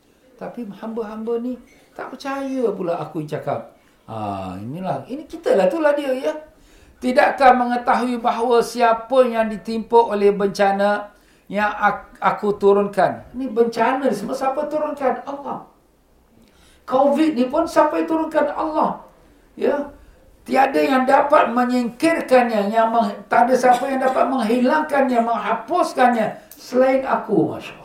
Tapi 0.44 0.68
hamba-hamba 0.76 1.40
ni 1.40 1.56
tak 1.96 2.12
percaya 2.12 2.68
pula 2.76 3.00
aku 3.00 3.24
yang 3.24 3.40
cakap. 3.40 3.72
Ha, 4.04 4.60
inilah, 4.60 5.08
ini 5.08 5.24
kita 5.24 5.56
lah 5.56 5.72
itulah 5.72 5.96
dia 5.96 6.12
ya. 6.12 6.34
Tidakkah 7.00 7.56
mengetahui 7.56 8.20
bahawa 8.20 8.60
siapa 8.60 9.24
yang 9.24 9.48
ditimpa 9.48 9.96
oleh 9.96 10.36
bencana 10.36 11.16
yang 11.48 11.72
aku 12.20 12.60
turunkan. 12.60 13.24
Ini 13.32 13.48
bencana 13.52 14.08
ni 14.08 14.16
semua 14.16 14.36
siapa 14.36 14.68
turunkan? 14.68 15.24
Allah. 15.24 15.68
Covid 16.84 17.40
ni 17.40 17.48
pun 17.48 17.64
siapa 17.64 18.04
yang 18.04 18.08
turunkan? 18.08 18.52
Allah. 18.52 19.00
Ya. 19.56 19.92
Tiada 20.44 20.76
yang 20.76 21.08
dapat 21.08 21.56
menyingkirkannya, 21.56 22.68
yang 22.68 22.92
tak 23.32 23.48
ada 23.48 23.56
siapa 23.56 23.88
yang 23.88 24.04
dapat 24.04 24.28
menghilangkannya, 24.28 25.24
menghapuskannya 25.24 26.36
selain 26.52 27.00
aku, 27.08 27.56
Masya 27.56 27.83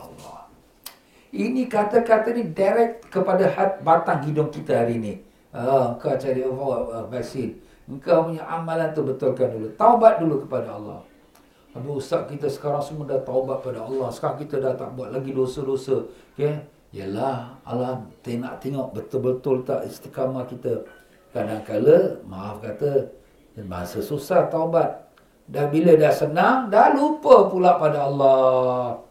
ini 1.29 1.69
kata-kata 1.69 2.33
ni 2.33 2.49
direct 2.49 3.05
kepada 3.13 3.45
hat, 3.53 3.85
batang 3.85 4.25
hidung 4.25 4.49
kita 4.49 4.81
hari 4.81 4.97
ini. 4.97 5.13
Uh, 5.53 5.93
engkau 5.97 6.13
cari 6.17 6.41
uh, 6.41 7.05
vaksin. 7.09 7.57
Engkau 7.89 8.29
punya 8.29 8.45
amalan 8.45 8.93
tu 8.93 9.01
betulkan 9.01 9.49
dulu. 9.49 9.67
Taubat 9.73 10.21
dulu 10.21 10.45
kepada 10.45 10.77
Allah. 10.77 11.01
Habis 11.73 12.05
ustaz 12.05 12.25
kita 12.29 12.49
sekarang 12.49 12.81
semua 12.81 13.05
dah 13.05 13.21
taubat 13.21 13.61
pada 13.61 13.85
Allah. 13.85 14.09
Sekarang 14.09 14.37
kita 14.41 14.57
dah 14.57 14.73
tak 14.73 14.93
buat 14.97 15.13
lagi 15.13 15.33
dosa-dosa. 15.33 16.05
Okay? 16.33 16.65
Yalah, 16.89 17.61
Allah 17.61 18.01
nak 18.25 18.55
tengok 18.57 18.97
betul-betul 18.97 19.61
tak 19.61 19.85
istiqamah 19.85 20.49
kita. 20.49 20.81
Kadang-kala, 21.29 22.25
maaf 22.25 22.57
kata, 22.65 23.13
bahasa 23.69 24.01
susah 24.01 24.49
taubat. 24.49 25.05
Dah 25.45 25.69
bila 25.69 25.93
dah 25.93 26.13
senang, 26.13 26.73
dah 26.73 26.93
lupa 26.93 27.49
pula 27.49 27.77
pada 27.77 28.05
Allah. 28.05 29.01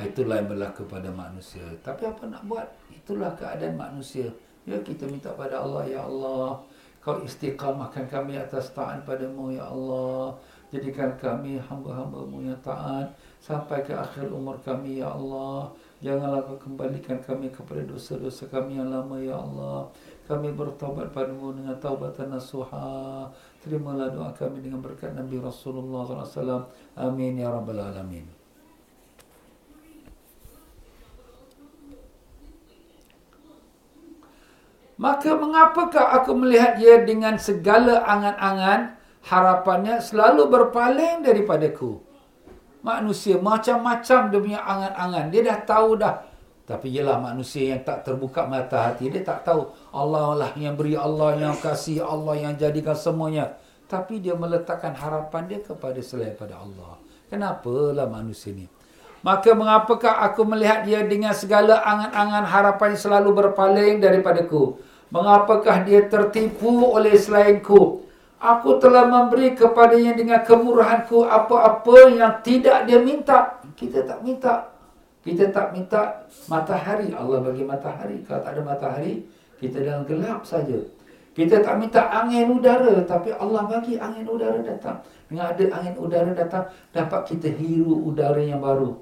Ah, 0.00 0.08
itulah 0.08 0.40
yang 0.40 0.48
berlaku 0.48 0.88
pada 0.88 1.12
manusia. 1.12 1.60
Tapi 1.84 2.08
apa 2.08 2.24
nak 2.24 2.48
buat? 2.48 2.64
Itulah 2.88 3.36
keadaan 3.36 3.76
manusia. 3.76 4.32
Ya 4.64 4.80
kita 4.80 5.04
minta 5.04 5.28
pada 5.36 5.60
Allah, 5.60 5.84
Ya 5.84 6.00
Allah. 6.00 6.56
Kau 7.04 7.20
istiqamahkan 7.20 8.08
kami 8.08 8.40
atas 8.40 8.72
taat 8.72 9.04
padamu, 9.04 9.52
Ya 9.52 9.68
Allah. 9.68 10.32
Jadikan 10.72 11.12
kami 11.20 11.60
hamba-hambamu 11.60 12.48
yang 12.48 12.56
taat. 12.64 13.12
Sampai 13.44 13.84
ke 13.84 13.92
akhir 13.92 14.32
umur 14.32 14.56
kami, 14.64 15.04
Ya 15.04 15.12
Allah. 15.12 15.68
Janganlah 16.00 16.48
kau 16.48 16.56
kembalikan 16.56 17.20
kami 17.20 17.52
kepada 17.52 17.84
dosa-dosa 17.84 18.48
kami 18.48 18.80
yang 18.80 18.88
lama, 18.88 19.20
Ya 19.20 19.36
Allah. 19.36 19.84
Kami 20.24 20.56
bertaubat 20.56 21.12
padamu 21.12 21.52
dengan 21.52 21.76
taubatan 21.76 22.32
nasuha. 22.32 23.28
Terimalah 23.60 24.08
doa 24.08 24.32
kami 24.32 24.64
dengan 24.64 24.80
berkat 24.80 25.12
Nabi 25.12 25.36
Rasulullah 25.36 26.08
SAW. 26.08 26.72
Amin, 26.96 27.36
Ya 27.36 27.52
Rabbal 27.52 27.84
Alamin. 27.84 28.39
Maka 35.00 35.32
mengapakah 35.32 36.12
aku 36.12 36.36
melihat 36.36 36.76
dia 36.76 37.00
dengan 37.00 37.40
segala 37.40 38.04
angan-angan 38.04 39.00
harapannya 39.24 39.96
selalu 39.96 40.52
berpaling 40.52 41.24
daripadaku. 41.24 42.04
Manusia 42.84 43.40
macam-macam 43.40 44.28
dia 44.28 44.40
punya 44.44 44.60
angan-angan. 44.60 45.24
Dia 45.32 45.40
dah 45.48 45.58
tahu 45.64 45.96
dah. 45.96 46.20
Tapi 46.68 46.92
ialah 46.92 47.16
manusia 47.16 47.72
yang 47.72 47.80
tak 47.80 48.04
terbuka 48.04 48.44
mata 48.44 48.92
hati. 48.92 49.08
Dia 49.08 49.24
tak 49.24 49.48
tahu 49.48 49.72
Allah 49.88 50.36
lah 50.36 50.50
yang 50.60 50.76
beri, 50.76 50.92
Allah 51.00 51.32
yang 51.32 51.56
kasih, 51.56 52.04
Allah 52.04 52.36
yang 52.36 52.52
jadikan 52.60 52.92
semuanya. 52.92 53.56
Tapi 53.88 54.20
dia 54.20 54.36
meletakkan 54.36 54.92
harapan 54.92 55.48
dia 55.48 55.64
kepada 55.64 55.96
selain 56.04 56.36
pada 56.36 56.60
Allah. 56.60 57.00
Kenapalah 57.32 58.04
manusia 58.04 58.52
ni? 58.52 58.68
Maka 59.24 59.52
mengapakah 59.56 60.24
aku 60.28 60.44
melihat 60.44 60.84
dia 60.84 61.04
dengan 61.08 61.32
segala 61.32 61.80
angan-angan 61.84 62.44
harapan 62.48 62.92
selalu 62.96 63.32
berpaling 63.32 63.96
daripadaku. 64.00 64.89
Mengapakah 65.10 65.82
dia 65.82 66.06
tertipu 66.06 66.94
oleh 66.94 67.18
selainku? 67.18 68.06
Aku 68.40 68.80
telah 68.80 69.04
memberi 69.04 69.52
kepadanya 69.52 70.16
dengan 70.16 70.40
kemurahanku 70.40 71.28
apa-apa 71.28 72.14
yang 72.14 72.40
tidak 72.40 72.88
dia 72.88 73.02
minta. 73.02 73.60
Kita 73.74 74.06
tak 74.06 74.22
minta. 74.24 74.70
Kita 75.20 75.52
tak 75.52 75.76
minta 75.76 76.24
matahari. 76.48 77.12
Allah 77.12 77.44
bagi 77.44 77.66
matahari. 77.66 78.24
Kalau 78.24 78.40
tak 78.40 78.56
ada 78.56 78.62
matahari, 78.64 79.28
kita 79.60 79.84
dalam 79.84 80.08
gelap 80.08 80.46
saja. 80.48 80.78
Kita 81.36 81.60
tak 81.60 81.76
minta 81.76 82.08
angin 82.08 82.56
udara. 82.56 83.04
Tapi 83.04 83.34
Allah 83.36 83.68
bagi 83.68 84.00
angin 84.00 84.24
udara 84.24 84.62
datang. 84.64 85.04
Dengan 85.28 85.52
ada 85.52 85.64
angin 85.76 85.94
udara 86.00 86.30
datang, 86.32 86.64
dapat 86.96 87.20
kita 87.28 87.52
hiru 87.52 88.08
udara 88.08 88.40
yang 88.40 88.64
baru. 88.64 88.96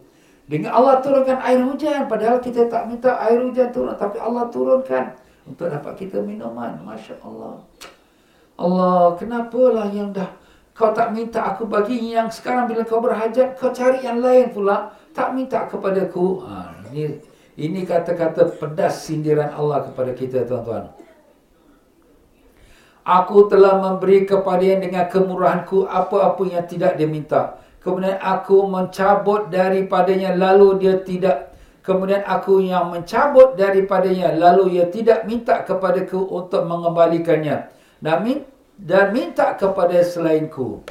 Dengan 0.49 0.75
Allah 0.75 0.99
turunkan 0.99 1.39
air 1.45 1.63
hujan. 1.63 2.11
Padahal 2.11 2.43
kita 2.43 2.67
tak 2.67 2.91
minta 2.91 3.15
air 3.23 3.39
hujan 3.39 3.71
turun. 3.71 3.95
Tapi 3.95 4.19
Allah 4.19 4.51
turunkan 4.51 5.28
untuk 5.49 5.73
dapat 5.73 5.97
kita 5.97 6.21
minuman. 6.21 6.77
Masya 6.85 7.17
Allah. 7.25 7.65
Allah, 8.59 9.17
kenapalah 9.17 9.89
yang 9.89 10.13
dah 10.13 10.29
kau 10.79 10.95
tak 10.95 11.11
minta 11.11 11.43
aku 11.43 11.67
bagi 11.67 12.15
yang 12.15 12.31
sekarang 12.31 12.71
bila 12.71 12.87
kau 12.87 13.03
berhajat, 13.03 13.59
kau 13.59 13.75
cari 13.75 14.07
yang 14.07 14.23
lain 14.23 14.55
pula. 14.55 14.95
Tak 15.11 15.35
minta 15.35 15.67
kepadaku. 15.67 16.47
Ha, 16.47 16.79
ini 16.95 17.19
ini 17.59 17.83
kata-kata 17.83 18.55
pedas 18.55 19.03
sindiran 19.03 19.51
Allah 19.51 19.83
kepada 19.91 20.15
kita, 20.15 20.47
tuan-tuan. 20.47 20.95
Aku 23.03 23.51
telah 23.51 23.83
memberi 23.83 24.23
kepadanya 24.23 24.87
dengan 24.87 25.05
kemurahanku 25.11 25.91
apa-apa 25.91 26.43
yang 26.47 26.63
tidak 26.71 26.95
dia 26.95 27.11
minta. 27.11 27.59
Kemudian 27.83 28.21
aku 28.21 28.69
mencabut 28.69 29.51
daripadanya 29.51 30.37
lalu 30.39 30.79
dia 30.79 30.95
tidak 31.03 31.48
kemudian 31.89 32.21
aku 32.29 32.61
yang 32.61 32.93
mencabut 32.93 33.57
daripadanya 33.57 34.37
lalu 34.37 34.77
ia 34.77 34.93
tidak 34.93 35.25
minta 35.25 35.65
kepadaku 35.65 36.21
untuk 36.29 36.69
mengembalikannya. 36.69 37.73
Dan, 38.05 38.21
min 38.21 38.39
dan 38.77 39.17
minta 39.17 39.57
kepada 39.57 39.97
selainku. 40.05 40.85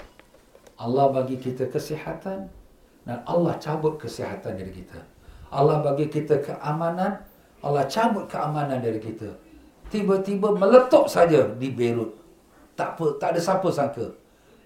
Allah 0.81 1.13
bagi 1.13 1.37
kita 1.37 1.69
kesihatan. 1.69 2.49
Dan 3.05 3.23
Allah 3.23 3.55
cabut 3.61 4.01
kesihatan 4.01 4.57
dari 4.57 4.73
kita. 4.73 4.99
Allah 5.53 5.79
bagi 5.85 6.09
kita 6.09 6.41
keamanan. 6.41 7.21
Allah 7.61 7.85
cabut 7.85 8.25
keamanan 8.25 8.81
dari 8.81 8.97
kita. 8.97 9.37
Tiba-tiba 9.93 10.51
meletup 10.51 11.07
saja 11.07 11.47
di 11.55 11.71
Beirut. 11.71 12.11
Tak 12.75 12.99
apa 12.99 13.05
tak 13.21 13.29
ada 13.37 13.39
siapa 13.39 13.69
sangka. 13.71 14.11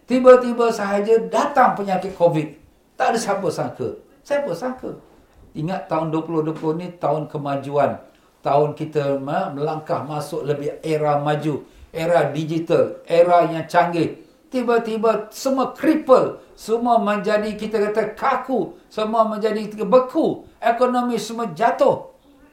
Tiba-tiba 0.09 0.73
sahaja 0.73 1.21
datang 1.29 1.77
penyakit 1.77 2.17
covid. 2.17 2.57
Tak 2.97 3.13
ada 3.13 3.19
siapa 3.21 3.47
sangka. 3.53 4.01
Siapa 4.25 4.51
sangka 4.57 5.10
Ingat 5.51 5.91
tahun 5.91 6.15
2020 6.15 6.79
ni 6.79 6.87
tahun 6.95 7.27
kemajuan. 7.27 7.99
Tahun 8.41 8.69
kita 8.73 9.21
melangkah 9.53 10.01
masuk 10.01 10.47
lebih 10.47 10.79
era 10.81 11.19
maju. 11.19 11.67
Era 11.91 12.31
digital. 12.31 13.03
Era 13.05 13.45
yang 13.51 13.67
canggih. 13.67 14.23
Tiba-tiba 14.51 15.31
semua 15.31 15.75
cripple. 15.75 16.39
Semua 16.55 16.99
menjadi 16.99 17.55
kita 17.55 17.79
kata 17.91 18.15
kaku. 18.15 18.75
Semua 18.87 19.27
menjadi 19.27 19.67
beku. 19.83 20.47
Ekonomi 20.59 21.15
semua 21.19 21.51
jatuh. 21.51 22.11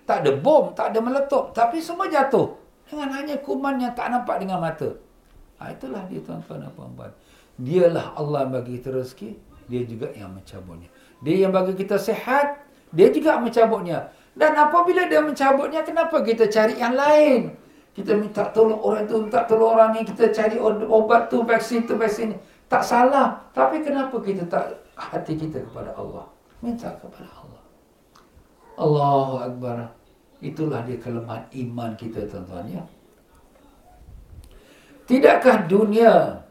Tak 0.09 0.25
ada 0.25 0.33
bom, 0.41 0.73
tak 0.73 0.95
ada 0.95 1.05
meletup. 1.05 1.53
Tapi 1.53 1.85
semua 1.85 2.09
jatuh. 2.09 2.57
Dengan 2.89 3.13
hanya 3.13 3.37
kuman 3.45 3.77
yang 3.77 3.93
tak 3.93 4.09
nampak 4.09 4.41
dengan 4.41 4.65
mata. 4.65 4.97
Ha, 5.61 5.75
itulah 5.75 6.07
dia 6.09 6.23
tuan-tuan 6.25 6.65
dan 6.65 6.73
puan-puan. 6.73 7.13
Dialah 7.59 8.17
Allah 8.17 8.49
bagi 8.49 8.81
kita 8.81 8.95
rezeki. 8.95 9.31
Dia 9.69 9.83
juga 9.85 10.09
yang 10.17 10.33
mencabutnya. 10.33 10.89
Dia 11.21 11.37
yang 11.45 11.53
bagi 11.53 11.77
kita 11.77 12.01
sehat. 12.01 12.68
Dia 12.93 13.09
juga 13.13 13.37
mencabutnya. 13.41 14.09
Dan 14.39 14.55
apabila 14.55 15.11
dia 15.11 15.19
mencabutnya, 15.19 15.83
kenapa 15.83 16.23
kita 16.23 16.47
cari 16.47 16.79
yang 16.79 16.95
lain? 16.95 17.53
Kita 17.91 18.15
minta 18.15 18.47
tolong 18.55 18.79
orang 18.79 19.05
tu, 19.11 19.19
minta 19.19 19.43
tolong 19.43 19.75
orang 19.75 19.91
ni, 19.99 20.07
kita 20.07 20.31
cari 20.31 20.57
obat 20.63 21.27
tu, 21.27 21.43
vaksin 21.43 21.83
tu, 21.91 21.99
vaksin 21.99 22.33
ni. 22.33 22.39
Tak 22.71 22.87
salah. 22.87 23.43
Tapi 23.51 23.83
kenapa 23.83 24.15
kita 24.23 24.47
tak 24.47 24.79
hati 24.95 25.35
kita 25.35 25.59
kepada 25.67 25.91
Allah? 25.99 26.25
Minta 26.63 26.95
kepada 27.03 27.27
Allah. 27.35 27.63
Allahu 28.79 29.35
Akbar. 29.43 29.77
Itulah 30.39 30.87
dia 30.87 30.95
kelemahan 31.03 31.43
iman 31.51 31.91
kita, 31.99 32.23
tuan-tuan. 32.31 32.63
Ya? 32.71 32.83
Tidakkah 35.11 35.67
dunia 35.67 36.47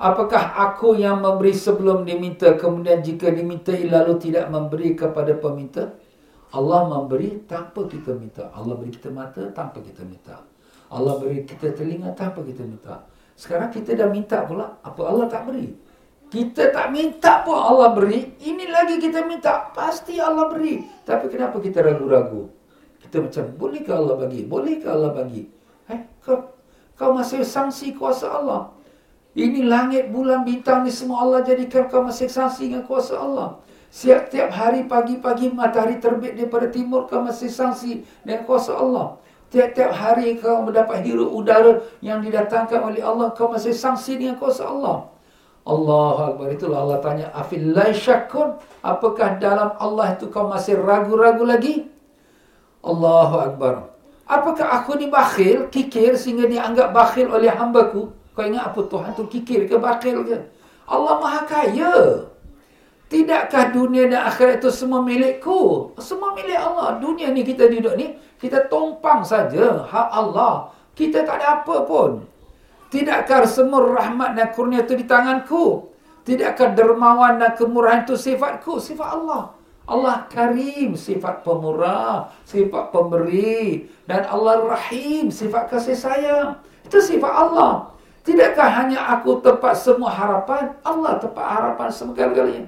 Apakah 0.00 0.56
aku 0.56 0.96
yang 0.96 1.20
memberi 1.20 1.52
sebelum 1.52 2.08
diminta 2.08 2.56
Kemudian 2.56 3.04
jika 3.04 3.28
diminta 3.28 3.76
lalu 3.76 4.16
tidak 4.16 4.48
memberi 4.48 4.96
kepada 4.96 5.36
peminta? 5.36 5.92
Allah 6.50 6.88
memberi 6.88 7.44
tanpa 7.46 7.86
kita 7.86 8.10
minta. 8.16 8.50
Allah 8.50 8.74
beri 8.74 8.90
kita 8.90 9.12
mata 9.12 9.44
tanpa 9.54 9.78
kita 9.78 10.02
minta. 10.02 10.42
Allah 10.90 11.14
beri 11.22 11.46
kita 11.46 11.70
telinga 11.76 12.10
tanpa 12.18 12.42
kita 12.42 12.66
minta. 12.66 13.06
Sekarang 13.38 13.70
kita 13.70 13.94
dah 13.94 14.10
minta 14.10 14.42
pula 14.44 14.82
Apa 14.82 15.00
Allah 15.06 15.30
tak 15.30 15.46
beri? 15.46 15.70
Kita 16.26 16.74
tak 16.74 16.90
minta 16.90 17.46
pun 17.46 17.54
Allah 17.54 17.94
beri. 17.94 18.34
Ini 18.42 18.66
lagi 18.66 18.98
kita 18.98 19.22
minta 19.28 19.70
Pasti 19.70 20.18
Allah 20.18 20.50
beri. 20.50 20.82
Tapi 21.06 21.30
kenapa 21.30 21.62
kita 21.62 21.86
ragu-ragu? 21.86 22.50
Kita 22.98 23.22
macam 23.22 23.44
Bolehkah 23.54 23.94
Allah 24.00 24.16
bagi? 24.26 24.40
Bolehkah 24.48 24.90
Allah 24.96 25.12
bagi? 25.14 25.46
Eh, 25.86 26.00
kau, 26.24 26.50
kau 26.98 27.14
masih 27.14 27.46
sangsi 27.46 27.94
kuasa 27.94 28.26
Allah 28.26 28.79
ini 29.38 29.62
langit, 29.62 30.10
bulan, 30.10 30.42
bintang 30.42 30.82
ni 30.82 30.90
semua 30.90 31.22
Allah 31.22 31.46
jadikan 31.46 31.86
kau 31.86 32.02
masih 32.02 32.26
saksi 32.26 32.66
dengan 32.66 32.82
kuasa 32.82 33.14
Allah. 33.14 33.62
Setiap 33.90 34.50
hari 34.54 34.86
pagi-pagi 34.86 35.50
matahari 35.50 35.98
terbit 35.98 36.38
daripada 36.38 36.70
timur 36.70 37.10
kau 37.10 37.22
masih 37.22 37.50
saksi 37.50 38.06
dengan 38.26 38.46
kuasa 38.46 38.74
Allah. 38.74 39.18
Tiap-tiap 39.50 39.90
hari 39.90 40.38
kau 40.38 40.62
mendapat 40.62 41.02
hirup 41.02 41.30
udara 41.30 41.82
yang 41.98 42.22
didatangkan 42.22 42.86
oleh 42.86 43.02
Allah 43.02 43.34
kau 43.34 43.50
masih 43.50 43.74
saksi 43.74 44.18
dengan 44.18 44.38
kuasa 44.38 44.66
Allah. 44.66 45.10
Allah 45.66 46.34
Akbar 46.34 46.54
itulah 46.54 46.86
Allah 46.86 46.98
tanya 47.02 47.26
afillai 47.34 47.92
syakun 47.92 48.56
apakah 48.80 49.36
dalam 49.42 49.76
Allah 49.76 50.14
itu 50.14 50.30
kau 50.30 50.46
masih 50.46 50.78
ragu-ragu 50.78 51.42
lagi? 51.46 51.90
Allahu 52.82 53.36
Akbar. 53.42 53.74
Apakah 54.30 54.70
aku 54.82 54.94
ni 54.94 55.10
bakhil, 55.10 55.66
kikir 55.70 56.14
sehingga 56.14 56.46
dianggap 56.46 56.94
bakhil 56.94 57.26
oleh 57.30 57.50
hambaku? 57.50 58.19
Kau 58.34 58.46
ingat 58.46 58.70
apa 58.70 58.80
Tuhan 58.86 59.10
tu 59.18 59.24
kikir 59.26 59.66
ke 59.66 59.76
bakil 59.76 60.22
ke? 60.22 60.38
Allah 60.86 61.14
maha 61.18 61.42
kaya. 61.46 62.26
Tidakkah 63.10 63.74
dunia 63.74 64.06
dan 64.06 64.22
akhirat 64.30 64.62
itu 64.62 64.70
semua 64.70 65.02
milikku? 65.02 65.90
Semua 65.98 66.30
milik 66.30 66.54
Allah. 66.54 67.02
Dunia 67.02 67.34
ni 67.34 67.42
kita 67.42 67.66
duduk 67.66 67.98
ni, 67.98 68.14
kita 68.38 68.70
tumpang 68.70 69.26
saja 69.26 69.82
hak 69.82 70.08
Allah. 70.14 70.70
Kita 70.94 71.26
tak 71.26 71.42
ada 71.42 71.62
apa 71.62 71.76
pun. 71.90 72.22
Tidakkah 72.90 73.46
semua 73.50 73.82
rahmat 73.82 74.38
dan 74.38 74.54
kurnia 74.54 74.86
itu 74.86 74.94
di 74.94 75.06
tanganku? 75.10 75.90
Tidakkah 76.22 76.74
dermawan 76.74 77.42
dan 77.42 77.58
kemurahan 77.58 78.06
itu 78.06 78.14
sifatku? 78.14 78.78
Sifat 78.78 79.18
Allah. 79.18 79.58
Allah 79.90 80.30
karim, 80.30 80.94
sifat 80.94 81.42
pemurah, 81.42 82.30
sifat 82.46 82.94
pemberi. 82.94 83.90
Dan 84.06 84.22
Allah 84.22 84.70
rahim, 84.70 85.34
sifat 85.34 85.66
kasih 85.66 85.98
sayang. 85.98 86.62
Itu 86.86 87.02
sifat 87.02 87.30
Allah. 87.30 87.90
Tidakkah 88.20 88.68
hanya 88.84 89.00
aku 89.16 89.40
tempat 89.40 89.72
semua 89.80 90.12
harapan? 90.12 90.76
Allah 90.84 91.16
tempat 91.16 91.40
harapan 91.44 91.88
segala-galanya. 91.88 92.64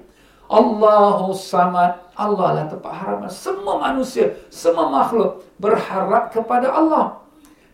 Allahu 0.49 1.33
samad. 1.37 2.01
Allah 2.17 2.49
lah 2.61 2.65
tempat 2.69 2.93
harapan. 2.93 3.29
Semua 3.29 3.81
manusia, 3.81 4.37
semua 4.49 4.89
makhluk 4.89 5.45
berharap 5.61 6.33
kepada 6.33 6.73
Allah. 6.73 7.21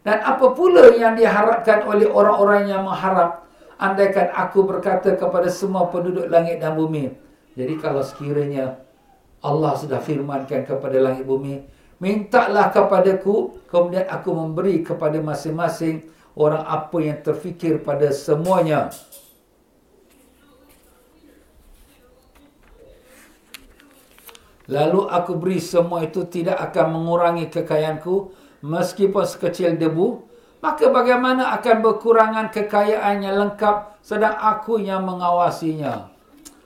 Dan 0.02 0.22
apa 0.22 0.54
pula 0.54 0.94
yang 0.94 1.18
diharapkan 1.18 1.86
oleh 1.86 2.06
orang-orang 2.06 2.70
yang 2.70 2.86
mengharap? 2.86 3.46
Andaikan 3.78 4.30
aku 4.34 4.66
berkata 4.66 5.14
kepada 5.14 5.46
semua 5.46 5.86
penduduk 5.86 6.26
langit 6.26 6.58
dan 6.58 6.74
bumi. 6.74 7.14
Jadi 7.54 7.78
kalau 7.78 8.02
sekiranya 8.02 8.78
Allah 9.38 9.78
sudah 9.78 10.02
firmankan 10.02 10.66
kepada 10.66 10.98
langit 10.98 11.26
bumi. 11.26 11.62
Mintalah 11.98 12.70
kepadaku. 12.74 13.58
Kemudian 13.70 14.06
aku 14.06 14.34
memberi 14.34 14.82
kepada 14.82 15.18
masing-masing 15.22 16.06
orang 16.38 16.62
apa 16.62 16.96
yang 17.02 17.18
terfikir 17.18 17.82
pada 17.82 18.14
semuanya. 18.14 18.94
Lalu 24.68 25.08
aku 25.08 25.32
beri 25.34 25.58
semua 25.58 26.04
itu 26.04 26.28
tidak 26.28 26.60
akan 26.70 26.94
mengurangi 26.94 27.50
kekayaanku 27.50 28.30
meskipun 28.62 29.24
sekecil 29.26 29.74
debu. 29.74 30.28
Maka 30.58 30.90
bagaimana 30.90 31.54
akan 31.54 31.76
berkurangan 31.86 32.50
kekayaan 32.50 33.22
yang 33.22 33.36
lengkap 33.46 34.02
sedang 34.02 34.34
aku 34.34 34.82
yang 34.82 35.06
mengawasinya. 35.06 36.10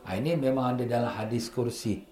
Ha, 0.08 0.16
ini 0.18 0.34
memang 0.34 0.74
ada 0.74 0.84
dalam 0.88 1.12
hadis 1.12 1.52
kursi. 1.52 2.11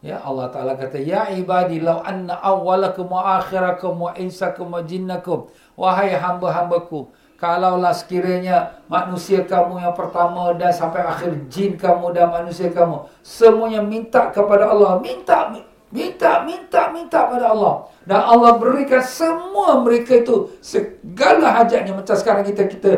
Ya 0.00 0.16
Allah 0.24 0.48
Taala 0.48 0.80
kata 0.80 0.96
ya 0.96 1.28
ibadi 1.28 1.84
law 1.84 2.00
anna 2.00 2.40
awwalakum 2.40 3.04
wa 3.12 3.36
akhirakum 3.36 4.00
wa 4.00 4.16
insakum 4.16 4.72
wa 4.72 4.80
jinnakum. 4.80 5.52
Wahai 5.76 6.16
hamba-hambaku 6.16 7.12
kalaulah 7.36 7.92
sekiranya 7.92 8.80
manusia 8.88 9.44
kamu 9.44 9.76
yang 9.76 9.92
pertama 9.92 10.56
dan 10.56 10.72
sampai 10.72 11.04
akhir 11.04 11.36
jin 11.52 11.76
kamu 11.76 12.12
dan 12.12 12.32
manusia 12.32 12.68
kamu 12.68 13.08
semuanya 13.24 13.80
minta 13.80 14.28
kepada 14.28 14.68
Allah 14.68 15.00
minta 15.00 15.48
minta 15.92 16.44
minta 16.48 16.88
minta 16.96 17.20
pada 17.28 17.52
Allah. 17.52 17.84
Dan 18.00 18.24
Allah 18.24 18.56
berikan 18.56 19.04
semua 19.04 19.84
mereka 19.84 20.16
itu 20.16 20.48
segala 20.64 21.60
hajatnya 21.60 21.92
macam 21.92 22.16
sekarang 22.16 22.48
kita 22.48 22.64
kita 22.72 22.90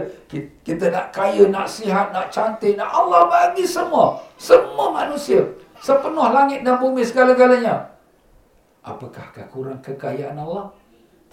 kita 0.63 0.85
nak 0.87 1.11
kaya 1.11 1.51
nak 1.51 1.67
sihat 1.67 2.15
nak 2.15 2.31
cantik 2.31 2.79
nak 2.79 2.95
Allah 2.95 3.27
bagi 3.27 3.67
semua. 3.67 4.23
Semua 4.39 4.95
manusia 4.95 5.43
Sepenuh 5.83 6.31
langit 6.31 6.63
dan 6.63 6.79
bumi 6.79 7.03
segala-galanya. 7.03 7.91
Apakah 8.87 9.35
kurang 9.51 9.83
kekayaan 9.83 10.39
Allah? 10.39 10.71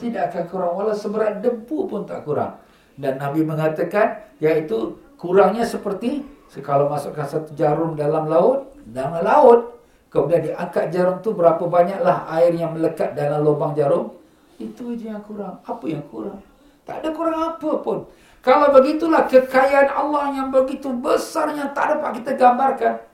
Tidak 0.01 0.33
akan 0.33 0.43
kurang. 0.49 0.71
Walau 0.73 0.97
seberat 0.97 1.37
debu 1.45 1.85
pun 1.85 2.09
tak 2.09 2.25
kurang. 2.25 2.57
Dan 2.97 3.21
Nabi 3.21 3.45
mengatakan, 3.45 4.25
iaitu 4.41 4.97
kurangnya 5.21 5.61
seperti 5.61 6.25
kalau 6.65 6.89
masukkan 6.89 7.29
satu 7.29 7.53
jarum 7.53 7.93
dalam 7.93 8.25
laut, 8.25 8.73
dalam 8.89 9.21
laut, 9.21 9.77
kemudian 10.09 10.41
diangkat 10.41 10.89
jarum 10.89 11.21
tu 11.21 11.37
berapa 11.37 11.61
banyaklah 11.61 12.25
air 12.33 12.49
yang 12.57 12.73
melekat 12.73 13.13
dalam 13.13 13.45
lubang 13.45 13.77
jarum, 13.77 14.17
itu 14.57 14.97
aja 14.97 15.13
yang 15.13 15.23
kurang. 15.23 15.61
Apa 15.61 15.85
yang 15.85 16.01
kurang? 16.09 16.41
Tak 16.89 17.05
ada 17.05 17.09
kurang 17.13 17.37
apa 17.37 17.71
pun. 17.85 18.09
Kalau 18.41 18.73
begitulah 18.73 19.29
kekayaan 19.29 19.93
Allah 19.93 20.33
yang 20.33 20.49
begitu 20.49 20.89
besar 20.89 21.53
yang 21.53 21.69
tak 21.77 21.93
dapat 21.93 22.17
kita 22.17 22.33
gambarkan. 22.33 23.08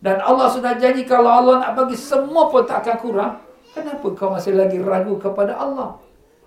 Dan 0.00 0.20
Allah 0.20 0.48
sudah 0.52 0.76
janji 0.76 1.08
kalau 1.08 1.30
Allah 1.30 1.54
nak 1.64 1.72
bagi 1.72 1.96
semua 1.96 2.52
pun 2.52 2.62
tak 2.68 2.84
akan 2.84 2.96
kurang. 3.00 3.32
Kenapa 3.72 4.06
kau 4.16 4.32
masih 4.32 4.56
lagi 4.56 4.80
ragu 4.80 5.16
kepada 5.20 5.56
Allah? 5.56 6.00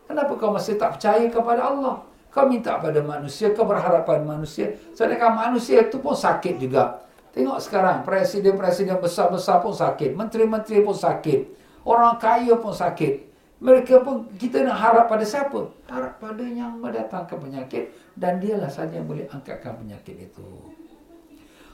Kenapa 0.10 0.34
kau 0.38 0.50
masih 0.50 0.78
tak 0.78 0.98
percaya 0.98 1.26
kepada 1.30 1.62
Allah? 1.70 2.02
Kau 2.30 2.46
minta 2.46 2.78
pada 2.78 3.02
manusia, 3.02 3.54
kau 3.54 3.66
berharap 3.66 4.06
pada 4.06 4.22
manusia. 4.22 4.74
Sedangkan 4.94 5.34
manusia 5.34 5.86
itu 5.86 5.98
pun 5.98 6.14
sakit 6.14 6.62
juga. 6.62 7.06
Tengok 7.34 7.62
sekarang, 7.62 8.02
presiden-presiden 8.06 8.98
besar-besar 8.98 9.62
pun 9.62 9.74
sakit. 9.74 10.18
Menteri-menteri 10.18 10.82
pun 10.82 10.98
sakit. 10.98 11.58
Orang 11.86 12.18
kaya 12.18 12.58
pun 12.58 12.74
sakit. 12.74 13.30
Mereka 13.60 14.02
pun 14.02 14.30
kita 14.40 14.64
nak 14.64 14.78
harap 14.80 15.06
pada 15.12 15.26
siapa? 15.26 15.68
Harap 15.92 16.18
pada 16.18 16.42
yang 16.42 16.80
mendatangkan 16.80 17.38
penyakit 17.38 17.92
dan 18.16 18.40
dialah 18.40 18.72
saja 18.72 18.98
yang 18.98 19.06
boleh 19.10 19.28
angkatkan 19.30 19.76
penyakit 19.78 20.32
itu. 20.32 20.48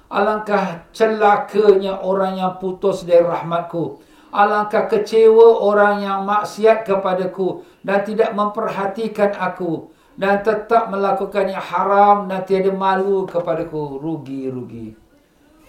Alangkah 0.05 0.85
celakanya 0.93 1.97
orang 2.05 2.37
yang 2.37 2.61
putus 2.61 3.01
dari 3.03 3.25
rahmatku. 3.25 4.01
Alangkah 4.29 4.85
kecewa 4.85 5.63
orang 5.63 6.03
yang 6.03 6.27
maksiat 6.27 6.85
kepadaku 6.85 7.63
dan 7.81 8.03
tidak 8.05 8.35
memperhatikan 8.35 9.33
aku 9.33 9.89
dan 10.19 10.43
tetap 10.45 10.91
melakukan 10.91 11.49
yang 11.49 11.63
haram 11.63 12.29
dan 12.29 12.45
tiada 12.45 12.69
malu 12.69 13.25
kepadaku. 13.25 13.97
Rugi, 13.97 14.51
rugi. 14.51 14.87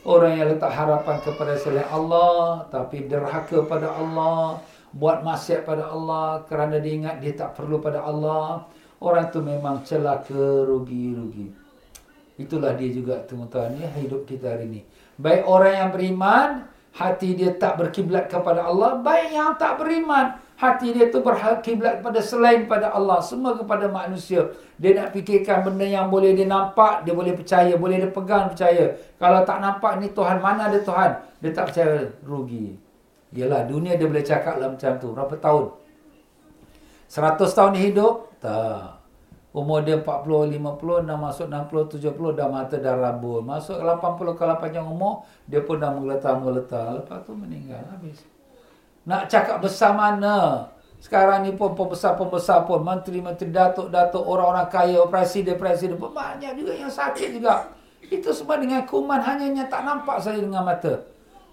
Orang 0.07 0.39
yang 0.39 0.53
letak 0.53 0.71
harapan 0.71 1.17
kepada 1.19 1.55
selain 1.59 1.89
Allah 1.91 2.67
tapi 2.71 3.11
derhaka 3.11 3.65
pada 3.67 3.91
Allah 3.91 4.63
buat 4.95 5.21
maksiat 5.27 5.67
pada 5.67 5.91
Allah 5.91 6.47
kerana 6.49 6.79
dia 6.79 6.95
ingat 6.97 7.17
dia 7.21 7.37
tak 7.37 7.53
perlu 7.59 7.83
pada 7.83 8.01
Allah, 8.01 8.65
orang 9.03 9.29
tu 9.29 9.45
memang 9.45 9.85
celaka, 9.85 10.65
rugi-rugi. 10.65 11.66
Itulah 12.37 12.77
dia 12.77 12.93
juga 12.93 13.25
tuan-tuan 13.25 13.73
ya 13.81 13.89
hidup 13.97 14.29
kita 14.29 14.53
hari 14.53 14.69
ini. 14.69 14.81
Baik 15.17 15.49
orang 15.49 15.73
yang 15.73 15.91
beriman, 15.93 16.49
hati 16.93 17.33
dia 17.33 17.57
tak 17.57 17.81
berkiblat 17.81 18.29
kepada 18.29 18.69
Allah, 18.69 19.01
baik 19.01 19.33
yang 19.33 19.57
tak 19.57 19.81
beriman, 19.81 20.37
hati 20.61 20.93
dia 20.93 21.09
tu 21.09 21.25
berkiblat 21.25 22.05
pada 22.05 22.21
selain 22.21 22.69
pada 22.69 22.93
Allah, 22.93 23.25
semua 23.25 23.57
kepada 23.57 23.89
manusia. 23.89 24.53
Dia 24.77 24.93
nak 24.97 25.17
fikirkan 25.17 25.65
benda 25.65 25.89
yang 25.89 26.13
boleh 26.13 26.37
dia 26.37 26.45
nampak, 26.45 27.09
dia 27.09 27.17
boleh 27.17 27.33
percaya, 27.33 27.73
boleh 27.77 28.05
dia 28.05 28.13
pegang 28.13 28.53
percaya. 28.53 28.97
Kalau 29.17 29.41
tak 29.45 29.59
nampak 29.65 29.97
ni 30.01 30.13
Tuhan, 30.13 30.37
mana 30.41 30.69
ada 30.69 30.81
Tuhan? 30.81 31.11
Dia 31.41 31.51
tak 31.57 31.73
percaya, 31.73 32.13
rugi. 32.21 32.77
Yalah 33.37 33.65
dunia 33.69 33.97
dia 34.01 34.09
boleh 34.09 34.25
cakap 34.25 34.57
lah 34.57 34.73
macam 34.73 34.93
tu. 34.97 35.13
Berapa 35.13 35.37
tahun? 35.41 35.65
100 37.09 37.57
tahun 37.57 37.71
dia 37.77 37.83
hidup? 37.93 38.15
Tak. 38.41 38.96
Umur 39.57 39.81
dia 39.81 39.97
40, 39.97 40.53
50, 40.53 41.09
dah 41.09 41.17
masuk 41.17 41.49
60, 41.49 41.97
70, 41.97 42.37
dah 42.37 42.45
mata 42.45 42.77
dah 42.77 42.93
rabun. 42.93 43.41
Masuk 43.41 43.81
80 43.81 44.37
kalau 44.37 44.61
panjang 44.61 44.85
umur, 44.85 45.25
dia 45.49 45.65
pun 45.65 45.81
dah 45.81 45.97
mengeletar-mengeletar. 45.97 47.01
Lepas 47.01 47.25
tu 47.25 47.33
meninggal, 47.33 47.81
habis. 47.89 48.21
Nak 49.09 49.33
cakap 49.33 49.65
besar 49.65 49.97
mana? 49.97 50.69
Sekarang 51.01 51.41
ni 51.41 51.57
pun 51.57 51.73
pembesar-pembesar 51.73 52.69
pun, 52.69 52.85
menteri-menteri, 52.85 53.49
datuk-datuk, 53.49 54.21
orang-orang 54.29 54.69
kaya, 54.69 55.01
pun 55.09 56.13
banyak 56.13 56.53
juga 56.53 56.73
yang 56.77 56.93
sakit 56.93 57.41
juga. 57.41 57.73
Itu 58.13 58.37
semua 58.37 58.61
dengan 58.61 58.85
kuman, 58.85 59.25
hanya 59.25 59.49
yang 59.49 59.73
tak 59.73 59.89
nampak 59.89 60.21
saja 60.21 60.37
dengan 60.37 60.69
mata. 60.69 61.01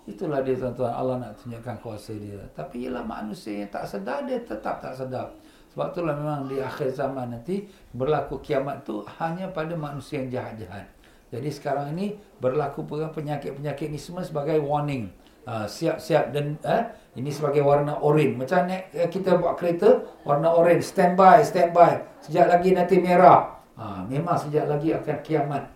Itulah 0.04 0.44
dia 0.44 0.60
tuan-tuan 0.60 0.92
Allah 0.92 1.16
nak 1.24 1.40
tunjukkan 1.40 1.80
kuasa 1.80 2.12
dia. 2.20 2.44
Tapi 2.52 2.84
ialah 2.84 3.08
manusia 3.08 3.64
yang 3.64 3.72
tak 3.72 3.88
sedar 3.88 4.28
dia 4.28 4.44
tetap 4.44 4.84
tak 4.84 4.92
sedar. 4.92 5.32
Sebab 5.74 5.90
itulah 5.90 6.14
memang 6.14 6.46
di 6.46 6.62
akhir 6.62 6.94
zaman 6.94 7.34
nanti 7.34 7.66
berlaku 7.98 8.38
kiamat 8.46 8.86
tu 8.86 9.02
hanya 9.18 9.50
pada 9.50 9.74
manusia 9.74 10.22
yang 10.22 10.30
jahat-jahat. 10.30 10.86
Jadi 11.34 11.50
sekarang 11.50 11.98
ini 11.98 12.14
berlaku 12.38 12.86
penyakit-penyakit 12.86 13.90
ni 13.90 13.98
semua 13.98 14.22
sebagai 14.22 14.62
warning. 14.62 15.10
Uh, 15.44 15.68
siap-siap 15.68 16.32
dan 16.32 16.56
uh, 16.64 16.88
ini 17.20 17.28
sebagai 17.28 17.66
warna 17.66 18.00
oren. 18.00 18.40
Macam 18.40 18.64
ni 18.70 18.80
uh, 18.80 19.10
kita 19.10 19.36
buat 19.42 19.58
kereta 19.58 20.06
warna 20.24 20.54
oren. 20.54 20.80
Standby, 20.80 21.42
standby. 21.42 22.06
Sejak 22.22 22.48
lagi 22.48 22.72
nanti 22.72 23.02
merah. 23.02 23.60
Uh, 23.74 24.06
memang 24.08 24.38
sejak 24.40 24.70
lagi 24.70 24.94
akan 24.94 25.18
kiamat. 25.26 25.74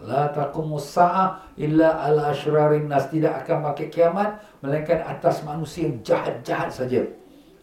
La 0.00 0.32
taqumus 0.32 0.96
sa'ah 0.96 1.52
illa 1.60 2.00
ala 2.00 2.32
asyrarin 2.32 2.88
nas 2.88 3.12
tidak 3.12 3.44
akan 3.44 3.68
pakai 3.70 3.92
kiamat 3.92 4.40
melainkan 4.64 5.04
atas 5.04 5.44
manusia 5.44 5.90
yang 5.90 6.00
jahat-jahat 6.00 6.72
saja. 6.72 7.04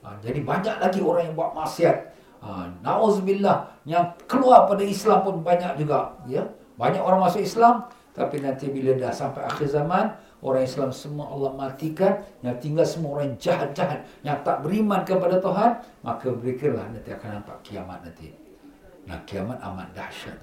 Ha, 0.07 0.15
jadi 0.23 0.39
banyak 0.39 0.75
lagi 0.79 1.03
orang 1.03 1.27
yang 1.27 1.35
buat 1.35 1.51
maksiat. 1.51 1.97
Ha, 2.39 2.71
nauzubillah 2.79 3.67
yang 3.83 4.07
keluar 4.23 4.63
pada 4.63 4.87
Islam 4.87 5.27
pun 5.27 5.43
banyak 5.43 5.75
juga, 5.75 6.15
ya. 6.23 6.47
Banyak 6.79 7.03
orang 7.03 7.27
masuk 7.27 7.43
Islam 7.43 7.83
tapi 8.15 8.39
nanti 8.39 8.71
bila 8.71 8.95
dah 8.95 9.13
sampai 9.13 9.45
akhir 9.45 9.67
zaman 9.69 10.09
orang 10.41 10.63
Islam 10.65 10.89
semua 10.89 11.29
Allah 11.29 11.53
matikan 11.53 12.17
yang 12.41 12.57
tinggal 12.57 12.85
semua 12.85 13.19
orang 13.19 13.35
jahat-jahat 13.37 14.01
yang 14.25 14.41
tak 14.41 14.65
beriman 14.65 15.05
kepada 15.05 15.37
Tuhan 15.37 15.81
maka 16.01 16.27
mereka 16.33 16.69
lah 16.73 16.85
nanti 16.89 17.09
akan 17.13 17.29
nampak 17.41 17.57
kiamat 17.65 17.99
nanti. 18.01 18.33
Nah, 19.05 19.17
kiamat 19.25 19.57
amat 19.61 19.89
dahsyat 19.93 20.37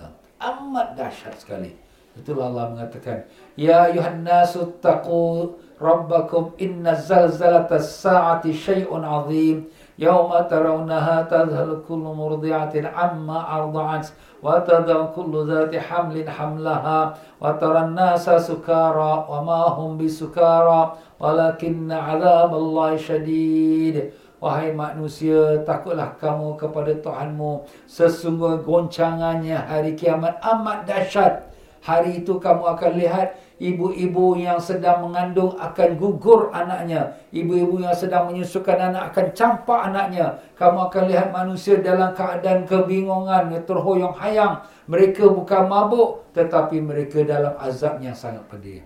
amat 0.44 0.88
dahsyat 0.98 1.34
sekali. 1.38 1.72
Itulah 2.14 2.46
Allah 2.46 2.64
mengatakan, 2.70 3.26
Ya 3.58 3.90
ayuhan 3.90 4.22
nasu 4.22 4.70
taqu 4.78 5.58
rabbakum 5.82 6.54
inna 6.62 6.94
zalzalata 6.94 7.82
sa'ati 7.82 8.54
syai'un 8.54 9.02
azim. 9.02 9.66
Yawma 9.98 10.46
tarawnaha 10.46 11.26
tadhal 11.26 11.82
kullu 11.82 12.14
murdi'atin 12.14 12.86
amma 12.86 13.46
arda'at 13.46 14.14
wa 14.42 14.62
tadhal 14.62 15.10
kullu 15.14 15.46
dhati 15.46 15.78
hamlin 15.78 16.26
hamlaha 16.26 17.14
wa 17.38 17.54
taran 17.58 17.94
nasa 17.94 18.38
sukara 18.38 19.26
wa 19.26 19.42
ma 19.42 19.62
hum 19.74 19.98
bisukara 19.98 20.94
walakinna 21.18 22.14
azab 22.14 22.54
Allah 22.54 22.94
syadid. 22.98 24.14
Wahai 24.42 24.76
manusia, 24.76 25.62
takutlah 25.64 26.14
kamu 26.20 26.60
kepada 26.60 26.92
Tuhanmu. 27.00 27.64
Sesungguh 27.88 28.60
goncangannya 28.60 29.56
hari 29.56 29.96
kiamat 29.96 30.36
amat 30.44 30.84
dahsyat. 30.84 31.53
Hari 31.84 32.24
itu 32.24 32.40
kamu 32.40 32.64
akan 32.64 32.92
lihat 32.96 33.36
ibu-ibu 33.60 34.40
yang 34.40 34.56
sedang 34.56 35.04
mengandung 35.04 35.52
akan 35.60 36.00
gugur 36.00 36.48
anaknya. 36.48 37.12
Ibu-ibu 37.28 37.84
yang 37.84 37.92
sedang 37.92 38.32
menyusukan 38.32 38.88
anak 38.88 39.12
akan 39.12 39.26
campak 39.36 39.92
anaknya. 39.92 40.40
Kamu 40.56 40.88
akan 40.88 41.04
lihat 41.12 41.28
manusia 41.28 41.76
dalam 41.84 42.16
keadaan 42.16 42.64
kebingungan, 42.64 43.52
terhoyong 43.68 44.16
hayang. 44.16 44.64
Mereka 44.88 45.28
bukan 45.28 45.68
mabuk, 45.68 46.24
tetapi 46.32 46.80
mereka 46.80 47.20
dalam 47.20 47.52
azab 47.60 48.00
yang 48.00 48.16
sangat 48.16 48.48
pedih. 48.48 48.80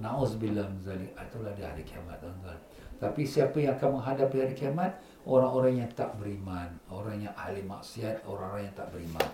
Na'udzubillah 0.00 0.72
zalik. 0.80 1.12
Itulah 1.12 1.52
di 1.52 1.60
hari 1.68 1.84
kiamat, 1.84 2.16
tuan-tuan. 2.24 2.56
Tapi 2.96 3.28
siapa 3.28 3.60
yang 3.60 3.76
akan 3.76 4.00
menghadapi 4.00 4.36
hari 4.40 4.56
kiamat? 4.56 4.96
Orang-orang 5.28 5.84
yang 5.84 5.90
tak 5.92 6.16
beriman. 6.16 6.80
Orang 6.88 7.20
yang 7.20 7.36
ahli 7.36 7.60
maksiat. 7.60 8.24
Orang-orang 8.24 8.72
yang 8.72 8.76
tak 8.76 8.88
beriman. 8.88 9.28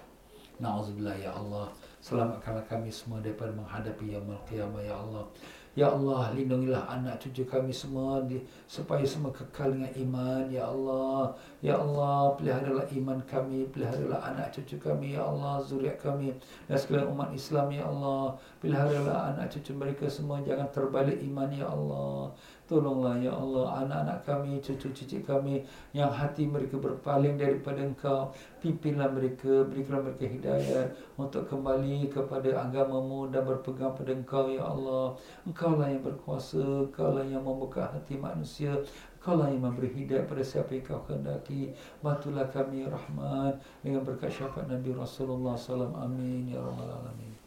Na'udzubillah 0.59 1.15
ya 1.19 1.31
Allah. 1.31 1.71
Selamatkanlah 2.03 2.67
kami 2.67 2.91
semua 2.91 3.23
daripada 3.23 3.55
menghadapi 3.55 4.11
yaumul 4.11 4.43
qiyamah 4.51 4.83
ya 4.83 4.99
Allah. 4.99 5.25
Ya 5.73 5.89
Allah, 5.89 6.37
lindungilah 6.37 6.85
anak 6.85 7.17
cucu 7.17 7.49
kami 7.49 7.73
semua 7.73 8.21
di, 8.29 8.37
supaya 8.69 9.01
semua 9.09 9.33
kekal 9.33 9.73
dengan 9.73 9.89
iman. 10.05 10.45
Ya 10.53 10.69
Allah, 10.69 11.33
Ya 11.65 11.81
Allah, 11.81 12.37
peliharalah 12.37 12.85
iman 12.93 13.17
kami, 13.25 13.65
peliharalah 13.73 14.21
anak 14.21 14.53
cucu 14.53 14.77
kami. 14.77 15.17
Ya 15.17 15.25
Allah, 15.25 15.65
zuriat 15.65 15.97
kami 15.97 16.37
dan 16.69 16.77
sekalian 16.77 17.09
umat 17.17 17.33
Islam. 17.33 17.73
Ya 17.73 17.89
Allah, 17.89 18.37
peliharalah 18.61 19.33
anak 19.33 19.49
cucu 19.49 19.73
mereka 19.73 20.05
semua. 20.13 20.45
Jangan 20.45 20.69
terbalik 20.77 21.17
iman, 21.25 21.49
Ya 21.49 21.65
Allah. 21.65 22.37
Tolonglah 22.73 23.21
ya 23.21 23.37
Allah 23.37 23.85
anak-anak 23.85 24.19
kami, 24.25 24.57
cucu-cucu 24.65 25.21
kami 25.29 25.61
yang 25.93 26.09
hati 26.09 26.49
mereka 26.49 26.81
berpaling 26.81 27.37
daripada 27.37 27.85
Engkau. 27.85 28.33
Pimpinlah 28.65 29.13
mereka, 29.13 29.69
berikanlah 29.69 30.09
mereka 30.09 30.25
hidayah 30.25 30.89
untuk 31.21 31.53
kembali 31.53 32.09
kepada 32.09 32.65
agamamu 32.65 33.29
dan 33.29 33.45
berpegang 33.45 33.93
pada 33.93 34.17
Engkau 34.17 34.49
ya 34.49 34.65
Allah. 34.65 35.13
Engkau 35.45 35.77
lah 35.77 35.93
yang 35.93 36.01
berkuasa, 36.01 36.89
Engkau 36.89 37.13
lah 37.13 37.29
yang 37.29 37.45
membuka 37.45 37.93
hati 37.93 38.17
manusia. 38.17 38.73
Engkau 39.21 39.37
lah 39.37 39.53
yang 39.53 39.69
memberi 39.69 39.93
hidayah 39.93 40.25
pada 40.25 40.41
siapa 40.41 40.73
yang 40.73 40.89
kau 40.89 41.05
kehendaki. 41.05 41.77
Bantulah 42.01 42.49
kami 42.49 42.83
ya 42.83 42.89
Rahman 42.89 43.53
dengan 43.85 44.01
berkat 44.01 44.33
syafaat 44.33 44.65
Nabi 44.65 44.97
Rasulullah 44.97 45.61
SAW. 45.61 45.93
Amin 45.93 46.49
ya 46.49 46.57
Rabbal 46.57 46.89
Alamin. 46.89 47.42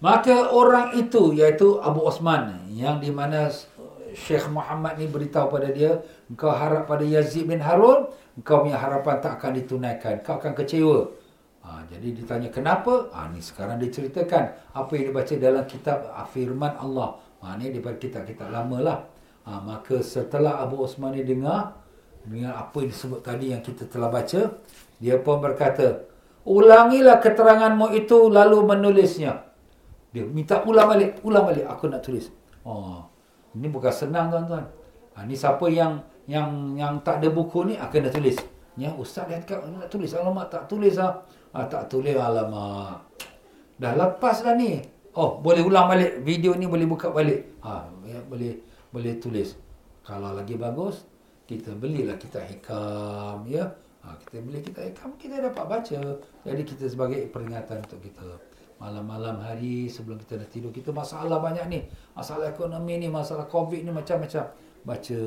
Maka 0.00 0.52
orang 0.52 0.92
itu 1.00 1.32
iaitu 1.32 1.80
Abu 1.80 2.04
Osman 2.04 2.68
yang 2.72 3.00
di 3.00 3.08
mana 3.08 3.48
Syekh 4.16 4.48
Muhammad 4.48 4.96
ni 4.96 5.08
beritahu 5.08 5.52
pada 5.52 5.68
dia, 5.72 6.00
engkau 6.28 6.52
harap 6.52 6.88
pada 6.88 7.04
Yazid 7.04 7.48
bin 7.48 7.60
Harun, 7.60 8.08
engkau 8.36 8.64
punya 8.64 8.80
harapan 8.80 9.20
tak 9.20 9.40
akan 9.40 9.56
ditunaikan, 9.60 10.24
kau 10.24 10.40
akan 10.40 10.56
kecewa. 10.56 11.12
Ha, 11.66 11.82
jadi 11.90 12.16
ditanya 12.16 12.48
kenapa? 12.48 13.12
Ha, 13.12 13.28
ni 13.28 13.44
sekarang 13.44 13.76
diceritakan 13.82 14.72
apa 14.72 14.90
yang 14.96 15.12
dibaca 15.12 15.34
dalam 15.36 15.64
kitab 15.68 15.98
firman 16.32 16.72
Allah. 16.80 17.20
Ha, 17.44 17.58
ni 17.60 17.68
daripada 17.72 17.96
kitab-kitab 18.00 18.48
lama 18.48 18.78
lah. 18.80 18.98
Ha, 19.44 19.60
maka 19.60 20.00
setelah 20.00 20.64
Abu 20.64 20.80
Osman 20.80 21.16
ni 21.16 21.26
dengar, 21.26 21.76
dengan 22.26 22.58
apa 22.58 22.82
yang 22.82 22.90
disebut 22.90 23.20
tadi 23.22 23.54
yang 23.54 23.62
kita 23.62 23.86
telah 23.86 24.10
baca, 24.10 24.58
dia 24.98 25.16
pun 25.20 25.38
berkata, 25.38 26.06
ulangilah 26.46 27.22
keteranganmu 27.22 27.94
itu 27.94 28.30
lalu 28.30 28.62
menulisnya. 28.66 29.45
Dia 30.12 30.24
minta 30.26 30.62
ulang 30.62 30.90
balik, 30.90 31.20
ulang 31.26 31.44
balik. 31.46 31.66
Aku 31.66 31.90
nak 31.90 32.02
tulis. 32.02 32.30
Oh, 32.66 33.06
ini 33.54 33.66
bukan 33.70 33.92
senang 33.94 34.28
tuan-tuan. 34.28 34.66
Ha, 35.16 35.24
ni 35.24 35.38
siapa 35.38 35.64
yang 35.70 36.02
yang 36.28 36.74
yang 36.76 37.00
tak 37.00 37.22
ada 37.22 37.28
buku 37.32 37.72
ni 37.72 37.74
akan 37.78 38.10
dah 38.10 38.12
tulis. 38.12 38.36
Ya, 38.76 38.92
ustaz 38.92 39.24
dia 39.30 39.40
cakap 39.40 39.64
nak 39.72 39.88
tulis. 39.88 40.12
Alamak 40.12 40.52
tak 40.52 40.68
tulis 40.68 41.00
ah. 41.00 41.24
Ha, 41.56 41.64
tak 41.64 41.88
tulis 41.88 42.12
alamak. 42.12 43.00
Dah 43.80 43.92
lepas 43.96 44.44
dah 44.44 44.52
ni. 44.52 44.84
Oh, 45.16 45.40
boleh 45.40 45.64
ulang 45.64 45.88
balik. 45.88 46.20
Video 46.20 46.52
ni 46.52 46.68
boleh 46.68 46.84
buka 46.84 47.08
balik. 47.08 47.56
Ha, 47.64 47.88
ya, 48.04 48.20
boleh 48.20 48.60
boleh 48.92 49.16
tulis. 49.16 49.56
Kalau 50.04 50.36
lagi 50.36 50.54
bagus, 50.60 51.08
kita 51.48 51.72
belilah 51.72 52.20
kita 52.20 52.44
hikam 52.44 53.48
ya. 53.48 53.64
Ha, 54.06 54.14
kita 54.22 54.38
beli 54.38 54.62
kita 54.62 54.80
hikam, 54.86 55.18
kita 55.18 55.42
dapat 55.42 55.64
baca. 55.66 55.98
Jadi 56.46 56.62
kita 56.62 56.84
sebagai 56.86 57.26
peringatan 57.26 57.82
untuk 57.82 57.98
kita. 58.04 58.22
Malam-malam 58.76 59.40
hari 59.40 59.88
sebelum 59.88 60.20
kita 60.20 60.36
dah 60.36 60.48
tidur, 60.52 60.68
kita 60.68 60.92
masalah 60.92 61.40
banyak 61.40 61.64
ni. 61.72 61.80
Masalah 62.12 62.52
ekonomi 62.52 63.00
ni, 63.00 63.08
masalah 63.08 63.48
covid 63.48 63.80
ni 63.80 63.88
macam-macam. 63.88 64.52
Baca, 64.84 65.20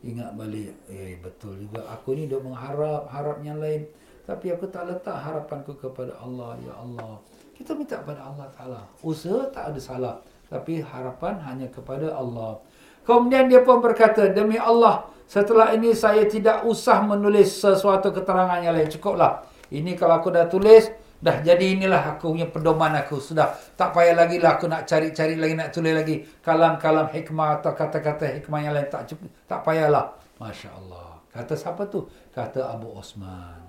ingat 0.00 0.30
balik. 0.32 0.72
Eh 0.88 1.20
betul 1.20 1.60
juga, 1.60 1.84
aku 1.92 2.16
ni 2.16 2.24
dah 2.24 2.40
mengharap, 2.40 3.12
harap 3.12 3.36
yang 3.44 3.60
lain. 3.60 3.84
Tapi 4.24 4.56
aku 4.56 4.64
tak 4.72 4.88
letak 4.88 5.12
harapanku 5.12 5.76
kepada 5.76 6.16
Allah. 6.24 6.56
Ya 6.64 6.72
Allah. 6.78 7.20
Kita 7.52 7.76
minta 7.76 8.00
kepada 8.00 8.24
Allah 8.24 8.48
Ta'ala. 8.56 8.80
Usaha 9.04 9.44
tak 9.52 9.76
ada 9.76 9.80
salah. 9.80 10.14
Tapi 10.48 10.80
harapan 10.80 11.36
hanya 11.44 11.68
kepada 11.68 12.16
Allah. 12.16 12.64
Kemudian 13.04 13.52
dia 13.52 13.60
pun 13.60 13.84
berkata, 13.84 14.32
demi 14.32 14.56
Allah, 14.56 15.04
setelah 15.28 15.76
ini 15.76 15.92
saya 15.92 16.24
tidak 16.24 16.64
usah 16.64 17.04
menulis 17.04 17.60
sesuatu 17.60 18.08
keterangan 18.10 18.64
yang 18.64 18.72
lain. 18.72 18.88
Cukuplah. 18.88 19.44
Ini 19.68 19.94
kalau 19.94 20.18
aku 20.18 20.32
dah 20.32 20.48
tulis, 20.48 20.88
dah 21.20 21.36
jadi 21.44 21.76
inilah 21.76 22.16
aku 22.16 22.32
punya 22.32 22.48
pedoman 22.48 22.96
aku. 22.96 23.20
Sudah. 23.20 23.52
Tak 23.76 23.92
payah 23.92 24.16
lagi 24.16 24.40
lah 24.40 24.56
aku 24.56 24.66
nak 24.66 24.88
cari-cari 24.88 25.36
lagi, 25.36 25.54
nak 25.54 25.70
tulis 25.70 25.92
lagi. 25.92 26.24
Kalam-kalam 26.40 27.12
hikmah 27.12 27.60
atau 27.60 27.72
kata-kata 27.76 28.40
hikmah 28.40 28.60
yang 28.64 28.72
lain. 28.74 28.88
Tak, 28.88 29.14
tak 29.46 29.60
payahlah. 29.62 30.16
Masya 30.40 30.72
Allah. 30.72 31.20
Kata 31.30 31.54
siapa 31.54 31.86
tu? 31.86 32.08
Kata 32.34 32.74
Abu 32.74 32.90
Osman. 32.96 33.60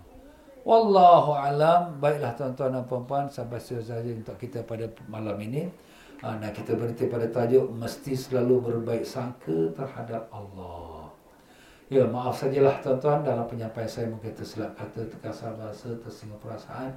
Wallahu 0.64 1.38
alam. 1.38 2.02
Baiklah 2.02 2.34
tuan-tuan 2.34 2.74
dan 2.74 2.84
puan-puan. 2.88 3.30
Sampai 3.30 3.62
saja 3.62 3.99
untuk 3.99 4.39
kita 4.39 4.64
pada 4.66 4.89
malam 5.12 5.38
ini. 5.43 5.70
Nah 6.22 6.54
kita 6.54 6.78
berhenti 6.78 7.10
pada 7.10 7.26
tajuk 7.26 7.74
mesti 7.74 8.14
selalu 8.14 8.62
berbaik 8.62 9.02
sangka 9.02 9.74
terhadap 9.74 10.30
Allah. 10.30 11.10
Ya, 11.91 12.08
maaf 12.08 12.39
sajalah 12.39 12.80
tuan-tuan 12.80 13.20
dalam 13.20 13.43
penyampaian 13.52 13.89
saya 13.89 14.08
mungkin 14.08 14.32
tersilap 14.32 14.72
kata, 14.80 15.12
terkasar 15.12 15.60
bahasa, 15.60 15.91
tersinggung 15.99 16.39
perasaan. 16.39 16.95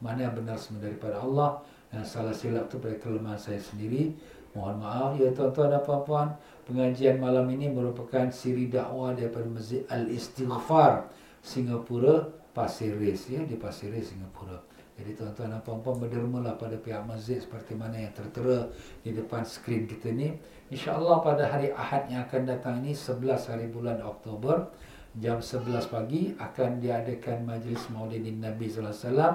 Mana 0.00 0.28
yang 0.28 0.34
benar 0.36 0.56
semua 0.60 0.84
daripada 0.84 1.20
Allah. 1.20 1.60
Yang 1.94 2.04
salah 2.10 2.34
silap 2.34 2.68
itu 2.68 2.76
pada 2.82 2.96
kelemahan 3.00 3.40
saya 3.40 3.60
sendiri. 3.62 4.12
Mohon 4.56 4.76
maaf 4.80 5.10
ya 5.20 5.28
tuan-tuan 5.32 5.68
dan 5.72 5.82
puan-puan. 5.84 6.28
Pengajian 6.66 7.20
malam 7.20 7.46
ini 7.52 7.70
merupakan 7.70 8.26
siri 8.32 8.66
dakwah 8.72 9.12
daripada 9.14 9.46
Masjid 9.46 9.84
Al-Istighfar 9.86 11.06
Singapura, 11.44 12.26
Pasir 12.50 12.96
Ris. 12.98 13.30
Ya, 13.30 13.44
di 13.46 13.54
Pasir 13.54 13.94
Ris, 13.94 14.10
Singapura. 14.10 14.58
Jadi 14.96 15.12
tuan-tuan 15.12 15.52
dan 15.52 15.60
puan-puan 15.60 16.00
berdermalah 16.00 16.56
pada 16.56 16.80
pihak 16.80 17.04
masjid 17.04 17.36
seperti 17.36 17.76
mana 17.76 18.00
yang 18.00 18.16
tertera 18.16 18.64
di 19.04 19.12
depan 19.12 19.44
skrin 19.44 19.84
kita 19.84 20.08
ni. 20.08 20.32
InsyaAllah 20.72 21.20
pada 21.20 21.44
hari 21.52 21.68
Ahad 21.76 22.08
yang 22.08 22.24
akan 22.24 22.48
datang 22.48 22.80
ini 22.80 22.96
11 22.96 23.52
hari 23.52 23.68
bulan 23.68 24.00
Oktober 24.00 24.72
jam 25.20 25.40
11 25.40 25.92
pagi 25.92 26.32
akan 26.36 26.80
diadakan 26.80 27.44
majlis 27.44 27.88
Maulidin 27.88 28.40
Nabi 28.40 28.68
sallallahu 28.68 28.92
alaihi 28.92 29.08
wasallam 29.08 29.34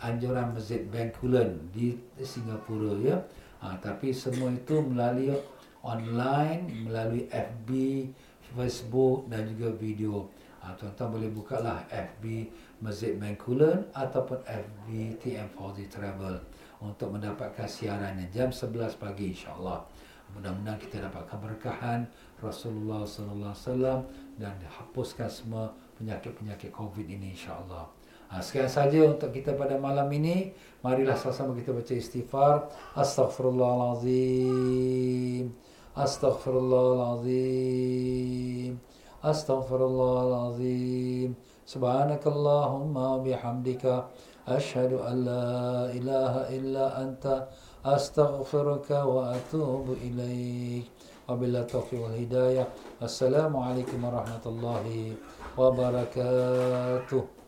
anjuran 0.00 0.56
Masjid 0.56 0.84
Bencoolen 0.88 1.68
di 1.74 1.96
Singapura 2.20 2.96
ya. 3.00 3.16
Ha, 3.60 3.76
tapi 3.76 4.12
semua 4.14 4.48
itu 4.52 4.80
melalui 4.80 5.36
online, 5.84 6.88
melalui 6.88 7.28
FB, 7.28 7.68
Facebook 8.56 9.28
dan 9.28 9.44
juga 9.44 9.68
video. 9.76 10.28
Ha, 10.60 10.76
tuan-tuan 10.76 11.20
boleh 11.20 11.30
bukalah 11.32 11.84
FB 11.88 12.48
Masjid 12.80 13.16
Bencoolen 13.16 13.84
ataupun 13.92 14.40
FB 14.44 14.88
TM 15.20 15.48
Fauzi 15.52 15.88
Travel 15.88 16.40
untuk 16.80 17.12
mendapatkan 17.12 17.68
siarannya 17.68 18.32
jam 18.32 18.48
11 18.48 18.96
pagi 18.96 19.36
insya-Allah. 19.36 19.84
Mudah-mudahan 20.32 20.78
kita 20.78 21.02
dapat 21.04 21.26
keberkahan 21.26 22.06
Rasulullah 22.38 23.04
wasallam 23.04 24.06
dan 24.38 24.56
dihapuskan 24.62 25.28
semua 25.28 25.74
penyakit-penyakit 26.00 26.72
Covid 26.72 27.04
ini 27.04 27.36
insya-Allah. 27.36 27.99
Ha, 28.30 28.38
sekian 28.38 28.70
saja 28.70 29.10
untuk 29.10 29.34
kita 29.34 29.58
pada 29.58 29.74
malam 29.74 30.06
ini. 30.14 30.54
Marilah 30.86 31.18
sama-sama 31.18 31.50
kita 31.58 31.74
baca 31.74 31.90
istighfar. 31.90 32.70
Astaghfirullahalazim. 32.94 35.50
Astaghfirullahalazim. 35.98 38.78
Astaghfirullahalazim. 39.18 41.34
Subhanakallahumma 41.66 43.18
bihamdika 43.18 44.06
ashhadu 44.46 45.02
an 45.02 45.26
la 45.26 45.90
ilaha 45.90 46.46
illa 46.54 47.02
anta 47.02 47.50
astaghfiruka 47.82 49.10
wa 49.10 49.34
atubu 49.34 49.98
ilaik. 49.98 50.86
Wabillahi 51.26 51.66
taufiq 51.66 51.98
wal 51.98 52.14
hidayah. 52.14 52.70
Assalamualaikum 53.02 54.06
warahmatullahi 54.06 55.18
wabarakatuh. 55.58 57.39